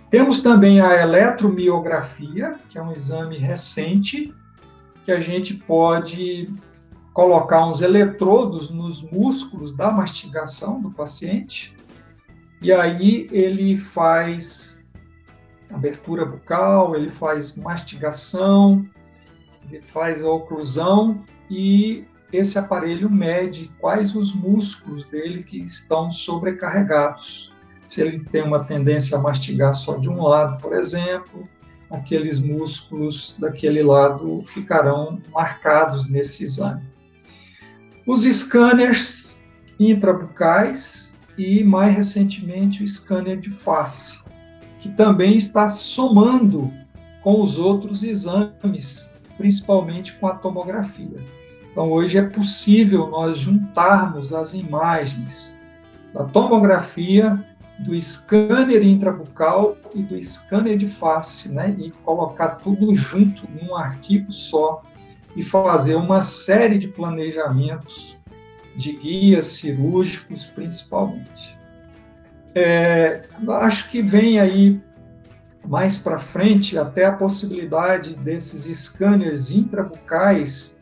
Temos 0.09 0.41
também 0.41 0.79
a 0.79 1.01
eletromiografia, 1.01 2.55
que 2.69 2.77
é 2.77 2.81
um 2.81 2.93
exame 2.93 3.37
recente, 3.37 4.33
que 5.03 5.11
a 5.11 5.19
gente 5.19 5.53
pode 5.53 6.53
colocar 7.17 7.65
uns 7.65 7.81
eletrodos 7.81 8.69
nos 8.69 9.01
músculos 9.01 9.75
da 9.75 9.89
mastigação 9.89 10.79
do 10.79 10.91
paciente, 10.91 11.75
e 12.61 12.71
aí 12.71 13.25
ele 13.31 13.75
faz 13.75 14.85
abertura 15.67 16.23
bucal, 16.23 16.95
ele 16.95 17.09
faz 17.09 17.55
mastigação, 17.55 18.87
ele 19.67 19.81
faz 19.81 20.23
a 20.23 20.29
oclusão 20.29 21.23
e 21.49 22.05
esse 22.31 22.59
aparelho 22.59 23.09
mede 23.09 23.71
quais 23.79 24.15
os 24.15 24.31
músculos 24.35 25.03
dele 25.05 25.41
que 25.41 25.57
estão 25.57 26.11
sobrecarregados. 26.11 27.51
Se 27.87 27.99
ele 27.99 28.19
tem 28.25 28.43
uma 28.43 28.63
tendência 28.63 29.17
a 29.17 29.21
mastigar 29.21 29.73
só 29.73 29.97
de 29.97 30.07
um 30.07 30.21
lado, 30.21 30.61
por 30.61 30.71
exemplo, 30.71 31.49
aqueles 31.89 32.39
músculos 32.39 33.35
daquele 33.39 33.81
lado 33.81 34.43
ficarão 34.45 35.19
marcados 35.33 36.07
nesse 36.07 36.43
exame. 36.43 36.95
Os 38.07 38.23
scanners 38.23 39.37
intrabucais 39.77 41.13
e, 41.37 41.61
mais 41.61 41.93
recentemente, 41.93 42.81
o 42.81 42.87
scanner 42.87 43.37
de 43.37 43.49
face, 43.49 44.17
que 44.79 44.87
também 44.87 45.35
está 45.35 45.67
somando 45.67 46.71
com 47.21 47.43
os 47.43 47.57
outros 47.57 48.03
exames, 48.03 49.09
principalmente 49.35 50.13
com 50.13 50.27
a 50.27 50.35
tomografia. 50.35 51.19
Então, 51.69 51.91
hoje 51.91 52.17
é 52.17 52.21
possível 52.23 53.09
nós 53.09 53.39
juntarmos 53.39 54.31
as 54.31 54.53
imagens 54.53 55.59
da 56.13 56.23
tomografia, 56.23 57.45
do 57.79 57.93
scanner 58.01 58.83
intrabucal 58.83 59.75
e 59.93 60.01
do 60.01 60.17
scanner 60.23 60.77
de 60.77 60.87
face, 60.87 61.49
né? 61.49 61.75
E 61.77 61.91
colocar 61.91 62.51
tudo 62.51 62.95
junto 62.95 63.43
num 63.51 63.75
arquivo 63.75 64.31
só 64.31 64.81
e 65.37 65.43
fazer 65.43 65.93
uma 65.93 66.23
série 66.23 66.79
de 66.79 66.87
planejamentos 66.87 68.17
de 68.75 68.91
guias 68.91 69.47
cirúrgicos, 69.47 70.47
principalmente. 70.47 71.55
É, 72.55 73.27
acho 73.61 73.89
que 73.91 74.01
vem 74.01 74.39
aí 74.39 74.81
mais 75.67 75.99
para 75.99 76.17
frente 76.17 76.75
até 76.75 77.05
a 77.05 77.11
possibilidade 77.11 78.15
desses 78.15 78.65
scanners 78.79 79.51
intrabucais 79.51 80.75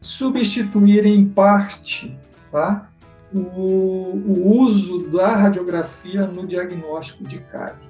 substituir 0.00 1.06
em 1.06 1.28
parte 1.28 2.18
tá, 2.50 2.90
o, 3.32 3.38
o 3.38 4.58
uso 4.60 5.08
da 5.10 5.36
radiografia 5.36 6.26
no 6.26 6.46
diagnóstico 6.46 7.22
de 7.24 7.38
cárie. 7.38 7.88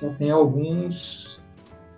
Já 0.00 0.08
tem 0.14 0.30
alguns 0.30 1.31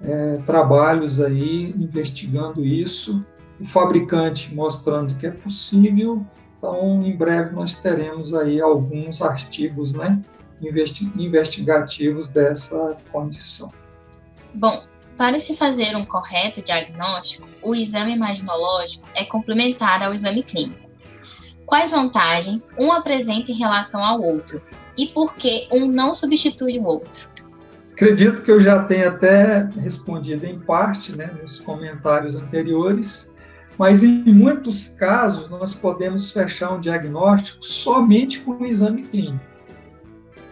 é, 0.02 0.34
trabalhos 0.46 1.20
aí 1.20 1.68
investigando 1.76 2.64
isso, 2.64 3.24
o 3.60 3.66
fabricante 3.66 4.54
mostrando 4.54 5.14
que 5.16 5.26
é 5.26 5.30
possível, 5.30 6.24
então 6.58 7.00
em 7.02 7.16
breve 7.16 7.54
nós 7.54 7.74
teremos 7.74 8.34
aí 8.34 8.60
alguns 8.60 9.22
artigos 9.22 9.92
né, 9.92 10.20
investigativos 10.60 12.28
dessa 12.28 12.96
condição. 13.12 13.70
Bom, 14.54 14.84
para 15.16 15.38
se 15.38 15.56
fazer 15.56 15.96
um 15.96 16.04
correto 16.04 16.62
diagnóstico, 16.62 17.48
o 17.62 17.74
exame 17.74 18.12
imaginológico 18.14 19.08
é 19.14 19.24
complementar 19.24 20.02
ao 20.02 20.12
exame 20.12 20.42
clínico. 20.42 20.90
Quais 21.66 21.92
vantagens 21.92 22.74
um 22.78 22.92
apresenta 22.92 23.50
em 23.50 23.54
relação 23.54 24.04
ao 24.04 24.20
outro 24.20 24.60
e 24.98 25.06
por 25.08 25.34
que 25.36 25.68
um 25.72 25.86
não 25.86 26.12
substitui 26.12 26.78
o 26.78 26.84
outro? 26.84 27.28
Acredito 27.94 28.42
que 28.42 28.50
eu 28.50 28.60
já 28.60 28.82
tenha 28.82 29.08
até 29.08 29.68
respondido 29.80 30.44
em 30.44 30.58
parte 30.58 31.16
né, 31.16 31.30
nos 31.40 31.60
comentários 31.60 32.34
anteriores, 32.34 33.30
mas 33.78 34.02
em 34.02 34.24
muitos 34.32 34.88
casos 34.98 35.48
nós 35.48 35.72
podemos 35.72 36.32
fechar 36.32 36.72
um 36.72 36.80
diagnóstico 36.80 37.64
somente 37.64 38.40
com 38.40 38.50
o 38.50 38.66
exame 38.66 39.04
clínico. 39.04 39.44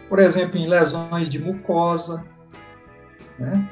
Por 0.07 0.19
exemplo, 0.19 0.57
em 0.57 0.69
lesões 0.69 1.27
de 1.27 1.37
mucosa, 1.37 2.23
né? 3.37 3.69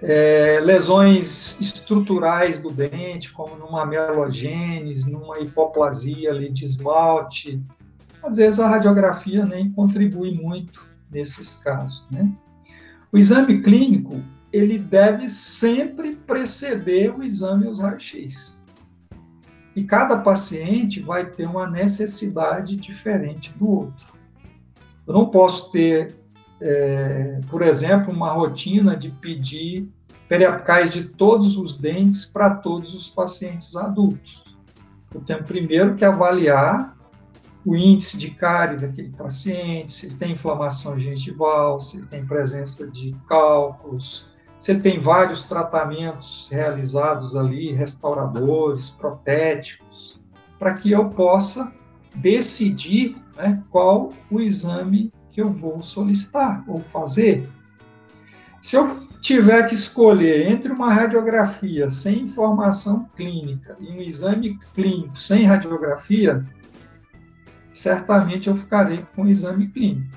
é, 0.00 0.60
lesões 0.62 1.60
estruturais 1.60 2.60
do 2.60 2.70
dente, 2.70 3.32
como 3.32 3.56
numa 3.56 3.84
melogênese, 3.84 5.10
numa 5.10 5.40
hipoplasia 5.40 6.30
ali 6.30 6.52
de 6.52 6.64
esmalte. 6.64 7.60
Às 8.22 8.36
vezes 8.36 8.60
a 8.60 8.68
radiografia 8.68 9.44
nem 9.44 9.72
contribui 9.72 10.32
muito 10.32 10.84
nesses 11.10 11.54
casos, 11.54 12.06
né? 12.12 12.30
O 13.12 13.18
exame 13.18 13.60
clínico, 13.60 14.22
ele 14.52 14.78
deve 14.78 15.28
sempre 15.28 16.16
preceder 16.16 17.14
o 17.14 17.22
exame 17.22 17.66
raio-x. 17.76 18.64
E 19.76 19.84
cada 19.84 20.16
paciente 20.16 21.00
vai 21.00 21.26
ter 21.26 21.46
uma 21.46 21.68
necessidade 21.68 22.76
diferente 22.76 23.52
do 23.58 23.68
outro. 23.68 24.06
Eu 25.06 25.14
não 25.14 25.26
posso 25.26 25.70
ter 25.70 26.22
é, 26.64 27.40
por 27.50 27.60
exemplo, 27.60 28.14
uma 28.14 28.32
rotina 28.32 28.96
de 28.96 29.10
pedir 29.10 29.88
periapicais 30.28 30.92
de 30.92 31.04
todos 31.04 31.56
os 31.56 31.76
dentes 31.76 32.24
para 32.24 32.54
todos 32.54 32.94
os 32.94 33.08
pacientes 33.08 33.74
adultos. 33.74 34.42
Eu 35.12 35.20
tenho 35.22 35.42
primeiro 35.42 35.96
que 35.96 36.04
avaliar 36.04 36.96
o 37.64 37.76
índice 37.76 38.18
de 38.18 38.30
cárie 38.30 38.76
daquele 38.76 39.10
paciente, 39.10 39.92
se 39.92 40.06
ele 40.06 40.16
tem 40.16 40.32
inflamação 40.32 40.98
gengival, 40.98 41.80
se 41.80 41.96
ele 41.96 42.06
tem 42.06 42.26
presença 42.26 42.86
de 42.86 43.14
cálculos, 43.28 44.26
se 44.58 44.72
ele 44.72 44.80
tem 44.80 45.00
vários 45.00 45.44
tratamentos 45.44 46.48
realizados 46.50 47.36
ali, 47.36 47.72
restauradores, 47.72 48.90
protéticos, 48.90 50.20
para 50.58 50.74
que 50.74 50.90
eu 50.92 51.08
possa 51.10 51.72
decidir 52.16 53.16
né, 53.36 53.62
qual 53.70 54.10
o 54.30 54.40
exame 54.40 55.12
que 55.30 55.40
eu 55.40 55.50
vou 55.50 55.82
solicitar 55.82 56.62
ou 56.68 56.78
fazer. 56.78 57.48
Se 58.60 58.76
eu 58.76 59.08
tiver 59.20 59.68
que 59.68 59.74
escolher 59.74 60.50
entre 60.50 60.72
uma 60.72 60.92
radiografia 60.92 61.88
sem 61.88 62.22
informação 62.22 63.08
clínica 63.16 63.76
e 63.80 63.88
um 63.88 64.02
exame 64.02 64.58
clínico 64.74 65.18
sem 65.18 65.44
radiografia, 65.44 66.44
certamente 67.72 68.48
eu 68.48 68.56
ficarei 68.56 69.04
com 69.14 69.22
o 69.22 69.28
exame 69.28 69.68
clínico. 69.68 70.16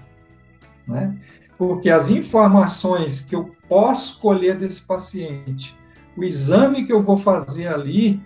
Né? 0.88 1.16
Porque 1.58 1.90
as 1.90 2.10
informações 2.10 3.22
que 3.22 3.36
eu 3.36 3.56
posso 3.68 4.20
colher 4.20 4.58
desse 4.58 4.82
paciente, 4.82 5.76
o 6.18 6.24
exame 6.24 6.86
que 6.86 6.94
eu 6.94 7.02
vou 7.02 7.18
fazer 7.18 7.68
ali, 7.68 8.22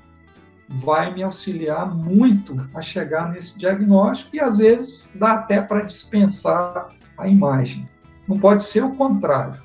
vai 0.67 1.13
me 1.13 1.23
auxiliar 1.23 1.95
muito 1.95 2.55
a 2.73 2.81
chegar 2.81 3.31
nesse 3.31 3.57
diagnóstico 3.57 4.35
e 4.35 4.39
às 4.39 4.59
vezes 4.59 5.11
dá 5.15 5.33
até 5.33 5.61
para 5.61 5.81
dispensar 5.81 6.89
a 7.17 7.27
imagem. 7.27 7.89
Não 8.27 8.37
pode 8.37 8.63
ser 8.63 8.83
o 8.83 8.95
contrário. 8.95 9.61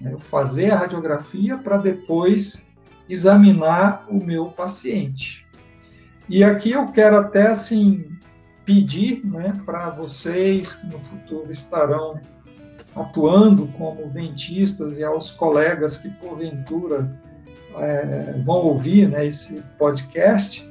Né? 0.00 0.12
Eu 0.12 0.18
fazer 0.18 0.70
a 0.70 0.78
radiografia 0.78 1.58
para 1.58 1.76
depois 1.76 2.66
examinar 3.08 4.06
o 4.08 4.24
meu 4.24 4.46
paciente. 4.46 5.46
E 6.28 6.42
aqui 6.42 6.72
eu 6.72 6.86
quero 6.86 7.16
até 7.16 7.48
assim 7.48 8.15
pedir, 8.66 9.24
né, 9.24 9.52
para 9.64 9.88
vocês 9.90 10.72
que 10.74 10.86
no 10.86 10.98
futuro 10.98 11.50
estarão 11.50 12.20
atuando 12.96 13.68
como 13.68 14.10
dentistas 14.10 14.98
e 14.98 15.04
aos 15.04 15.30
colegas 15.30 15.98
que 15.98 16.10
porventura 16.10 17.08
é, 17.78 18.32
vão 18.44 18.56
ouvir 18.56 19.08
né, 19.08 19.26
esse 19.26 19.62
podcast, 19.78 20.68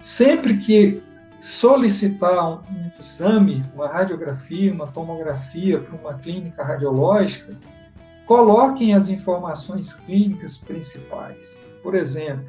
sempre 0.00 0.58
que 0.58 1.02
solicitar 1.40 2.46
um, 2.46 2.56
um 2.56 2.90
exame, 2.98 3.62
uma 3.74 3.88
radiografia, 3.88 4.72
uma 4.72 4.88
tomografia 4.88 5.80
para 5.80 5.96
uma 5.96 6.14
clínica 6.14 6.62
radiológica, 6.62 7.56
coloquem 8.26 8.92
as 8.94 9.08
informações 9.08 9.92
clínicas 9.92 10.58
principais. 10.58 11.58
Por 11.82 11.94
exemplo, 11.94 12.44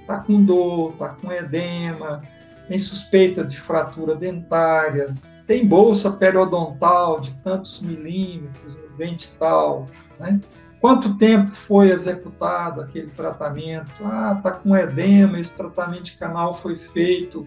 está 0.00 0.18
com 0.18 0.44
dor, 0.44 0.92
está 0.92 1.08
com 1.08 1.32
edema, 1.32 2.22
tem 2.70 2.78
suspeita 2.78 3.42
de 3.42 3.60
fratura 3.60 4.14
dentária, 4.14 5.12
tem 5.44 5.66
bolsa 5.66 6.08
periodontal 6.08 7.18
de 7.18 7.34
tantos 7.42 7.80
milímetros 7.80 8.76
no 8.76 8.96
dente 8.96 9.28
tal, 9.40 9.86
né? 10.20 10.38
Quanto 10.80 11.18
tempo 11.18 11.50
foi 11.66 11.90
executado 11.90 12.80
aquele 12.80 13.10
tratamento? 13.10 13.90
Ah, 14.04 14.34
está 14.36 14.52
com 14.52 14.76
edema, 14.76 15.40
esse 15.40 15.52
tratamento 15.52 16.04
de 16.04 16.16
canal 16.16 16.54
foi 16.54 16.76
feito 16.76 17.44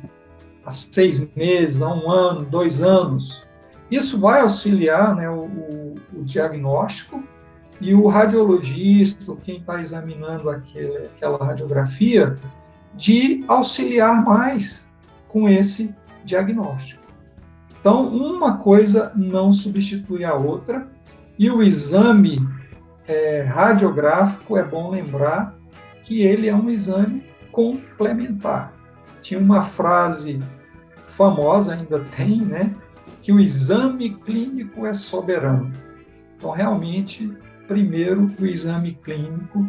há 0.65 0.71
seis 0.71 1.25
meses, 1.33 1.81
há 1.81 1.87
um 1.87 2.11
ano, 2.11 2.41
dois 2.41 2.81
anos. 2.81 3.41
Isso 3.89 4.19
vai 4.19 4.41
auxiliar 4.41 5.15
né, 5.15 5.29
o, 5.29 5.45
o, 5.45 5.95
o 6.15 6.23
diagnóstico 6.25 7.23
e 7.79 7.93
o 7.93 8.07
radiologista, 8.07 9.33
quem 9.37 9.59
está 9.59 9.79
examinando 9.79 10.49
aquele, 10.49 10.97
aquela 10.97 11.37
radiografia, 11.37 12.35
de 12.93 13.45
auxiliar 13.47 14.21
mais 14.21 14.91
com 15.33 15.49
esse 15.49 15.93
diagnóstico. 16.23 17.01
Então, 17.79 18.07
uma 18.07 18.59
coisa 18.59 19.11
não 19.15 19.51
substitui 19.51 20.23
a 20.23 20.35
outra, 20.35 20.87
e 21.37 21.49
o 21.49 21.63
exame 21.63 22.37
é, 23.07 23.41
radiográfico, 23.41 24.55
é 24.55 24.63
bom 24.63 24.91
lembrar 24.91 25.55
que 26.03 26.21
ele 26.21 26.47
é 26.47 26.55
um 26.55 26.69
exame 26.69 27.23
complementar. 27.51 28.73
Tinha 29.23 29.39
uma 29.39 29.63
frase 29.63 30.39
famosa, 31.17 31.73
ainda 31.73 31.99
tem, 32.15 32.39
né? 32.39 32.73
Que 33.23 33.31
o 33.31 33.39
exame 33.39 34.11
clínico 34.11 34.85
é 34.85 34.93
soberano. 34.93 35.71
Então, 36.37 36.51
realmente, 36.51 37.35
primeiro 37.67 38.27
o 38.39 38.45
exame 38.45 38.97
clínico, 39.03 39.67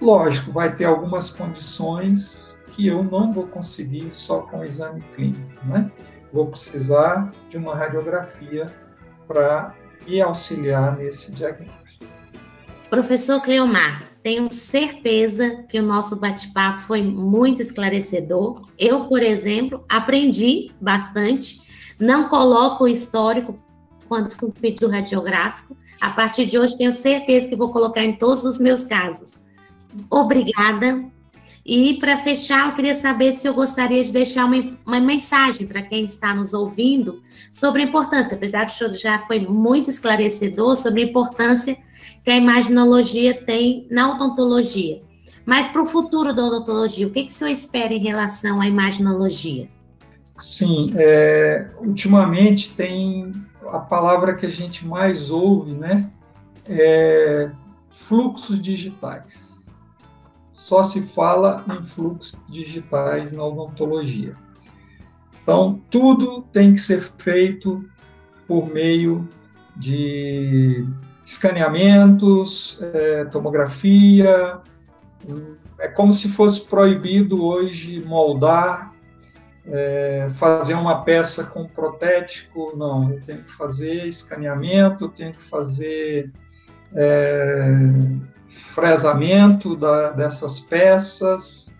lógico, 0.00 0.52
vai 0.52 0.74
ter 0.74 0.84
algumas 0.84 1.30
condições 1.30 2.53
que 2.74 2.88
eu 2.88 3.02
não 3.04 3.32
vou 3.32 3.46
conseguir 3.46 4.10
só 4.10 4.40
com 4.40 4.58
o 4.58 4.64
exame 4.64 5.00
clínico, 5.14 5.66
né? 5.66 5.90
Vou 6.32 6.48
precisar 6.48 7.30
de 7.48 7.56
uma 7.56 7.74
radiografia 7.74 8.66
para 9.28 9.74
me 10.06 10.20
auxiliar 10.20 10.96
nesse 10.96 11.32
diagnóstico. 11.32 12.04
Professor 12.90 13.40
Cleomar, 13.40 14.02
tenho 14.22 14.50
certeza 14.52 15.64
que 15.68 15.78
o 15.78 15.82
nosso 15.82 16.16
bate-papo 16.16 16.80
foi 16.80 17.02
muito 17.02 17.62
esclarecedor. 17.62 18.62
Eu, 18.78 19.06
por 19.06 19.22
exemplo, 19.22 19.84
aprendi 19.88 20.70
bastante. 20.80 21.62
Não 22.00 22.28
coloco 22.28 22.84
o 22.84 22.88
histórico 22.88 23.58
quando 24.08 24.30
fui 24.30 24.50
pedido 24.50 24.88
radiográfico. 24.88 25.76
A 26.00 26.10
partir 26.10 26.46
de 26.46 26.58
hoje, 26.58 26.76
tenho 26.76 26.92
certeza 26.92 27.48
que 27.48 27.56
vou 27.56 27.70
colocar 27.70 28.02
em 28.02 28.16
todos 28.16 28.44
os 28.44 28.58
meus 28.58 28.82
casos. 28.82 29.38
Obrigada. 30.10 31.13
E 31.64 31.94
para 31.94 32.18
fechar, 32.18 32.68
eu 32.68 32.74
queria 32.74 32.94
saber 32.94 33.32
se 33.32 33.48
eu 33.48 33.54
gostaria 33.54 34.04
de 34.04 34.12
deixar 34.12 34.44
uma, 34.44 34.76
uma 34.84 35.00
mensagem 35.00 35.66
para 35.66 35.80
quem 35.80 36.04
está 36.04 36.34
nos 36.34 36.52
ouvindo 36.52 37.22
sobre 37.54 37.82
a 37.82 37.86
importância, 37.86 38.36
apesar 38.36 38.66
que 38.66 38.84
o 38.84 38.94
já 38.94 39.20
foi 39.20 39.40
muito 39.40 39.88
esclarecedor 39.88 40.76
sobre 40.76 41.02
a 41.02 41.04
importância 41.06 41.76
que 42.22 42.30
a 42.30 42.36
imaginologia 42.36 43.34
tem 43.34 43.86
na 43.90 44.14
odontologia. 44.14 45.02
Mas 45.46 45.66
para 45.68 45.82
o 45.82 45.86
futuro 45.86 46.34
da 46.34 46.44
odontologia, 46.44 47.06
o 47.06 47.10
que, 47.10 47.24
que 47.24 47.30
o 47.30 47.34
senhor 47.34 47.50
espera 47.50 47.94
em 47.94 48.02
relação 48.02 48.60
à 48.60 48.66
imaginologia? 48.66 49.68
Sim, 50.38 50.92
é, 50.96 51.70
ultimamente 51.78 52.72
tem 52.74 53.32
a 53.72 53.78
palavra 53.78 54.34
que 54.34 54.44
a 54.44 54.50
gente 54.50 54.86
mais 54.86 55.30
ouve, 55.30 55.72
né? 55.72 56.10
É 56.68 57.50
fluxos 58.06 58.60
digitais. 58.60 59.53
Só 60.64 60.82
se 60.82 61.02
fala 61.02 61.62
em 61.68 61.84
fluxos 61.84 62.34
digitais 62.48 63.30
na 63.32 63.44
odontologia. 63.44 64.34
Então, 65.42 65.82
tudo 65.90 66.40
tem 66.54 66.72
que 66.72 66.80
ser 66.80 67.02
feito 67.18 67.84
por 68.48 68.72
meio 68.72 69.28
de 69.76 70.88
escaneamentos, 71.22 72.78
é, 72.80 73.26
tomografia. 73.26 74.58
É 75.78 75.86
como 75.86 76.14
se 76.14 76.30
fosse 76.30 76.64
proibido 76.64 77.44
hoje 77.44 78.02
moldar, 78.02 78.90
é, 79.66 80.30
fazer 80.36 80.72
uma 80.72 81.02
peça 81.02 81.44
com 81.44 81.68
protético. 81.68 82.74
Não, 82.74 83.12
eu 83.12 83.20
tenho 83.20 83.42
que 83.42 83.52
fazer 83.52 84.06
escaneamento, 84.06 85.04
eu 85.04 85.08
tenho 85.10 85.32
que 85.34 85.42
fazer 85.42 86.32
é, 86.94 87.66
fresamento 88.54 89.76
da, 89.76 90.10
dessas 90.10 90.60
peças. 90.60 91.72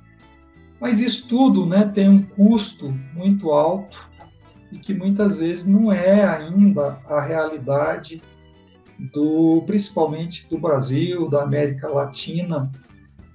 Mas 0.81 1.01
isso 1.01 1.27
tudo 1.29 1.67
né, 1.67 1.91
tem 1.95 2.09
um 2.09 2.23
custo 2.23 2.91
muito 3.15 3.51
alto 3.51 3.99
e 4.71 4.79
que 4.79 4.93
muitas 4.93 5.39
vezes 5.39 5.65
não 5.65 5.93
é 5.93 6.25
ainda 6.25 6.99
a 7.09 7.21
realidade 7.21 8.21
do 9.13 9.63
principalmente 9.67 10.47
do 10.49 10.59
Brasil, 10.59 11.29
da 11.29 11.43
América 11.43 11.89
Latina, 11.89 12.71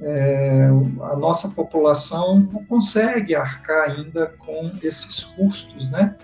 é, 0.01 0.69
a 1.01 1.15
nossa 1.15 1.49
população 1.49 2.39
não 2.51 2.63
consegue 2.65 3.35
arcar 3.35 3.89
ainda 3.89 4.27
com 4.37 4.71
esses 4.81 5.25
custos 5.35 5.89
né, 5.89 6.15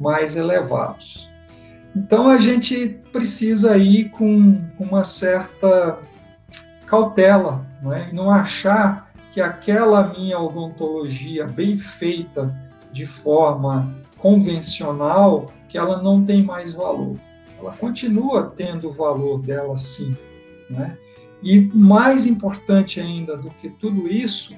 mais 0.00 0.36
elevados. 0.36 1.28
Então 1.94 2.28
a 2.28 2.38
gente 2.38 2.98
precisa 3.12 3.76
ir 3.76 4.10
com 4.10 4.60
uma 4.78 5.04
certa 5.04 5.98
cautela, 6.88 7.64
não, 7.82 7.92
é? 7.92 8.12
não 8.12 8.30
achar 8.30 9.10
que 9.32 9.40
aquela 9.40 10.08
minha 10.08 10.38
odontologia 10.38 11.46
bem 11.46 11.78
feita 11.78 12.54
de 12.92 13.06
forma 13.06 13.94
convencional, 14.16 15.46
que 15.68 15.76
ela 15.78 16.02
não 16.02 16.24
tem 16.24 16.42
mais 16.42 16.72
valor 16.72 17.16
ela 17.58 17.72
continua 17.72 18.52
tendo 18.56 18.88
o 18.88 18.92
valor 18.92 19.40
dela 19.40 19.76
sim. 19.76 20.16
Né? 20.70 20.96
E 21.42 21.60
mais 21.74 22.26
importante 22.26 23.00
ainda 23.00 23.36
do 23.36 23.50
que 23.50 23.68
tudo 23.70 24.08
isso 24.08 24.54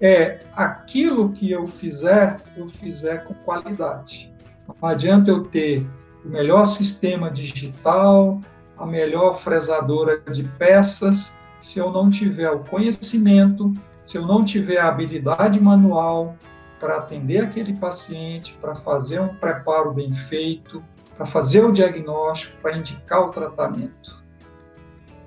é 0.00 0.40
aquilo 0.54 1.32
que 1.32 1.50
eu 1.50 1.66
fizer, 1.66 2.36
eu 2.56 2.68
fizer 2.68 3.24
com 3.24 3.34
qualidade. 3.34 4.32
Não 4.68 4.88
adianta 4.88 5.30
eu 5.30 5.44
ter 5.44 5.86
o 6.24 6.28
melhor 6.28 6.66
sistema 6.66 7.30
digital, 7.30 8.40
a 8.76 8.86
melhor 8.86 9.40
fresadora 9.40 10.20
de 10.30 10.44
peças, 10.44 11.32
se 11.62 11.78
eu 11.78 11.90
não 11.90 12.10
tiver 12.10 12.50
o 12.50 12.64
conhecimento, 12.64 13.72
se 14.04 14.18
eu 14.18 14.26
não 14.26 14.44
tiver 14.44 14.78
a 14.78 14.88
habilidade 14.88 15.58
manual 15.60 16.36
para 16.80 16.96
atender 16.96 17.44
aquele 17.44 17.78
paciente, 17.78 18.58
para 18.60 18.74
fazer 18.76 19.20
um 19.20 19.34
preparo 19.36 19.92
bem 19.92 20.12
feito, 20.12 20.82
para 21.16 21.24
fazer 21.24 21.64
o 21.64 21.70
diagnóstico, 21.70 22.60
para 22.60 22.76
indicar 22.76 23.22
o 23.22 23.30
tratamento. 23.30 24.20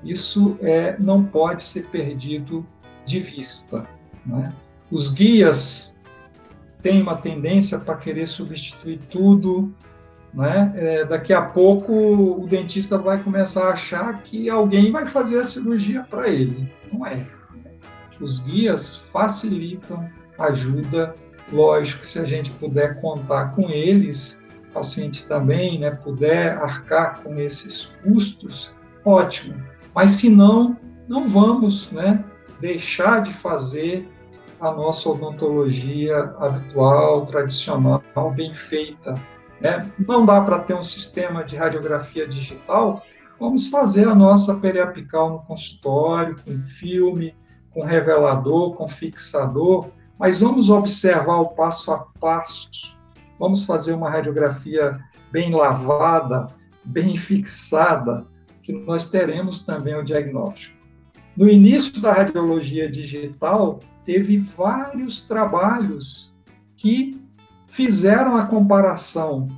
Isso 0.04 0.58
é, 0.62 1.00
não 1.00 1.24
pode 1.24 1.64
ser 1.64 1.88
perdido 1.88 2.66
de 3.06 3.20
vista. 3.22 3.88
Né? 4.26 4.54
Os 4.92 5.12
guias 5.12 5.96
têm 6.82 7.02
uma 7.02 7.16
tendência 7.16 7.80
para 7.80 7.96
querer 7.96 8.28
substituir 8.28 9.00
tudo. 9.10 9.74
Né? 10.36 10.74
É, 10.76 11.06
daqui 11.06 11.32
a 11.32 11.42
pouco 11.42 11.94
o 11.94 12.46
dentista 12.46 12.98
vai 12.98 13.18
começar 13.18 13.70
a 13.70 13.74
achar 13.74 14.22
que 14.22 14.50
alguém 14.50 14.92
vai 14.92 15.08
fazer 15.08 15.40
a 15.40 15.46
cirurgia 15.46 16.06
para 16.10 16.28
ele. 16.28 16.70
Não 16.92 17.08
é. 17.08 17.26
Os 18.20 18.40
guias 18.40 18.98
facilitam, 19.14 20.10
ajuda. 20.38 21.14
Lógico, 21.52 22.06
se 22.06 22.20
a 22.20 22.26
gente 22.26 22.52
puder 22.52 23.00
contar 23.00 23.56
com 23.56 23.70
eles, 23.70 24.38
paciente 24.74 25.26
também 25.26 25.80
né, 25.80 25.92
puder 25.92 26.58
arcar 26.58 27.22
com 27.22 27.40
esses 27.40 27.86
custos, 28.04 28.72
ótimo. 29.06 29.56
Mas 29.94 30.12
se 30.12 30.30
não, 30.30 30.78
não 31.08 31.30
vamos 31.30 31.90
né, 31.92 32.24
deixar 32.60 33.22
de 33.22 33.34
fazer 33.34 34.10
a 34.60 34.72
nossa 34.72 35.08
odontologia 35.10 36.18
habitual, 36.40 37.26
tradicional, 37.26 38.02
bem 38.36 38.54
feita. 38.54 39.14
Né? 39.60 39.90
Não 40.08 40.26
dá 40.26 40.42
para 40.42 40.60
ter 40.60 40.74
um 40.74 40.84
sistema 40.84 41.44
de 41.44 41.56
radiografia 41.56 42.28
digital, 42.28 43.04
vamos 43.40 43.68
fazer 43.68 44.08
a 44.08 44.16
nossa 44.16 44.56
periapical 44.56 45.30
no 45.30 45.40
consultório, 45.40 46.36
com 46.46 46.60
filme, 46.62 47.36
com 47.72 47.84
revelador, 47.84 48.76
com 48.76 48.88
fixador, 48.88 49.90
mas 50.20 50.40
vamos 50.40 50.70
observar 50.70 51.40
o 51.40 51.50
passo 51.50 51.92
a 51.92 52.06
passo, 52.20 52.96
vamos 53.40 53.66
fazer 53.66 53.94
uma 53.94 54.10
radiografia 54.10 55.00
bem 55.32 55.54
lavada, 55.54 56.48
bem 56.84 57.18
fixada, 57.18 58.26
que 58.64 58.72
nós 58.72 59.10
teremos 59.10 59.64
também 59.64 59.96
o 59.96 60.04
diagnóstico. 60.04 60.76
No 61.36 61.50
início 61.50 62.02
da 62.02 62.14
radiologia 62.14 62.90
digital, 62.90 63.80
teve 64.06 64.38
vários 64.38 65.22
trabalhos 65.22 66.34
que 66.78 67.20
fizeram 67.76 68.38
a 68.38 68.48
comparação. 68.48 69.50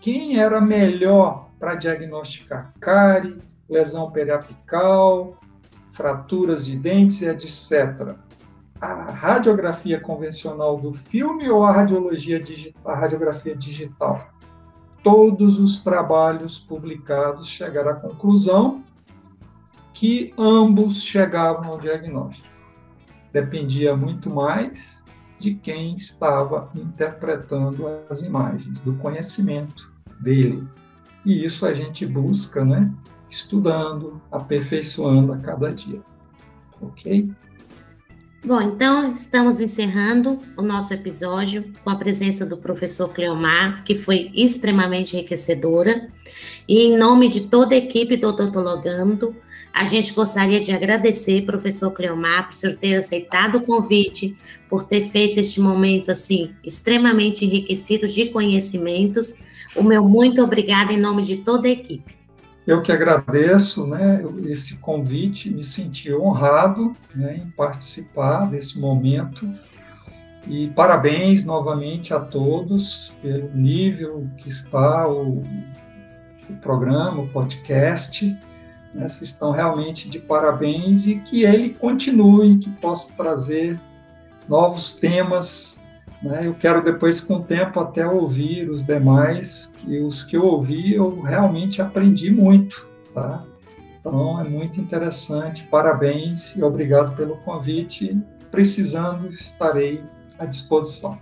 Quem 0.00 0.40
era 0.40 0.58
melhor 0.58 1.50
para 1.60 1.74
diagnosticar 1.74 2.72
cárie, 2.80 3.36
lesão 3.68 4.10
periapical, 4.10 5.36
fraturas 5.92 6.64
de 6.64 6.78
dentes, 6.78 7.20
etc. 7.20 8.16
A 8.80 9.10
radiografia 9.10 10.00
convencional 10.00 10.78
do 10.78 10.94
filme 10.94 11.50
ou 11.50 11.62
a 11.62 11.70
radiologia 11.70 12.40
digital, 12.40 12.90
a 12.90 12.96
radiografia 12.96 13.54
digital? 13.54 14.26
Todos 15.02 15.58
os 15.58 15.84
trabalhos 15.84 16.58
publicados 16.58 17.46
chegaram 17.46 17.90
à 17.90 17.94
conclusão 17.96 18.82
que 19.92 20.32
ambos 20.38 21.02
chegavam 21.02 21.72
ao 21.72 21.78
diagnóstico. 21.78 22.48
Dependia 23.30 23.94
muito 23.94 24.30
mais 24.30 24.97
de 25.38 25.54
quem 25.54 25.96
estava 25.96 26.70
interpretando 26.74 27.86
as 28.10 28.22
imagens, 28.22 28.80
do 28.80 28.94
conhecimento 28.94 29.92
dele. 30.20 30.66
E 31.24 31.44
isso 31.44 31.66
a 31.66 31.72
gente 31.72 32.06
busca, 32.06 32.64
né? 32.64 32.92
Estudando, 33.30 34.20
aperfeiçoando 34.30 35.32
a 35.32 35.38
cada 35.38 35.72
dia. 35.72 36.00
Ok? 36.80 37.30
Bom, 38.44 38.60
então 38.62 39.12
estamos 39.12 39.60
encerrando 39.60 40.38
o 40.56 40.62
nosso 40.62 40.94
episódio 40.94 41.72
com 41.82 41.90
a 41.90 41.96
presença 41.96 42.46
do 42.46 42.56
professor 42.56 43.08
Cleomar, 43.12 43.82
que 43.84 43.96
foi 43.96 44.30
extremamente 44.32 45.16
enriquecedora. 45.16 46.08
E 46.66 46.82
em 46.82 46.96
nome 46.96 47.28
de 47.28 47.42
toda 47.42 47.74
a 47.74 47.78
equipe 47.78 48.16
do 48.16 48.28
Odontologando, 48.28 49.34
a 49.78 49.84
gente 49.84 50.12
gostaria 50.12 50.58
de 50.58 50.72
agradecer, 50.72 51.46
professor 51.46 51.92
Cleomar, 51.92 52.48
por 52.48 52.54
senhor 52.54 52.76
ter 52.76 52.96
aceitado 52.96 53.58
o 53.58 53.60
convite, 53.60 54.36
por 54.68 54.82
ter 54.82 55.06
feito 55.06 55.38
este 55.38 55.60
momento 55.60 56.10
assim 56.10 56.50
extremamente 56.64 57.44
enriquecido 57.44 58.08
de 58.08 58.26
conhecimentos. 58.26 59.32
O 59.76 59.84
meu 59.84 60.02
muito 60.02 60.42
obrigado 60.42 60.90
em 60.90 60.98
nome 60.98 61.22
de 61.22 61.36
toda 61.36 61.68
a 61.68 61.70
equipe. 61.70 62.16
Eu 62.66 62.82
que 62.82 62.90
agradeço 62.90 63.86
né, 63.86 64.20
esse 64.46 64.76
convite, 64.78 65.48
me 65.48 65.62
senti 65.62 66.12
honrado 66.12 66.90
né, 67.14 67.36
em 67.36 67.48
participar 67.52 68.50
desse 68.50 68.80
momento. 68.80 69.48
E 70.48 70.70
parabéns 70.70 71.44
novamente 71.44 72.12
a 72.12 72.18
todos 72.18 73.14
pelo 73.22 73.48
nível 73.54 74.26
que 74.38 74.48
está 74.48 75.08
o, 75.08 75.44
o 76.50 76.56
programa, 76.60 77.22
o 77.22 77.28
podcast. 77.28 78.36
Né, 78.94 79.06
vocês 79.08 79.30
estão 79.30 79.50
realmente 79.50 80.08
de 80.08 80.18
parabéns 80.18 81.06
e 81.06 81.18
que 81.18 81.44
ele 81.44 81.74
continue, 81.74 82.58
que 82.58 82.70
possa 82.70 83.12
trazer 83.14 83.78
novos 84.48 84.94
temas 84.94 85.78
né? 86.22 86.46
Eu 86.46 86.54
quero 86.54 86.82
depois, 86.82 87.20
com 87.20 87.36
o 87.36 87.42
tempo, 87.42 87.80
até 87.80 88.06
ouvir 88.06 88.68
os 88.68 88.84
demais, 88.84 89.72
que 89.78 90.00
os 90.00 90.24
que 90.24 90.36
eu 90.36 90.44
ouvi 90.44 90.94
eu 90.94 91.20
realmente 91.20 91.80
aprendi 91.80 92.30
muito. 92.30 92.88
Tá? 93.14 93.44
Então, 94.00 94.40
é 94.40 94.44
muito 94.44 94.80
interessante. 94.80 95.66
Parabéns 95.70 96.56
e 96.56 96.62
obrigado 96.62 97.14
pelo 97.16 97.36
convite. 97.38 98.18
Precisando, 98.50 99.28
estarei 99.28 100.02
à 100.38 100.44
disposição. 100.44 101.18